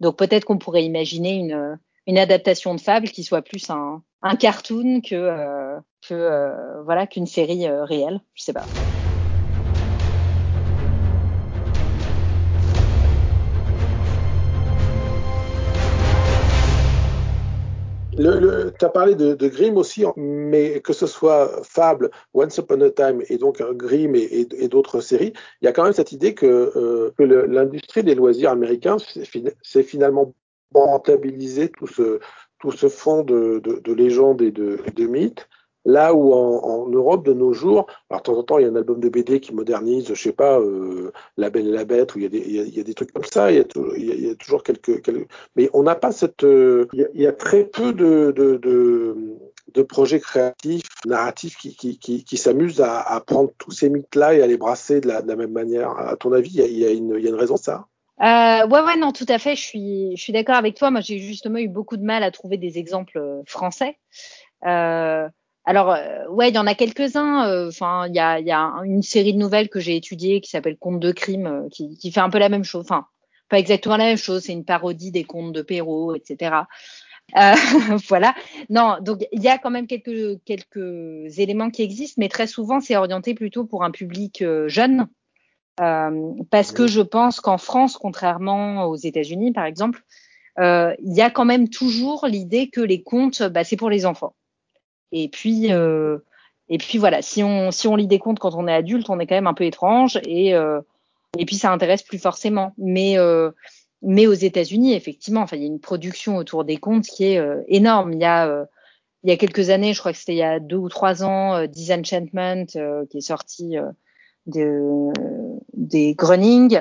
Donc 0.00 0.16
peut-être 0.16 0.46
qu'on 0.46 0.56
pourrait 0.56 0.84
imaginer 0.84 1.34
une, 1.34 1.78
une 2.06 2.18
adaptation 2.18 2.74
de 2.74 2.80
Fable 2.80 3.08
qui 3.08 3.24
soit 3.24 3.42
plus 3.42 3.68
un, 3.68 4.02
un 4.22 4.36
cartoon 4.36 5.02
que, 5.02 5.78
que 6.08 6.82
voilà 6.84 7.06
qu'une 7.06 7.26
série 7.26 7.68
réelle. 7.68 8.22
Je 8.34 8.42
sais 8.42 8.54
pas. 8.54 8.70
Le, 18.18 18.72
tu 18.76 18.84
as 18.84 18.88
parlé 18.88 19.14
de, 19.14 19.48
Grimm 19.48 19.76
aussi, 19.76 20.04
mais 20.16 20.80
que 20.80 20.92
ce 20.92 21.06
soit 21.06 21.62
Fable, 21.62 22.10
Once 22.34 22.58
Upon 22.58 22.80
a 22.80 22.90
Time 22.90 23.22
et 23.28 23.38
donc 23.38 23.62
Grimm 23.74 24.14
et, 24.16 24.68
d'autres 24.68 25.00
séries, 25.00 25.32
il 25.62 25.66
y 25.66 25.68
a 25.68 25.72
quand 25.72 25.84
même 25.84 25.92
cette 25.92 26.12
idée 26.12 26.34
que, 26.34 26.72
euh, 26.76 27.46
l'industrie 27.46 28.02
des 28.02 28.14
loisirs 28.14 28.50
américains 28.50 28.96
c'est 29.62 29.82
finalement 29.82 30.34
rentabilisé 30.74 31.70
tout 31.70 31.86
ce, 31.86 32.18
tout 32.58 32.72
ce 32.72 32.88
fond 32.88 33.22
de, 33.22 33.60
de, 33.62 33.78
de 33.78 33.92
légendes 33.92 34.42
et 34.42 34.50
de, 34.50 34.80
de 34.94 35.06
mythes 35.06 35.48
Là 35.88 36.12
où 36.12 36.34
en, 36.34 36.86
Europe 36.90 37.24
de 37.24 37.32
nos 37.32 37.54
jours, 37.54 37.86
alors 38.10 38.20
de 38.20 38.26
temps 38.26 38.38
en 38.38 38.42
temps 38.42 38.58
il 38.58 38.62
y 38.62 38.64
a 38.66 38.68
un 38.68 38.76
album 38.76 39.00
de 39.00 39.08
BD 39.08 39.40
qui 39.40 39.54
modernise, 39.54 40.08
je 40.08 40.14
sais 40.14 40.34
pas, 40.34 40.60
euh, 40.60 41.12
La 41.38 41.48
Belle 41.48 41.66
et 41.66 41.72
la 41.72 41.86
Bête, 41.86 42.14
où 42.14 42.18
il 42.18 42.24
y 42.24 42.80
a 42.80 42.82
des, 42.82 42.94
trucs 42.94 43.10
comme 43.10 43.24
ça, 43.24 43.50
il 43.50 43.56
y 43.56 44.30
a, 44.30 44.34
toujours 44.34 44.62
quelques, 44.62 45.02
mais 45.56 45.70
on 45.72 45.82
n'a 45.84 45.94
pas 45.94 46.12
cette, 46.12 46.44
euh, 46.44 46.86
il, 46.92 47.22
y 47.22 47.26
a, 47.26 47.32
très 47.32 47.64
peu 47.64 47.94
de, 47.94 48.34
de, 48.36 48.58
de, 48.58 49.16
de 49.72 49.82
projets 49.82 50.20
créatifs, 50.20 50.84
narratifs 51.06 51.56
qui, 51.56 52.36
s'amusent 52.36 52.82
à, 52.82 53.22
prendre 53.26 53.50
tous 53.56 53.70
ces 53.70 53.88
mythes-là 53.88 54.34
et 54.34 54.42
à 54.42 54.46
les 54.46 54.58
brasser 54.58 55.00
de 55.00 55.08
la, 55.08 55.22
de 55.22 55.34
même 55.34 55.52
manière. 55.52 55.90
À 55.98 56.16
ton 56.16 56.32
avis, 56.32 56.50
il 56.50 56.78
y 56.78 56.84
a, 56.84 56.90
une, 56.90 57.34
raison 57.34 57.56
ça 57.56 57.86
euh, 58.20 58.66
ouais, 58.66 58.80
ouais, 58.80 58.96
non, 58.96 59.12
tout 59.12 59.26
à 59.28 59.38
fait. 59.38 59.54
Je 59.54 59.62
suis, 60.16 60.32
d'accord 60.32 60.56
avec 60.56 60.74
toi. 60.74 60.90
Moi, 60.90 61.00
j'ai 61.00 61.18
justement 61.18 61.58
eu 61.58 61.68
beaucoup 61.68 61.96
de 61.96 62.04
mal 62.04 62.22
à 62.24 62.30
trouver 62.30 62.56
des 62.56 62.76
exemples 62.76 63.18
euh, 63.18 63.42
français. 63.46 63.96
Euh, 64.66 65.28
alors, 65.68 65.92
euh, 65.92 66.26
ouais, 66.30 66.48
il 66.48 66.54
y 66.54 66.58
en 66.58 66.66
a 66.66 66.74
quelques-uns. 66.74 67.46
Euh, 67.46 67.68
enfin, 67.68 68.06
il 68.08 68.14
y 68.14 68.18
a, 68.18 68.40
y 68.40 68.50
a, 68.50 68.72
une 68.84 69.02
série 69.02 69.34
de 69.34 69.38
nouvelles 69.38 69.68
que 69.68 69.80
j'ai 69.80 69.96
étudiées 69.96 70.40
qui 70.40 70.48
s'appelle 70.48 70.78
Contes 70.78 70.98
de 70.98 71.12
crime, 71.12 71.46
euh, 71.46 71.68
qui, 71.68 71.94
qui, 71.98 72.10
fait 72.10 72.20
un 72.20 72.30
peu 72.30 72.38
la 72.38 72.48
même 72.48 72.64
chose. 72.64 72.86
Enfin, 72.88 73.04
pas 73.50 73.58
exactement 73.58 73.98
la 73.98 74.06
même 74.06 74.16
chose. 74.16 74.44
C'est 74.44 74.54
une 74.54 74.64
parodie 74.64 75.10
des 75.10 75.24
contes 75.24 75.52
de 75.52 75.60
Perrault, 75.60 76.14
etc. 76.14 76.62
Euh, 77.36 77.52
voilà. 78.08 78.34
Non, 78.70 78.96
donc 79.02 79.26
il 79.30 79.42
y 79.42 79.48
a 79.48 79.58
quand 79.58 79.68
même 79.68 79.86
quelques 79.86 80.42
quelques 80.46 81.38
éléments 81.38 81.68
qui 81.68 81.82
existent, 81.82 82.16
mais 82.16 82.30
très 82.30 82.46
souvent 82.46 82.80
c'est 82.80 82.96
orienté 82.96 83.34
plutôt 83.34 83.66
pour 83.66 83.84
un 83.84 83.90
public 83.90 84.42
jeune, 84.68 85.06
euh, 85.80 86.32
parce 86.50 86.72
que 86.72 86.86
je 86.86 87.02
pense 87.02 87.40
qu'en 87.40 87.58
France, 87.58 87.98
contrairement 87.98 88.86
aux 88.86 88.96
États-Unis 88.96 89.52
par 89.52 89.66
exemple, 89.66 90.02
il 90.58 91.14
y 91.14 91.20
a 91.20 91.28
quand 91.28 91.44
même 91.44 91.68
toujours 91.68 92.26
l'idée 92.26 92.70
que 92.70 92.80
les 92.80 93.02
contes, 93.02 93.42
bah, 93.42 93.64
c'est 93.64 93.76
pour 93.76 93.90
les 93.90 94.06
enfants. 94.06 94.34
Et 95.12 95.28
puis, 95.28 95.72
euh, 95.72 96.18
et 96.68 96.78
puis 96.78 96.98
voilà, 96.98 97.22
si 97.22 97.42
on, 97.42 97.70
si 97.70 97.88
on 97.88 97.96
lit 97.96 98.06
des 98.06 98.18
contes 98.18 98.38
quand 98.38 98.54
on 98.54 98.68
est 98.68 98.74
adulte, 98.74 99.08
on 99.08 99.18
est 99.18 99.26
quand 99.26 99.34
même 99.34 99.46
un 99.46 99.54
peu 99.54 99.64
étrange 99.64 100.20
et, 100.26 100.54
euh, 100.54 100.80
et 101.38 101.46
puis 101.46 101.56
ça 101.56 101.72
intéresse 101.72 102.02
plus 102.02 102.18
forcément. 102.18 102.74
Mais, 102.76 103.18
euh, 103.18 103.50
mais 104.02 104.26
aux 104.26 104.34
États-Unis, 104.34 104.94
effectivement, 104.94 105.40
enfin, 105.40 105.56
il 105.56 105.62
y 105.62 105.64
a 105.64 105.68
une 105.68 105.80
production 105.80 106.36
autour 106.36 106.64
des 106.64 106.76
contes 106.76 107.06
qui 107.06 107.24
est 107.24 107.38
euh, 107.38 107.62
énorme. 107.68 108.12
Il 108.12 108.20
y 108.20 108.24
a, 108.24 108.46
euh, 108.46 108.64
il 109.24 109.30
y 109.30 109.32
a 109.32 109.36
quelques 109.36 109.70
années, 109.70 109.94
je 109.94 110.00
crois 110.00 110.12
que 110.12 110.18
c'était 110.18 110.34
il 110.34 110.38
y 110.38 110.42
a 110.42 110.60
deux 110.60 110.76
ou 110.76 110.88
trois 110.88 111.24
ans, 111.24 111.54
euh, 111.54 111.66
Disenchantment 111.66 112.66
qui 112.66 113.18
est 113.18 113.20
sorti 113.20 113.76
de, 114.46 115.10
des 115.74 116.14
Grunning. 116.14 116.80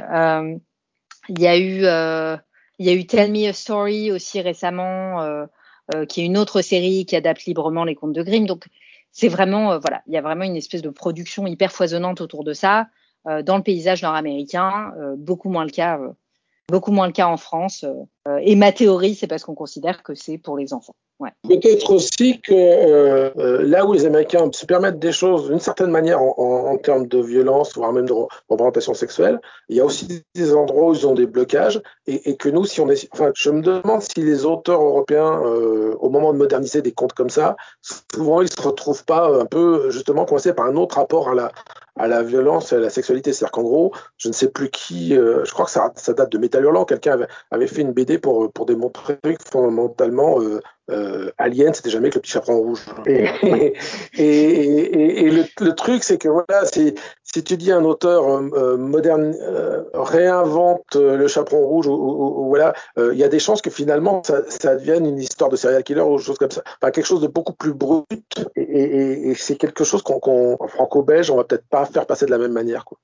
il 1.30 1.40
y 1.40 1.48
a 1.48 1.58
eu, 1.58 1.80
il 2.80 2.86
y 2.86 2.90
a 2.90 2.94
eu 2.94 3.06
Tell 3.08 3.32
Me 3.32 3.48
a 3.48 3.54
Story 3.54 4.12
aussi 4.12 4.42
récemment. 4.42 5.48
Euh, 5.96 6.06
qui 6.06 6.20
est 6.20 6.26
une 6.26 6.38
autre 6.38 6.62
série 6.62 7.06
qui 7.06 7.16
adapte 7.16 7.46
librement 7.46 7.86
les 7.86 7.96
contes 7.96 8.12
de 8.12 8.22
Grimm. 8.22 8.46
Donc 8.46 8.66
c'est 9.14 9.30
vraiment, 9.30 9.72
euh, 9.72 9.80
voilà, 9.80 10.02
il 10.08 10.14
y 10.14 10.18
a 10.18 10.22
vraiment 10.22 10.44
une 10.44 10.58
espèce 10.58 10.82
de 10.82 10.90
production 10.90 11.48
hyper 11.48 11.72
foisonnante 11.72 12.20
autour 12.20 12.44
de 12.44 12.52
ça 12.52 12.88
euh, 13.26 13.42
dans 13.42 13.56
le 13.56 13.64
paysage 13.64 14.04
nord-américain, 14.04 14.92
beaucoup 15.18 15.50
moins 15.50 15.64
le 15.64 15.72
cas, 15.72 15.98
beaucoup 16.70 16.92
moins 16.92 17.08
le 17.08 17.14
cas 17.14 17.28
en 17.28 17.38
France. 17.38 17.86
et 18.42 18.56
ma 18.58 18.74
théorie, 18.74 19.16
c'est 19.16 19.28
parce 19.28 19.46
qu'on 19.46 19.56
considère 19.56 20.04
que 20.04 20.14
c'est 20.14 20.38
pour 20.38 20.58
les 20.58 20.74
enfants. 20.74 20.96
Peut-être 21.20 21.92
aussi 21.94 22.40
que 22.42 22.54
euh, 22.54 23.64
là 23.64 23.86
où 23.86 23.94
les 23.94 24.06
Américains 24.06 24.50
se 24.52 24.68
permettent 24.68 25.00
des 25.00 25.12
choses 25.12 25.50
d'une 25.50 25.60
certaine 25.60 25.90
manière 25.90 26.22
en, 26.22 26.78
termes 26.78 27.08
de 27.08 27.20
violence, 27.20 27.74
voire 27.76 27.92
même 27.92 28.06
de 28.06 28.14
représentation 28.50 28.94
sexuelle, 28.94 29.40
il 29.68 29.78
y 29.78 29.80
a 29.80 29.86
aussi 29.86 30.24
des 30.36 30.54
endroits 30.54 30.90
où 30.90 30.94
ils 30.94 31.08
ont 31.08 31.16
des 31.16 31.26
blocages 31.26 31.82
et, 32.06 32.38
que 32.38 32.50
nous, 32.50 32.66
si 32.66 32.82
on 32.82 32.90
est, 32.90 33.08
enfin, 33.14 33.32
je 33.36 33.50
me 33.50 33.62
demande 33.62 34.02
si 34.02 34.22
les 34.22 34.46
auteurs 34.46 34.82
européens, 34.82 35.42
euh, 35.44 35.96
au 36.00 36.10
moment 36.10 36.34
de 36.34 36.38
moderniser 36.38 36.84
des 36.84 36.92
contes 36.92 37.14
comme 37.14 37.32
ça, 37.32 37.56
souvent 38.14 38.42
ils 38.42 38.52
se 38.52 38.62
retrouvent 38.62 39.06
pas 39.06 39.28
un 39.42 39.46
peu 39.46 39.90
justement 39.90 40.26
coincés 40.26 40.54
par 40.54 40.68
un 40.68 40.76
autre 40.76 40.98
rapport 40.98 41.30
à 41.30 41.34
la 41.34 41.52
à 42.00 42.08
la 42.08 42.24
violence 42.24 42.72
et 42.72 42.76
à 42.76 42.80
la 42.80 42.90
sexualité. 42.90 43.34
C'est-à-dire 43.34 43.52
qu'en 43.52 43.64
gros, 43.64 43.94
je 44.18 44.28
ne 44.28 44.34
sais 44.34 44.50
plus 44.50 44.70
qui, 44.70 45.16
euh, 45.18 45.44
je 45.46 45.52
crois 45.52 45.66
que 45.66 45.72
ça, 45.72 45.92
ça 45.96 46.14
date 46.14 46.32
de 46.32 46.38
Métal 46.38 46.64
Hurlant, 46.64 46.86
quelqu'un 46.86 47.14
avait, 47.14 47.28
avait, 47.52 47.68
fait 47.68 47.82
une 47.82 47.92
BD 47.92 48.18
pour, 48.18 48.52
pour 48.52 48.66
démontrer 48.66 49.18
que 49.22 49.44
fondamentalement, 49.50 50.42
euh, 50.42 50.62
euh, 50.90 51.32
Alien, 51.38 51.74
c'était 51.74 51.90
jamais 51.90 52.10
que 52.10 52.16
le 52.16 52.22
petit 52.22 52.32
chaperon 52.32 52.58
rouge. 52.58 52.86
Et, 53.06 53.30
et, 53.44 54.24
et, 54.24 55.26
et 55.26 55.30
le, 55.32 55.44
le, 55.60 55.76
truc, 55.76 56.04
c'est 56.04 56.18
que 56.18 56.30
voilà, 56.30 56.66
si, 56.66 56.96
si 57.34 57.44
tu 57.44 57.58
dis 57.58 57.72
un 57.72 57.84
auteur 57.84 58.26
euh, 58.28 58.78
moderne 58.78 59.36
euh, 59.42 59.84
réinvente 59.94 60.96
euh, 60.96 61.18
le 61.18 61.28
chaperon 61.28 61.66
rouge, 61.66 61.88
ou, 61.88 62.46
voilà, 62.48 62.74
euh, 62.98 63.14
il 63.14 63.20
y 63.20 63.24
a 63.24 63.28
des 63.28 63.40
chances 63.40 63.62
que 63.62 63.70
finalement 63.70 64.22
ça, 64.24 64.76
devienne 64.76 65.06
une 65.06 65.20
histoire 65.20 65.50
de 65.50 65.56
serial 65.56 65.84
killer 65.84 66.02
ou 66.02 66.18
chose 66.18 66.38
comme 66.38 66.52
ça. 66.52 66.64
Enfin, 66.82 66.92
quelque 66.92 67.06
chose 67.06 67.22
de 67.22 67.28
beaucoup 67.28 67.54
plus 67.54 67.74
brut. 67.74 68.06
Et, 68.56 69.34
c'est 69.36 69.56
quelque 69.56 69.84
chose 69.84 70.02
qu'on, 70.02 70.20
qu 70.20 70.30
en 70.30 70.68
franco-belge, 70.68 71.30
on 71.30 71.38
va 71.38 71.44
peut-être 71.44 71.68
pas 71.70 71.86
faire 71.86 72.06
passer 72.06 72.26
de 72.26 72.32
la 72.32 72.38
même 72.38 72.54
manière. 72.54 72.86
Quoi. 72.86 72.98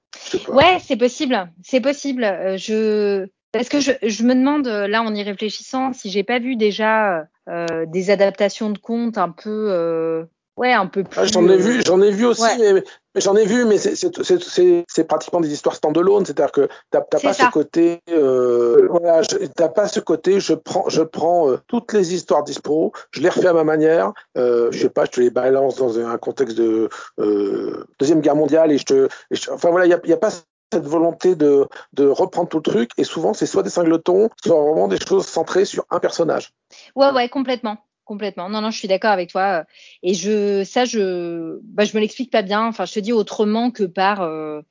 Ouais, 0.48 0.78
c'est 0.84 0.98
possible. 0.98 1.50
C'est 1.64 1.82
possible. 1.82 2.24
je 2.58 3.28
parce 3.52 3.70
que 3.70 3.80
je, 3.80 4.24
me 4.24 4.34
demande, 4.34 4.66
là, 4.66 5.04
en 5.04 5.14
y 5.14 5.22
réfléchissant, 5.22 5.94
si 5.94 6.10
j'ai 6.10 6.24
pas 6.24 6.40
vu 6.40 6.56
déjà 6.56 7.28
euh, 7.50 7.86
des 7.86 8.10
adaptations 8.10 8.70
de 8.70 8.78
contes 8.78 9.18
un 9.18 9.30
peu, 9.30 9.68
euh, 9.70 10.24
ouais, 10.58 10.74
un 10.74 10.88
peu 10.88 11.04
plus. 11.04 11.20
Ah, 11.20 11.26
j'en 11.26 11.48
ai 11.48 11.58
vu, 11.58 11.82
j'en 11.86 12.02
ai 12.02 12.12
vu 12.12 12.26
aussi, 12.26 12.42
ouais. 12.42 12.74
mais, 12.74 12.84
mais 13.16 13.22
j'en 13.22 13.36
ai 13.36 13.46
vu, 13.46 13.66
mais 13.66 13.78
c'est 13.78 15.04
pratiquement 15.08 15.42
des 15.42 15.52
histoires 15.52 15.76
stand-alone, 15.76 16.26
c'est-à-dire 16.26 16.52
que 16.52 16.68
t'as 16.92 17.02
pas 17.02 17.20
ça. 17.20 17.34
ce 17.34 17.52
côté, 17.52 18.00
euh, 18.10 18.88
voilà, 18.90 19.22
t'as 19.56 19.70
pas 19.70 19.88
ce 19.88 20.00
côté, 20.00 20.40
je 20.40 20.54
prends, 20.54 20.88
je 20.90 21.02
prends 21.02 21.50
euh, 21.50 21.60
toutes 21.68 21.94
les 21.94 22.14
histoires 22.14 22.44
dispo, 22.44 22.92
je 23.12 23.22
les 23.22 23.30
refais 23.30 23.48
à 23.48 23.54
ma 23.54 23.64
manière, 23.64 24.14
euh, 24.38 24.70
je 24.72 24.80
sais 24.80 24.90
pas, 24.90 25.06
je 25.06 25.12
te 25.12 25.22
les 25.22 25.30
balance 25.30 25.76
dans 25.76 26.00
un 26.00 26.18
contexte 26.18 26.58
de 26.58 26.90
euh, 27.20 27.86
deuxième 28.00 28.22
guerre 28.22 28.36
mondiale 28.36 28.72
et 28.72 28.78
je 28.78 28.86
te, 28.86 29.08
et 29.32 29.36
je, 29.36 29.52
enfin 29.52 29.70
voilà, 29.70 29.86
il 29.86 29.90
y 29.90 29.94
a, 29.94 30.00
y 30.06 30.14
a 30.14 30.18
pas 30.18 30.32
cette 30.72 30.88
volonté 30.88 31.36
de, 31.36 31.68
de 31.94 32.08
reprendre 32.08 32.50
tout 32.50 32.58
le 32.58 32.64
truc 32.64 32.90
et 32.98 33.04
souvent 33.04 33.34
c'est 33.34 33.46
soit 33.46 33.62
des 33.62 33.70
singletons, 33.70 34.30
soit 34.44 34.60
vraiment 34.60 34.88
des 34.88 34.98
choses 34.98 35.28
centrées 35.28 35.66
sur 35.66 35.86
un 35.92 36.00
personnage. 36.00 36.52
Ouais, 36.96 37.12
ouais, 37.12 37.30
complètement. 37.30 37.78
Complètement. 38.06 38.50
Non, 38.50 38.62
non, 38.62 38.72
je 38.72 38.78
suis 38.78 38.88
d'accord 38.88 39.12
avec 39.12 39.30
toi. 39.30 39.66
Et 40.02 40.14
je, 40.14 40.64
ça, 40.64 40.86
je, 40.86 41.60
bah, 41.64 41.86
je 41.86 41.96
me 41.96 42.02
l'explique 42.02 42.32
pas 42.32 42.42
bien. 42.42 42.68
Enfin, 42.68 42.86
je 42.86 42.94
te 42.94 43.00
dis 43.00 43.14
autrement 43.14 43.72
que 43.72 43.84
par, 43.84 44.22
euh, 44.22 44.62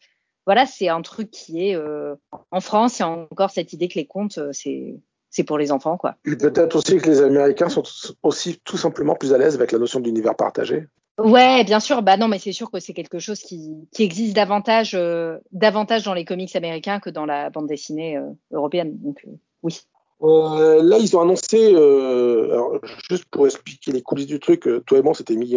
voilà, 0.47 0.67
c'est 0.67 0.89
un 0.89 1.03
truc 1.03 1.31
qui 1.31 1.69
est 1.69 1.75
euh, 1.75 2.15
en 2.51 2.61
France. 2.61 2.99
Il 2.99 3.03
y 3.03 3.05
a 3.05 3.09
encore 3.09 3.51
cette 3.51 3.73
idée 3.73 3.89
que 3.89 3.95
les 3.95 4.07
contes, 4.07 4.39
euh, 4.39 4.51
c'est, 4.53 4.97
c'est 5.31 5.45
pour 5.45 5.57
les 5.57 5.73
enfants, 5.73 5.97
quoi. 5.97 6.17
Peut-être 6.25 6.77
aussi 6.77 6.99
que 6.99 7.09
les 7.09 7.23
Américains 7.23 7.71
sont 7.71 7.85
aussi 8.23 8.61
tout 8.65 8.77
simplement 8.77 9.15
plus 9.15 9.33
à 9.33 9.39
l'aise 9.39 9.55
avec 9.55 9.73
la 9.73 9.79
notion 9.79 10.01
d'univers 10.01 10.37
partagé. 10.37 10.87
Ouais, 11.19 11.63
bien 11.65 11.81
sûr. 11.81 12.03
Bah 12.03 12.17
non, 12.17 12.29
mais 12.29 12.39
c'est 12.39 12.53
sûr 12.53 12.71
que 12.71 12.81
c'est 12.81 12.95
quelque 12.95 13.19
chose 13.19 13.41
qui, 13.41 13.89
qui 13.93 14.03
existe 14.03 14.35
davantage, 14.35 14.95
euh, 14.95 15.39
davantage 15.53 16.05
dans 16.05 16.15
les 16.15 16.25
comics 16.25 16.55
américains 16.57 17.01
que 17.01 17.11
dans 17.11 17.27
la 17.27 17.51
bande 17.51 17.67
dessinée 17.67 18.17
euh, 18.17 18.31
européenne. 18.51 18.99
Donc 18.99 19.23
euh, 19.27 19.31
oui. 19.63 19.81
Euh, 20.23 20.83
là, 20.83 20.99
ils 20.99 21.17
ont 21.17 21.21
annoncé, 21.21 21.75
euh, 21.75 22.79
juste 23.11 23.25
pour 23.31 23.47
expliquer 23.47 23.93
les 23.93 24.03
coulisses 24.03 24.27
du 24.27 24.39
truc, 24.39 24.69
euh, 24.69 24.81
toi 24.87 24.99
et 24.99 25.03
moi, 25.03 25.11
on 25.11 25.15
s'était 25.15 25.35
mis 25.35 25.57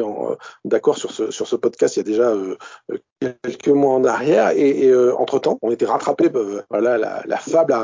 d'accord 0.64 0.98
sur 0.98 1.12
ce, 1.12 1.32
sur 1.32 1.48
ce 1.48 1.56
podcast 1.56 1.96
il 1.96 2.00
y 2.00 2.02
a 2.02 2.04
déjà 2.04 2.34
quelques 3.20 3.68
mois 3.68 3.94
en 3.94 4.04
arrière, 4.04 4.52
et, 4.56 4.86
et 4.86 4.96
entre 5.14 5.40
temps, 5.40 5.58
on 5.62 5.72
était 5.72 5.86
rattrapés. 5.86 6.30
voilà, 6.70 6.98
la, 6.98 7.38
fable, 7.38 7.76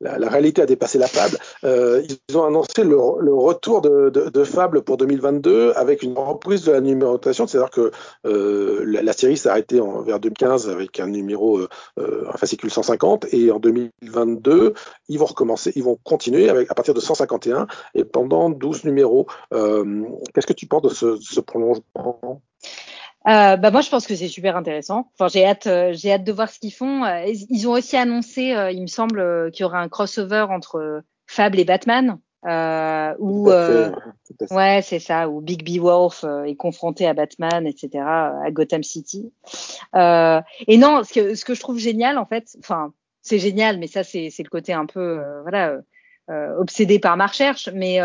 la, 0.00 0.28
réalité 0.28 0.62
a 0.62 0.66
dépassé 0.66 0.98
la 0.98 1.06
fable. 1.06 1.38
ils 1.64 2.36
ont 2.36 2.44
annoncé 2.44 2.84
le, 2.84 2.96
retour 2.96 3.80
de, 3.80 4.10
de, 4.10 4.44
Fable 4.44 4.82
pour 4.82 4.96
2022 4.96 5.72
avec 5.76 6.02
une 6.02 6.18
reprise 6.18 6.64
de 6.64 6.72
la 6.72 6.80
numérotation, 6.80 7.46
c'est-à-dire 7.46 7.70
que 7.70 7.90
la, 8.24 9.12
série 9.12 9.36
s'est 9.36 9.48
arrêtée 9.48 9.80
vers 10.04 10.20
2015 10.20 10.68
avec 10.68 11.00
un 11.00 11.06
numéro, 11.06 11.60
un 11.96 12.36
fascicule 12.36 12.70
150, 12.70 13.32
et 13.32 13.50
en 13.50 13.58
2022, 13.58 14.74
ils 15.08 15.18
vont 15.18 15.26
recommencer, 15.26 15.72
ils 15.76 15.82
vont 15.82 15.98
continuer 16.10 16.50
avec, 16.50 16.70
à 16.70 16.74
partir 16.74 16.92
de 16.92 17.00
151 17.00 17.66
et 17.94 18.04
pendant 18.04 18.50
12 18.50 18.84
numéros. 18.84 19.26
Euh, 19.54 20.04
Qu'est-ce 20.34 20.46
que 20.46 20.52
tu 20.52 20.66
penses 20.66 20.82
de 20.82 20.88
ce, 20.90 21.16
ce 21.16 21.40
prolongement? 21.40 22.42
Euh, 23.28 23.56
bah 23.56 23.70
moi 23.70 23.82
je 23.82 23.90
pense 23.90 24.06
que 24.06 24.14
c'est 24.14 24.28
super 24.28 24.56
intéressant. 24.56 25.10
Enfin 25.14 25.28
j'ai 25.28 25.44
hâte 25.44 25.66
euh, 25.66 25.92
j'ai 25.92 26.12
hâte 26.12 26.24
de 26.24 26.32
voir 26.32 26.48
ce 26.48 26.58
qu'ils 26.58 26.72
font. 26.72 27.04
Euh, 27.04 27.26
ils 27.26 27.68
ont 27.68 27.72
aussi 27.72 27.96
annoncé, 27.96 28.54
euh, 28.54 28.70
il 28.70 28.80
me 28.80 28.86
semble, 28.86 29.50
qu'il 29.52 29.62
y 29.62 29.64
aura 29.64 29.80
un 29.80 29.88
crossover 29.88 30.46
entre 30.50 31.02
Fable 31.26 31.60
et 31.60 31.64
Batman. 31.64 32.18
Euh, 32.46 33.14
où 33.18 33.50
ouais 33.50 34.80
c'est 34.82 34.98
ça 34.98 35.28
où 35.28 35.42
Big 35.42 35.62
B 35.62 35.78
Wolf 35.78 36.24
est 36.46 36.56
confronté 36.56 37.06
à 37.06 37.12
Batman 37.12 37.66
etc 37.66 38.02
à 38.02 38.50
Gotham 38.50 38.82
City 38.82 39.30
et 39.94 40.78
non 40.78 41.04
ce 41.04 41.12
que 41.12 41.34
ce 41.34 41.44
que 41.44 41.52
je 41.52 41.60
trouve 41.60 41.78
génial 41.78 42.16
en 42.16 42.24
fait 42.24 42.56
enfin 42.58 42.94
c'est 43.20 43.38
génial 43.38 43.78
mais 43.78 43.88
ça 43.88 44.04
c'est 44.04 44.30
c'est 44.30 44.42
le 44.42 44.48
côté 44.48 44.72
un 44.72 44.86
peu 44.86 45.22
voilà 45.42 45.80
obsédé 46.58 46.98
par 46.98 47.16
ma 47.16 47.26
recherche 47.26 47.68
mais 47.74 48.00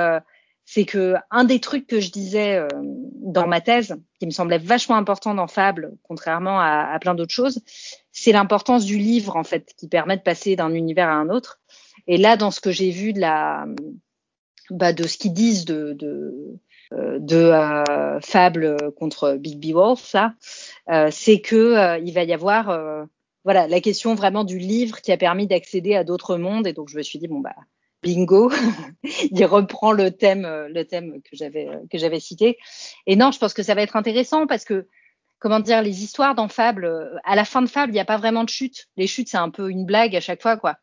c'est 0.65 0.85
que 0.85 1.13
un 1.29 1.43
des 1.43 1.59
trucs 1.59 1.85
que 1.85 1.99
je 1.99 2.11
disais 2.11 2.55
euh, 2.55 2.67
dans 2.73 3.47
ma 3.47 3.61
thèse, 3.61 3.95
qui 4.19 4.25
me 4.25 4.31
semblait 4.31 4.57
vachement 4.57 4.95
important 4.95 5.35
dans 5.35 5.47
Fable, 5.47 5.95
contrairement 6.03 6.59
à, 6.59 6.97
plein 6.99 7.13
d'autres 7.13 7.33
choses, 7.33 7.61
c'est 8.11 8.31
l'importance 8.31 8.83
du 8.83 8.97
livre 8.97 9.35
en 9.35 9.43
fait, 9.43 9.73
qui 9.77 9.87
permet 9.87 10.17
de 10.17 10.23
passer 10.23 10.55
d'un 10.55 10.73
univers 10.73 11.07
à 11.07 11.13
un 11.13 11.29
autre. 11.29 11.59
Et 12.07 12.17
là, 12.17 12.35
dans 12.35 12.51
ce 12.51 12.59
que 12.59 12.71
j'ai 12.71 12.89
vu 12.89 13.13
de 13.13 13.19
la, 13.19 13.67
bah, 14.71 14.91
de 14.91 15.05
ce 15.07 15.17
qu'ils 15.17 15.33
disent 15.33 15.65
de 15.65 15.93
de, 15.93 16.59
euh, 16.91 17.83
euh, 17.89 18.19
Fable 18.21 18.77
contre 18.97 19.33
Big 19.33 19.59
B 19.59 19.73
Wolf, 19.73 19.99
ça, 19.99 20.33
euh, 20.89 21.09
c'est 21.11 21.41
que 21.41 21.99
il 22.01 22.13
va 22.13 22.23
y 22.23 22.33
avoir 22.33 23.07
voilà 23.43 23.67
la 23.67 23.81
question 23.81 24.15
vraiment 24.15 24.43
du 24.43 24.57
livre 24.57 25.01
qui 25.01 25.11
a 25.11 25.17
permis 25.17 25.45
d'accéder 25.45 25.95
à 25.95 26.03
d'autres 26.03 26.37
mondes. 26.37 26.65
Et 26.65 26.73
donc 26.73 26.89
je 26.89 26.97
me 26.97 27.03
suis 27.03 27.19
dit 27.19 27.27
bon 27.27 27.39
bah 27.39 27.55
bingo, 28.05 28.51
il 29.03 29.45
reprend 29.45 29.91
le 29.91 30.11
thème, 30.11 30.45
euh, 30.45 30.69
le 30.69 30.85
thème 30.85 31.21
que 31.23 31.35
j'avais 31.35 31.67
euh, 31.67 31.79
que 31.89 31.97
j'avais 31.97 32.19
cité. 32.19 32.57
Et 33.07 33.15
non, 33.15 33.31
je 33.31 33.39
pense 33.39 33.53
que 33.53 33.63
ça 33.63 33.73
va 33.73 33.81
être 33.81 33.95
intéressant 33.95 34.47
parce 34.47 34.63
que 34.63 34.87
comment 35.39 35.59
dire, 35.59 35.81
les 35.81 36.03
histoires 36.03 36.35
dans 36.35 36.47
Fable, 36.47 36.85
euh, 36.85 37.15
à 37.25 37.35
la 37.35 37.43
fin 37.43 37.61
de 37.61 37.67
Fable, 37.67 37.91
il 37.91 37.95
n'y 37.95 37.99
a 37.99 38.05
pas 38.05 38.17
vraiment 38.17 38.43
de 38.43 38.49
chute. 38.49 38.87
Les 38.95 39.07
chutes, 39.07 39.29
c'est 39.29 39.37
un 39.37 39.49
peu 39.49 39.69
une 39.69 39.85
blague 39.85 40.15
à 40.15 40.21
chaque 40.21 40.41
fois, 40.41 40.57
quoi. 40.57 40.77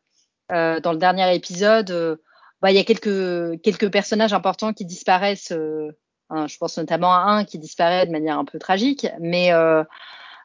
Dans 0.49 0.91
le 0.91 0.97
dernier 0.97 1.33
épisode, 1.33 2.19
bah, 2.61 2.69
il 2.69 2.75
y 2.75 2.79
a 2.79 2.83
quelques 2.83 3.59
quelques 3.63 3.91
personnages 3.91 4.33
importants 4.33 4.71
qui 4.71 4.85
disparaissent. 4.85 5.51
Hein, 6.29 6.45
je 6.45 6.57
pense 6.57 6.77
notamment 6.77 7.11
à 7.11 7.21
un 7.21 7.43
qui 7.43 7.57
disparaît 7.57 8.05
de 8.05 8.11
manière 8.11 8.37
un 8.37 8.45
peu 8.45 8.59
tragique, 8.59 9.07
mais 9.19 9.51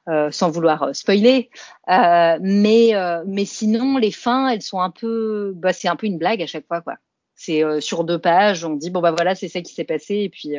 euh, 0.09 0.31
sans 0.31 0.51
vouloir 0.51 0.83
euh, 0.85 0.93
spoiler. 0.93 1.51
Euh, 1.89 2.39
mais 2.41 2.93
mais 3.27 3.45
sinon, 3.45 3.99
les 3.99 4.13
fins, 4.13 4.49
elles 4.49 4.63
sont 4.63 4.81
un 4.81 4.91
peu, 4.91 5.53
bah, 5.57 5.73
c'est 5.73 5.89
un 5.89 5.97
peu 5.97 6.07
une 6.07 6.19
blague 6.19 6.43
à 6.43 6.47
chaque 6.47 6.67
fois, 6.67 6.81
quoi. 6.81 6.97
C'est 7.35 7.63
sur 7.81 8.03
deux 8.03 8.19
pages, 8.19 8.65
on 8.65 8.75
dit 8.75 8.91
bon 8.91 9.01
bah 9.01 9.13
voilà, 9.13 9.37
c'est 9.37 9.47
ça 9.47 9.61
qui 9.61 9.73
s'est 9.73 9.85
passé 9.85 10.17
et 10.17 10.29
puis 10.29 10.57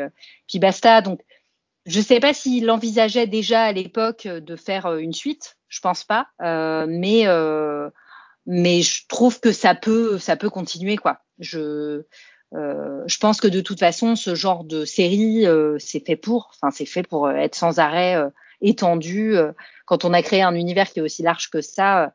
puis 0.48 0.60
basta. 0.60 1.02
Donc 1.02 1.20
je 1.86 2.00
sais 2.00 2.22
pas 2.22 2.34
s'il 2.34 2.72
envisageait 2.72 3.28
déjà 3.28 3.64
à 3.64 3.74
l'époque 3.74 4.28
de 4.28 4.56
faire 4.56 4.96
une 4.96 5.12
suite, 5.12 5.58
je 5.68 5.82
pense 5.82 6.06
pas, 6.06 6.28
mais 6.40 7.26
mais 8.46 8.82
je 8.82 9.08
trouve 9.10 9.42
que 9.42 9.52
ça 9.52 9.76
peut 9.76 10.18
ça 10.20 10.38
peut 10.38 10.50
continuer 10.50 10.96
quoi. 10.96 11.20
Je 11.40 12.06
euh, 12.56 13.04
je 13.06 13.18
pense 13.20 13.40
que 13.40 13.48
de 13.48 13.62
toute 13.62 13.80
façon, 13.80 14.16
ce 14.16 14.36
genre 14.36 14.64
de 14.64 14.86
série, 14.86 15.46
euh, 15.46 15.78
c'est 15.80 16.06
fait 16.06 16.16
pour, 16.16 16.52
enfin, 16.56 16.72
c'est 16.72 16.86
fait 16.86 17.04
pour 17.04 17.30
être 17.30 17.56
sans 17.56 17.80
arrêt 17.80 18.20
étendu. 18.62 19.36
Euh, 19.36 19.52
quand 19.86 20.06
on 20.06 20.14
a 20.14 20.22
créé 20.22 20.42
un 20.42 20.56
univers 20.56 20.90
qui 20.90 21.00
est 21.00 21.02
aussi 21.02 21.24
large 21.24 21.50
que 21.50 21.62
ça, 21.62 22.04
euh, 22.04 22.08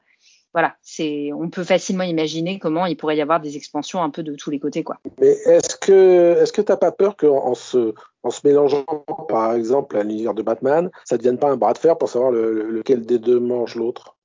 voilà, 0.54 0.76
c'est, 0.82 1.32
on 1.32 1.50
peut 1.50 1.64
facilement 1.64 2.04
imaginer 2.04 2.60
comment 2.60 2.86
il 2.86 2.96
pourrait 2.96 3.16
y 3.16 3.20
avoir 3.20 3.40
des 3.40 3.56
expansions 3.56 4.02
un 4.02 4.10
peu 4.10 4.22
de 4.22 4.36
tous 4.36 4.50
les 4.50 4.60
côtés, 4.60 4.84
quoi. 4.84 4.98
Mais 5.20 5.36
est-ce 5.46 5.76
que, 5.76 6.38
est-ce 6.40 6.52
que 6.52 6.62
t'as 6.62 6.76
pas 6.76 6.92
peur 6.92 7.16
qu'en 7.16 7.54
se, 7.56 7.92
en 8.22 8.30
se 8.30 8.46
mélangeant, 8.46 8.84
par 9.28 9.54
exemple, 9.54 9.96
à 9.96 10.04
l'univers 10.04 10.32
de 10.32 10.42
Batman, 10.42 10.90
ça 11.04 11.16
devienne 11.16 11.38
pas 11.38 11.50
un 11.50 11.56
bras 11.56 11.72
de 11.72 11.78
fer 11.78 11.98
pour 11.98 12.08
savoir 12.08 12.30
le, 12.30 12.70
lequel 12.70 13.04
des 13.04 13.18
deux 13.18 13.40
mange 13.40 13.74
l'autre? 13.74 14.16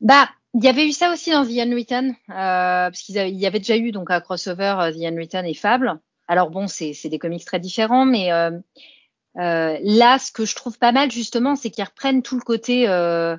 Bah, 0.00 0.28
il 0.54 0.64
y 0.64 0.68
avait 0.68 0.86
eu 0.86 0.92
ça 0.92 1.12
aussi 1.12 1.32
dans 1.32 1.44
The 1.44 1.58
Unwritten, 1.58 2.10
euh, 2.10 2.14
parce 2.28 3.02
qu'il 3.02 3.16
y 3.16 3.46
avait 3.46 3.58
déjà 3.58 3.76
eu 3.76 3.90
donc 3.90 4.12
un 4.12 4.20
crossover 4.20 4.76
euh, 4.78 4.92
The 4.92 5.02
Unwritten 5.02 5.46
et 5.46 5.54
Fable. 5.54 5.98
Alors 6.28 6.50
bon, 6.50 6.68
c'est, 6.68 6.92
c'est 6.92 7.08
des 7.08 7.18
comics 7.18 7.44
très 7.44 7.58
différents, 7.58 8.06
mais 8.06 8.32
euh, 8.32 8.52
euh, 9.38 9.78
là, 9.82 10.18
ce 10.18 10.32
que 10.32 10.44
je 10.44 10.56
trouve 10.56 10.78
pas 10.78 10.92
mal 10.92 11.10
justement, 11.10 11.56
c'est 11.56 11.70
qu'ils 11.70 11.84
reprennent 11.84 12.22
tout 12.22 12.36
le 12.36 12.42
côté 12.42 12.88
euh, 12.88 13.36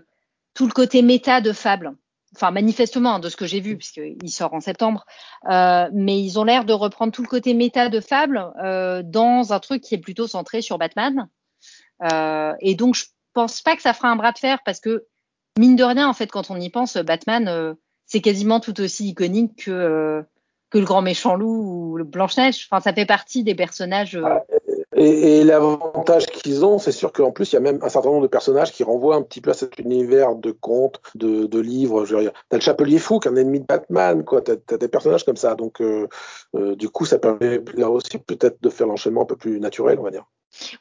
tout 0.54 0.66
le 0.66 0.74
côté 0.74 1.02
méta 1.02 1.42
de 1.42 1.52
Fable. 1.52 1.94
Enfin, 2.36 2.52
manifestement, 2.52 3.20
de 3.20 3.28
ce 3.28 3.36
que 3.36 3.46
j'ai 3.46 3.60
vu, 3.60 3.78
puisqu'il 3.78 4.30
sort 4.30 4.54
en 4.54 4.62
septembre. 4.62 5.06
Euh, 5.50 5.90
mais 5.92 6.22
ils 6.22 6.40
ont 6.40 6.46
l'air 6.46 6.64
de 6.64 6.72
reprendre 6.72 7.12
tout 7.12 7.22
le 7.22 7.28
côté 7.28 7.54
méta 7.54 7.90
de 7.90 8.00
Fable 8.00 8.54
euh, 8.64 9.04
dans 9.04 9.52
un 9.52 9.60
truc 9.60 9.82
qui 9.82 9.96
est 9.96 10.00
plutôt 10.00 10.28
centré 10.28 10.62
sur 10.62 10.78
Batman. 10.78 11.28
Euh, 12.10 12.54
et 12.62 12.76
donc, 12.76 12.96
je 12.96 13.06
pense 13.34 13.62
pas 13.62 13.76
que 13.76 13.82
ça 13.82 13.94
fera 13.94 14.10
un 14.10 14.16
bras 14.16 14.32
de 14.32 14.38
fer 14.38 14.60
parce 14.66 14.80
que 14.80 15.08
mine 15.60 15.76
de 15.76 15.84
rien, 15.84 16.08
en 16.08 16.14
fait, 16.14 16.28
quand 16.28 16.50
on 16.52 16.58
y 16.58 16.70
pense, 16.70 16.96
Batman, 16.96 17.76
c'est 18.06 18.22
quasiment 18.22 18.62
tout 18.62 18.80
aussi 18.80 19.10
iconique 19.10 19.66
que 19.66 20.24
que 20.70 20.78
le 20.78 20.86
grand 20.86 21.02
méchant 21.02 21.36
loup 21.36 21.92
ou 21.92 21.98
le 21.98 22.06
Blanche 22.06 22.38
Neige. 22.38 22.66
Enfin, 22.72 22.82
ça 22.82 22.94
fait 22.94 23.06
partie 23.06 23.44
des 23.44 23.56
personnages. 23.56 24.18
Et, 25.04 25.44
l'avantage 25.44 26.28
qu'ils 26.28 26.64
ont, 26.64 26.78
c'est 26.78 26.92
sûr 26.92 27.12
qu'en 27.12 27.32
plus, 27.32 27.52
il 27.52 27.56
y 27.56 27.58
a 27.58 27.62
même 27.62 27.80
un 27.82 27.90
certain 27.90 28.10
nombre 28.10 28.22
de 28.22 28.28
personnages 28.28 28.72
qui 28.72 28.84
renvoient 28.84 29.16
un 29.16 29.24
petit 29.24 29.42
peu 29.42 29.50
à 29.50 29.54
cet 29.56 29.80
univers 29.80 30.36
de 30.36 30.52
contes, 30.52 31.02
de, 31.16 31.60
livres. 31.60 32.06
Je 32.06 32.16
veux 32.16 32.32
t'as 32.50 32.58
le 32.58 32.62
Chapelier 32.62 33.00
Fou, 33.00 33.20
qui 33.20 33.28
est 33.28 33.32
un 33.32 33.36
ennemi 33.36 33.60
de 33.60 33.66
Batman, 33.66 34.24
quoi. 34.24 34.42
T'as 34.42 34.54
as 34.70 34.78
des 34.78 34.88
personnages 34.88 35.24
comme 35.24 35.38
ça. 35.38 35.56
Donc, 35.56 35.82
euh, 35.82 36.08
euh, 36.56 36.76
du 36.76 36.90
coup, 36.90 37.06
ça 37.06 37.18
permet 37.18 37.62
là 37.74 37.90
aussi 37.90 38.18
peut-être 38.20 38.62
de 38.62 38.70
faire 38.70 38.86
l'enchaînement 38.86 39.24
un 39.24 39.26
peu 39.26 39.36
plus 39.36 39.60
naturel, 39.60 39.98
on 40.00 40.04
va 40.04 40.12
dire. 40.12 40.26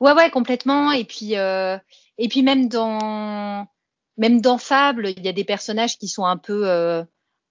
Ouais, 0.01 0.13
ouais, 0.13 0.31
complètement. 0.31 0.93
Et 0.93 1.05
puis, 1.05 1.39
euh, 1.39 1.79
et 2.19 2.29
puis 2.29 2.43
même 2.43 2.69
dans, 2.69 3.67
même 4.19 4.41
dans 4.43 4.59
Fable, 4.59 5.09
il 5.17 5.25
y 5.25 5.29
a 5.29 5.33
des 5.33 5.45
personnages 5.45 5.99
qui 5.99 6.09
sont 6.09 6.27
un 6.27 6.37
peu 6.37 6.69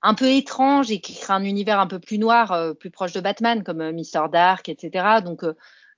un 0.02 0.14
peu 0.14 0.28
étranges 0.28 0.92
et 0.92 1.02
qui 1.02 1.16
créent 1.16 1.34
un 1.34 1.44
univers 1.44 1.80
un 1.80 1.88
peu 1.88 2.00
plus 2.00 2.20
noir, 2.20 2.74
plus 2.80 2.92
proche 2.92 3.12
de 3.14 3.22
Batman, 3.22 3.64
comme 3.64 3.92
Mister 3.92 4.22
Dark, 4.32 4.70
etc. 4.70 5.22
Donc, 5.26 5.44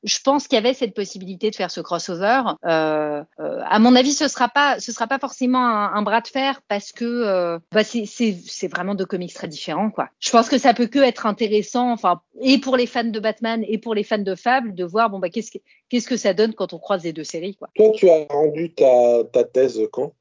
je 0.03 0.19
pense 0.23 0.47
qu'il 0.47 0.55
y 0.55 0.59
avait 0.59 0.73
cette 0.73 0.93
possibilité 0.93 1.49
de 1.51 1.55
faire 1.55 1.71
ce 1.71 1.81
crossover. 1.81 2.41
Euh, 2.65 3.23
euh, 3.39 3.59
à 3.65 3.79
mon 3.79 3.95
avis, 3.95 4.13
ce 4.13 4.27
sera 4.27 4.49
pas, 4.49 4.79
ce 4.79 4.91
sera 4.91 5.07
pas 5.07 5.19
forcément 5.19 5.65
un, 5.65 5.93
un 5.93 6.01
bras 6.01 6.21
de 6.21 6.27
fer 6.27 6.61
parce 6.67 6.91
que 6.91 7.05
euh, 7.05 7.59
bah 7.71 7.83
c'est 7.83 8.67
vraiment 8.67 8.95
deux 8.95 9.05
comics 9.05 9.33
très 9.33 9.47
différents, 9.47 9.91
quoi. 9.91 10.09
Je 10.19 10.29
pense 10.31 10.49
que 10.49 10.57
ça 10.57 10.73
peut 10.73 10.87
que 10.87 10.99
être 10.99 11.25
intéressant, 11.25 11.91
enfin, 11.91 12.21
et 12.41 12.57
pour 12.57 12.77
les 12.77 12.87
fans 12.87 13.03
de 13.03 13.19
Batman 13.19 13.63
et 13.67 13.77
pour 13.77 13.93
les 13.93 14.03
fans 14.03 14.17
de 14.17 14.35
Fable, 14.35 14.73
de 14.73 14.83
voir 14.83 15.09
bon 15.09 15.19
bah 15.19 15.29
qu'est-ce 15.29 15.51
que 15.51 15.59
qu'est-ce 15.89 16.07
que 16.07 16.17
ça 16.17 16.33
donne 16.33 16.53
quand 16.53 16.73
on 16.73 16.79
croise 16.79 17.03
les 17.03 17.13
deux 17.13 17.23
séries, 17.23 17.55
quoi. 17.55 17.69
Toi, 17.75 17.91
tu 17.95 18.09
as 18.09 18.25
rendu 18.29 18.73
ta, 18.73 19.23
ta 19.31 19.43
thèse 19.43 19.79
quand? 19.91 20.13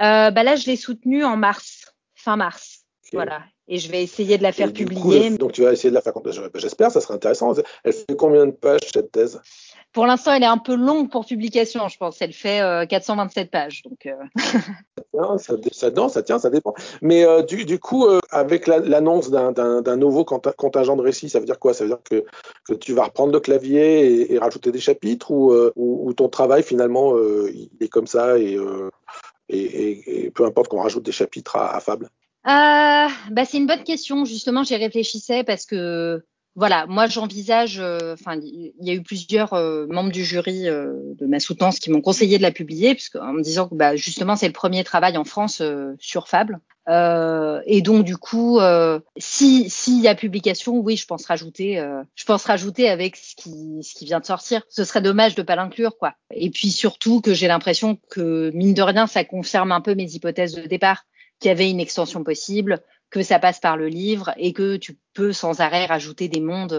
Euh, 0.00 0.30
Bah 0.30 0.42
là, 0.42 0.56
je 0.56 0.66
l'ai 0.66 0.76
soutenue 0.76 1.24
en 1.24 1.36
mars, 1.36 1.94
fin 2.14 2.36
mars. 2.36 2.84
Okay. 3.06 3.16
Voilà 3.16 3.42
et 3.70 3.78
je 3.78 3.90
vais 3.90 4.02
essayer 4.02 4.36
de 4.36 4.42
la 4.42 4.50
faire 4.50 4.72
publier. 4.72 5.30
Coup, 5.30 5.38
donc 5.38 5.52
tu 5.52 5.62
vas 5.62 5.72
essayer 5.72 5.90
de 5.90 5.94
la 5.94 6.02
faire 6.02 6.12
J'espère, 6.56 6.90
ça 6.90 7.00
serait 7.00 7.14
intéressant. 7.14 7.54
Elle 7.84 7.92
fait 7.92 8.16
combien 8.16 8.46
de 8.46 8.50
pages 8.50 8.80
cette 8.92 9.12
thèse? 9.12 9.40
Pour 9.92 10.06
l'instant, 10.06 10.32
elle 10.32 10.42
est 10.42 10.46
un 10.46 10.58
peu 10.58 10.74
longue 10.74 11.08
pour 11.08 11.24
publication, 11.24 11.86
je 11.88 11.96
pense. 11.96 12.20
Elle 12.20 12.32
fait 12.32 12.60
euh, 12.60 12.84
427 12.86 13.50
pages. 13.50 13.82
Donc, 13.82 14.06
euh... 14.06 14.12
non, 15.14 15.38
ça, 15.38 15.54
ça, 15.72 15.90
non, 15.90 16.08
ça 16.08 16.22
tient, 16.22 16.40
ça 16.40 16.50
dépend. 16.50 16.74
Mais 17.00 17.24
euh, 17.24 17.42
du, 17.42 17.64
du, 17.64 17.78
coup, 17.78 18.06
euh, 18.06 18.18
avec 18.30 18.66
l'annonce 18.66 19.30
la, 19.30 19.52
d'un 19.52 19.96
nouveau 19.96 20.24
contingent 20.24 20.96
de 20.96 21.02
récits, 21.02 21.28
ça 21.28 21.38
veut 21.38 21.46
dire 21.46 21.58
quoi? 21.58 21.72
Ça 21.72 21.84
veut 21.84 21.90
dire 21.90 22.02
que, 22.02 22.24
que, 22.66 22.74
tu 22.74 22.92
vas 22.92 23.04
reprendre 23.04 23.32
le 23.32 23.40
clavier 23.40 24.06
et, 24.06 24.34
et 24.34 24.38
rajouter 24.38 24.72
des 24.72 24.80
chapitres 24.80 25.30
ou, 25.30 25.52
euh, 25.52 25.72
ou, 25.76 26.08
ou 26.08 26.12
ton 26.12 26.28
travail 26.28 26.62
finalement 26.64 27.16
il 27.18 27.70
est 27.80 27.88
comme 27.88 28.06
ça 28.06 28.38
et, 28.38 28.58
et, 29.48 30.24
et 30.26 30.30
peu 30.30 30.44
importe 30.44 30.68
qu'on 30.68 30.82
rajoute 30.82 31.04
des 31.04 31.12
chapitres 31.12 31.56
à, 31.56 31.74
à 31.76 31.80
Fable? 31.80 32.08
euh, 32.08 32.19
bah 32.44 33.44
c'est 33.44 33.58
une 33.58 33.66
bonne 33.66 33.84
question. 33.84 34.24
Justement, 34.24 34.64
j'y 34.64 34.76
réfléchissais 34.76 35.44
parce 35.44 35.66
que 35.66 36.24
voilà, 36.56 36.86
moi 36.86 37.06
j'envisage. 37.06 37.78
Euh, 37.78 38.14
enfin, 38.14 38.38
il 38.42 38.72
y 38.80 38.90
a 38.90 38.94
eu 38.94 39.02
plusieurs 39.02 39.54
euh, 39.54 39.86
membres 39.86 40.10
du 40.10 40.24
jury 40.24 40.68
euh, 40.68 40.94
de 41.18 41.26
ma 41.26 41.38
soutenance 41.38 41.78
qui 41.78 41.90
m'ont 41.90 42.00
conseillé 42.00 42.38
de 42.38 42.42
la 42.42 42.50
publier, 42.50 42.94
puisque 42.94 43.16
en 43.16 43.32
me 43.32 43.42
disant 43.42 43.68
que 43.68 43.74
bah, 43.74 43.94
justement 43.94 44.36
c'est 44.36 44.48
le 44.48 44.52
premier 44.52 44.82
travail 44.82 45.16
en 45.16 45.24
France 45.24 45.62
sur 45.98 46.28
Fable. 46.28 46.58
et 46.88 47.82
donc 47.82 48.04
du 48.04 48.16
coup, 48.16 48.58
si 49.16 49.70
s'il 49.70 50.00
y 50.00 50.08
a 50.08 50.14
publication, 50.16 50.78
oui, 50.78 50.96
je 50.96 51.06
pense 51.06 51.24
rajouter. 51.26 51.82
je 52.16 52.24
pense 52.24 52.44
rajouter 52.44 52.88
avec 52.88 53.16
ce 53.16 53.36
qui 53.36 53.82
ce 53.82 53.94
qui 53.94 54.04
vient 54.04 54.20
de 54.20 54.26
sortir. 54.26 54.62
Ce 54.68 54.84
serait 54.84 55.02
dommage 55.02 55.36
de 55.36 55.42
pas 55.42 55.56
l'inclure, 55.56 55.96
quoi. 55.98 56.14
Et 56.34 56.50
puis 56.50 56.72
surtout 56.72 57.20
que 57.20 57.32
j'ai 57.32 57.46
l'impression 57.46 57.96
que 58.10 58.50
mine 58.54 58.74
de 58.74 58.82
rien, 58.82 59.06
ça 59.06 59.24
confirme 59.24 59.70
un 59.70 59.80
peu 59.80 59.94
mes 59.94 60.10
hypothèses 60.14 60.56
de 60.56 60.62
départ 60.62 61.04
qu'il 61.40 61.48
y 61.48 61.52
avait 61.52 61.70
une 61.70 61.80
extension 61.80 62.22
possible, 62.22 62.80
que 63.10 63.22
ça 63.22 63.38
passe 63.38 63.58
par 63.58 63.76
le 63.76 63.88
livre 63.88 64.30
et 64.36 64.52
que 64.52 64.76
tu 64.76 64.98
peux 65.14 65.32
sans 65.32 65.60
arrêt 65.60 65.86
rajouter 65.86 66.28
des 66.28 66.40
mondes 66.40 66.72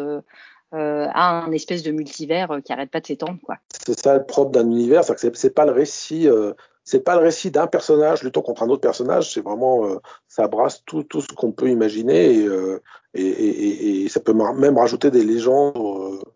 euh, 0.73 1.07
à 1.13 1.43
un 1.43 1.51
espèce 1.51 1.83
de 1.83 1.91
multivers 1.91 2.51
euh, 2.51 2.61
qui 2.61 2.71
arrête 2.71 2.89
pas 2.89 3.01
de 3.01 3.07
s'étendre 3.07 3.39
quoi. 3.43 3.57
C'est 3.85 3.99
ça 3.99 4.17
le 4.17 4.25
propre 4.25 4.51
d'un 4.51 4.65
univers, 4.71 5.03
c'est 5.03 5.15
que 5.15 5.37
c'est 5.37 5.53
pas 5.53 5.65
le 5.65 5.73
récit 5.73 6.29
euh, 6.29 6.53
c'est 6.83 7.03
pas 7.03 7.15
le 7.15 7.21
récit 7.21 7.51
d'un 7.51 7.67
personnage 7.67 8.23
luttant 8.23 8.41
contre 8.41 8.63
un 8.63 8.69
autre 8.69 8.81
personnage, 8.81 9.33
c'est 9.33 9.41
vraiment 9.41 9.85
euh, 9.85 9.97
ça 10.27 10.47
brasse 10.47 10.83
tout, 10.85 11.03
tout 11.03 11.21
ce 11.21 11.27
qu'on 11.27 11.51
peut 11.51 11.69
imaginer 11.69 12.33
et, 12.33 12.45
euh, 12.45 12.81
et, 13.13 13.27
et, 13.27 14.03
et, 14.03 14.09
ça 14.09 14.19
peut 14.19 14.33
même 14.33 14.77
rajouter 14.77 15.11
des 15.11 15.23
légendes 15.23 15.73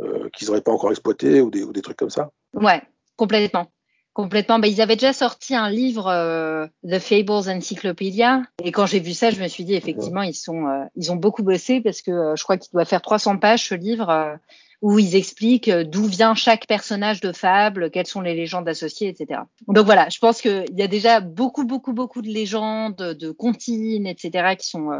euh, 0.02 0.30
qu'ils 0.34 0.48
n'auraient 0.48 0.62
pas 0.62 0.72
encore 0.72 0.92
exploitées 0.92 1.42
ou 1.42 1.50
des, 1.50 1.64
ou 1.64 1.72
des 1.72 1.82
trucs 1.82 1.98
comme 1.98 2.10
ça. 2.10 2.32
Ouais, 2.54 2.82
complètement. 3.16 3.72
Complètement. 4.16 4.60
Bah, 4.60 4.68
ils 4.68 4.80
avaient 4.80 4.96
déjà 4.96 5.12
sorti 5.12 5.56
un 5.56 5.70
livre, 5.70 6.08
euh, 6.08 6.68
The 6.90 7.00
Fables 7.00 7.50
Encyclopedia. 7.50 8.44
Et 8.64 8.72
quand 8.72 8.86
j'ai 8.86 9.02
vu 9.02 9.14
ça, 9.14 9.30
je 9.30 9.42
me 9.42 9.50
suis 9.50 9.66
dit, 9.66 9.76
effectivement, 9.76 10.22
ils 10.22 10.34
sont, 10.34 10.68
euh, 10.68 10.86
ils 10.96 11.12
ont 11.12 11.18
beaucoup 11.18 11.44
bossé 11.44 11.82
parce 11.82 12.02
que 12.02 12.12
euh, 12.12 12.36
je 12.38 12.44
crois 12.46 12.56
qu'il 12.56 12.72
doit 12.72 12.86
faire 12.86 13.02
300 13.02 13.40
pages, 13.40 13.68
ce 13.68 13.76
livre, 13.76 14.40
où 14.82 15.00
ils 15.00 15.18
expliquent 15.18 15.70
d'où 15.70 16.06
vient 16.06 16.34
chaque 16.34 16.66
personnage 16.66 17.20
de 17.20 17.34
fable, 17.34 17.92
quelles 17.92 18.08
sont 18.08 18.22
les 18.22 18.36
légendes 18.36 18.70
associées, 18.70 19.10
etc. 19.10 19.42
Donc 19.68 19.86
voilà, 19.86 20.08
je 20.08 20.20
pense 20.20 20.42
qu'il 20.42 20.64
y 20.74 20.82
a 20.82 20.88
déjà 20.88 21.20
beaucoup, 21.20 21.66
beaucoup, 21.66 21.92
beaucoup 21.92 22.22
de 22.22 22.30
légendes, 22.30 22.96
de 22.96 23.32
comptines, 23.32 24.08
etc., 24.08 24.56
qui 24.58 24.70
sont 24.70 24.92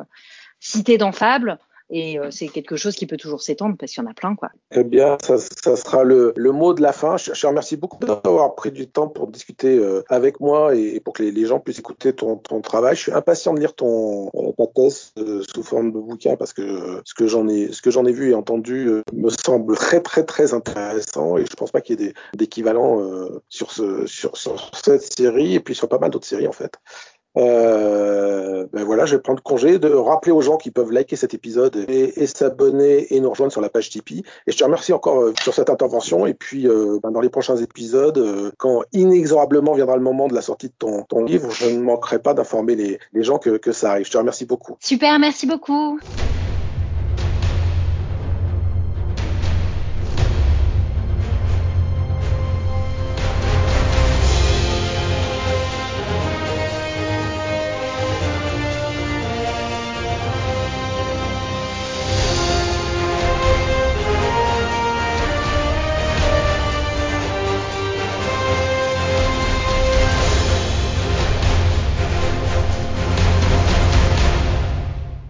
citées 0.60 0.98
dans 0.98 1.14
Fable. 1.14 1.58
Et 1.90 2.18
euh, 2.20 2.32
c'est 2.32 2.48
quelque 2.48 2.76
chose 2.76 2.96
qui 2.96 3.06
peut 3.06 3.18
toujours 3.18 3.42
s'étendre 3.42 3.76
parce 3.78 3.92
qu'il 3.92 4.04
y 4.04 4.08
en 4.08 4.10
a 4.10 4.14
plein. 4.14 4.36
Quoi. 4.36 4.50
Eh 4.72 4.84
bien, 4.84 5.18
ça, 5.22 5.38
sera 5.76 6.04
le, 6.04 6.34
le, 6.36 6.52
mot 6.52 6.74
de 6.74 6.82
la 6.82 6.94
fin. 6.94 7.18
Je, 7.18 7.32
te 7.32 7.48
remercie 7.48 7.78
beaucoup 7.78 8.04
d'avoir 8.04 8.56
pris 8.56 8.72
du 8.72 8.88
temps 8.88 9.08
pour 9.08 9.28
discuter 9.28 9.78
euh, 9.78 10.04
avec 10.10 10.40
moi 10.40 10.76
et, 10.76 11.00
pour 11.00 11.14
que 11.14 11.22
les, 11.22 11.46
gens 11.46 11.60
puissent 11.60 11.80
écouter 11.80 12.14
ton, 12.14 12.38
ton, 12.38 12.62
travail. 12.62 12.96
Je 12.96 13.02
suis 13.02 13.12
impatient 13.12 13.54
de 13.54 13.60
lire 13.60 13.76
ton, 13.76 14.32
euh, 14.34 14.52
ta 14.58 14.66
thèse 14.68 15.14
sous 15.54 15.64
forme 15.64 15.92
de 15.92 16.00
bouquin 16.00 16.36
parce 16.36 16.54
que 16.54 17.02
ce 17.06 17.14
que 17.14 17.28
j'en 17.28 17.48
ai, 17.48 17.72
ce 17.72 17.82
que 17.84 17.92
j'en 17.92 18.06
ai 18.06 18.12
vu 18.12 18.32
et 18.32 18.36
entendu 18.36 18.90
me 19.14 19.30
semble 19.30 19.76
très, 19.76 20.02
très, 20.02 20.24
très 20.24 20.54
intéressant 20.54 21.38
et 21.38 21.46
je 21.46 21.56
pense 21.56 21.72
pas 21.72 21.82
qu'il 21.82 22.02
y 22.02 22.06
ait 22.06 22.14
d'équivalent 22.36 23.30
sur, 23.50 23.72
ce, 23.72 24.08
sur 24.08 24.36
cette 24.38 25.14
série 25.18 25.54
et 25.54 25.60
puis 25.60 25.76
sur 25.76 25.88
pas 25.88 26.00
mal 26.00 26.10
d'autres 26.10 26.28
séries 26.28 26.48
en 26.48 26.52
fait. 26.52 26.80
Euh, 27.38 28.66
ben 28.72 28.84
voilà, 28.84 29.06
je 29.06 29.16
vais 29.16 29.22
prendre 29.22 29.42
congé 29.44 29.78
de 29.80 29.90
rappeler 29.90 30.32
aux 30.32 30.42
gens 30.42 30.58
qui 30.58 30.72
peuvent 30.72 30.92
liker 30.92 31.16
cet 31.16 31.34
épisode 31.34 31.86
et, 31.88 32.28
s'abonner 32.28 33.14
et 33.14 33.20
nous 33.20 33.30
rejoindre 33.30 33.52
sur 33.52 33.62
la 33.62 33.70
page 33.70 33.90
Tipeee. 33.90 34.24
Et 34.48 34.52
je 34.52 34.58
te 34.58 34.64
remercie 34.64 34.94
encore 34.94 35.22
euh, 35.22 35.34
sur 35.42 35.54
cette 35.54 35.70
intervention. 35.70 36.26
Et 36.26 36.34
puis, 36.34 36.68
euh, 36.68 37.00
ben 37.04 37.12
dans 37.12 37.22
les 37.22 37.30
prochains 37.30 37.58
épisodes, 37.58 38.54
quand 38.58 38.84
inexorablement 38.94 39.74
viendra 39.74 39.96
le 39.96 40.04
moment 40.04 40.28
de 40.28 40.34
la 40.34 40.42
sortie 40.42 40.68
de 40.68 40.74
ton, 40.78 41.26
livre, 41.26 41.52
je 41.52 41.70
ne 41.70 41.80
manquerai 41.80 42.20
pas 42.20 42.34
d'informer 42.34 42.76
les, 42.76 43.24
gens 43.24 43.40
que 43.40 43.72
ça 43.72 43.92
arrive. 43.92 44.06
Je 44.06 44.12
te 44.12 44.18
remercie 44.18 44.46
beaucoup. 44.46 44.78
Super, 44.80 45.18
merci 45.20 45.48
beaucoup. 45.48 46.00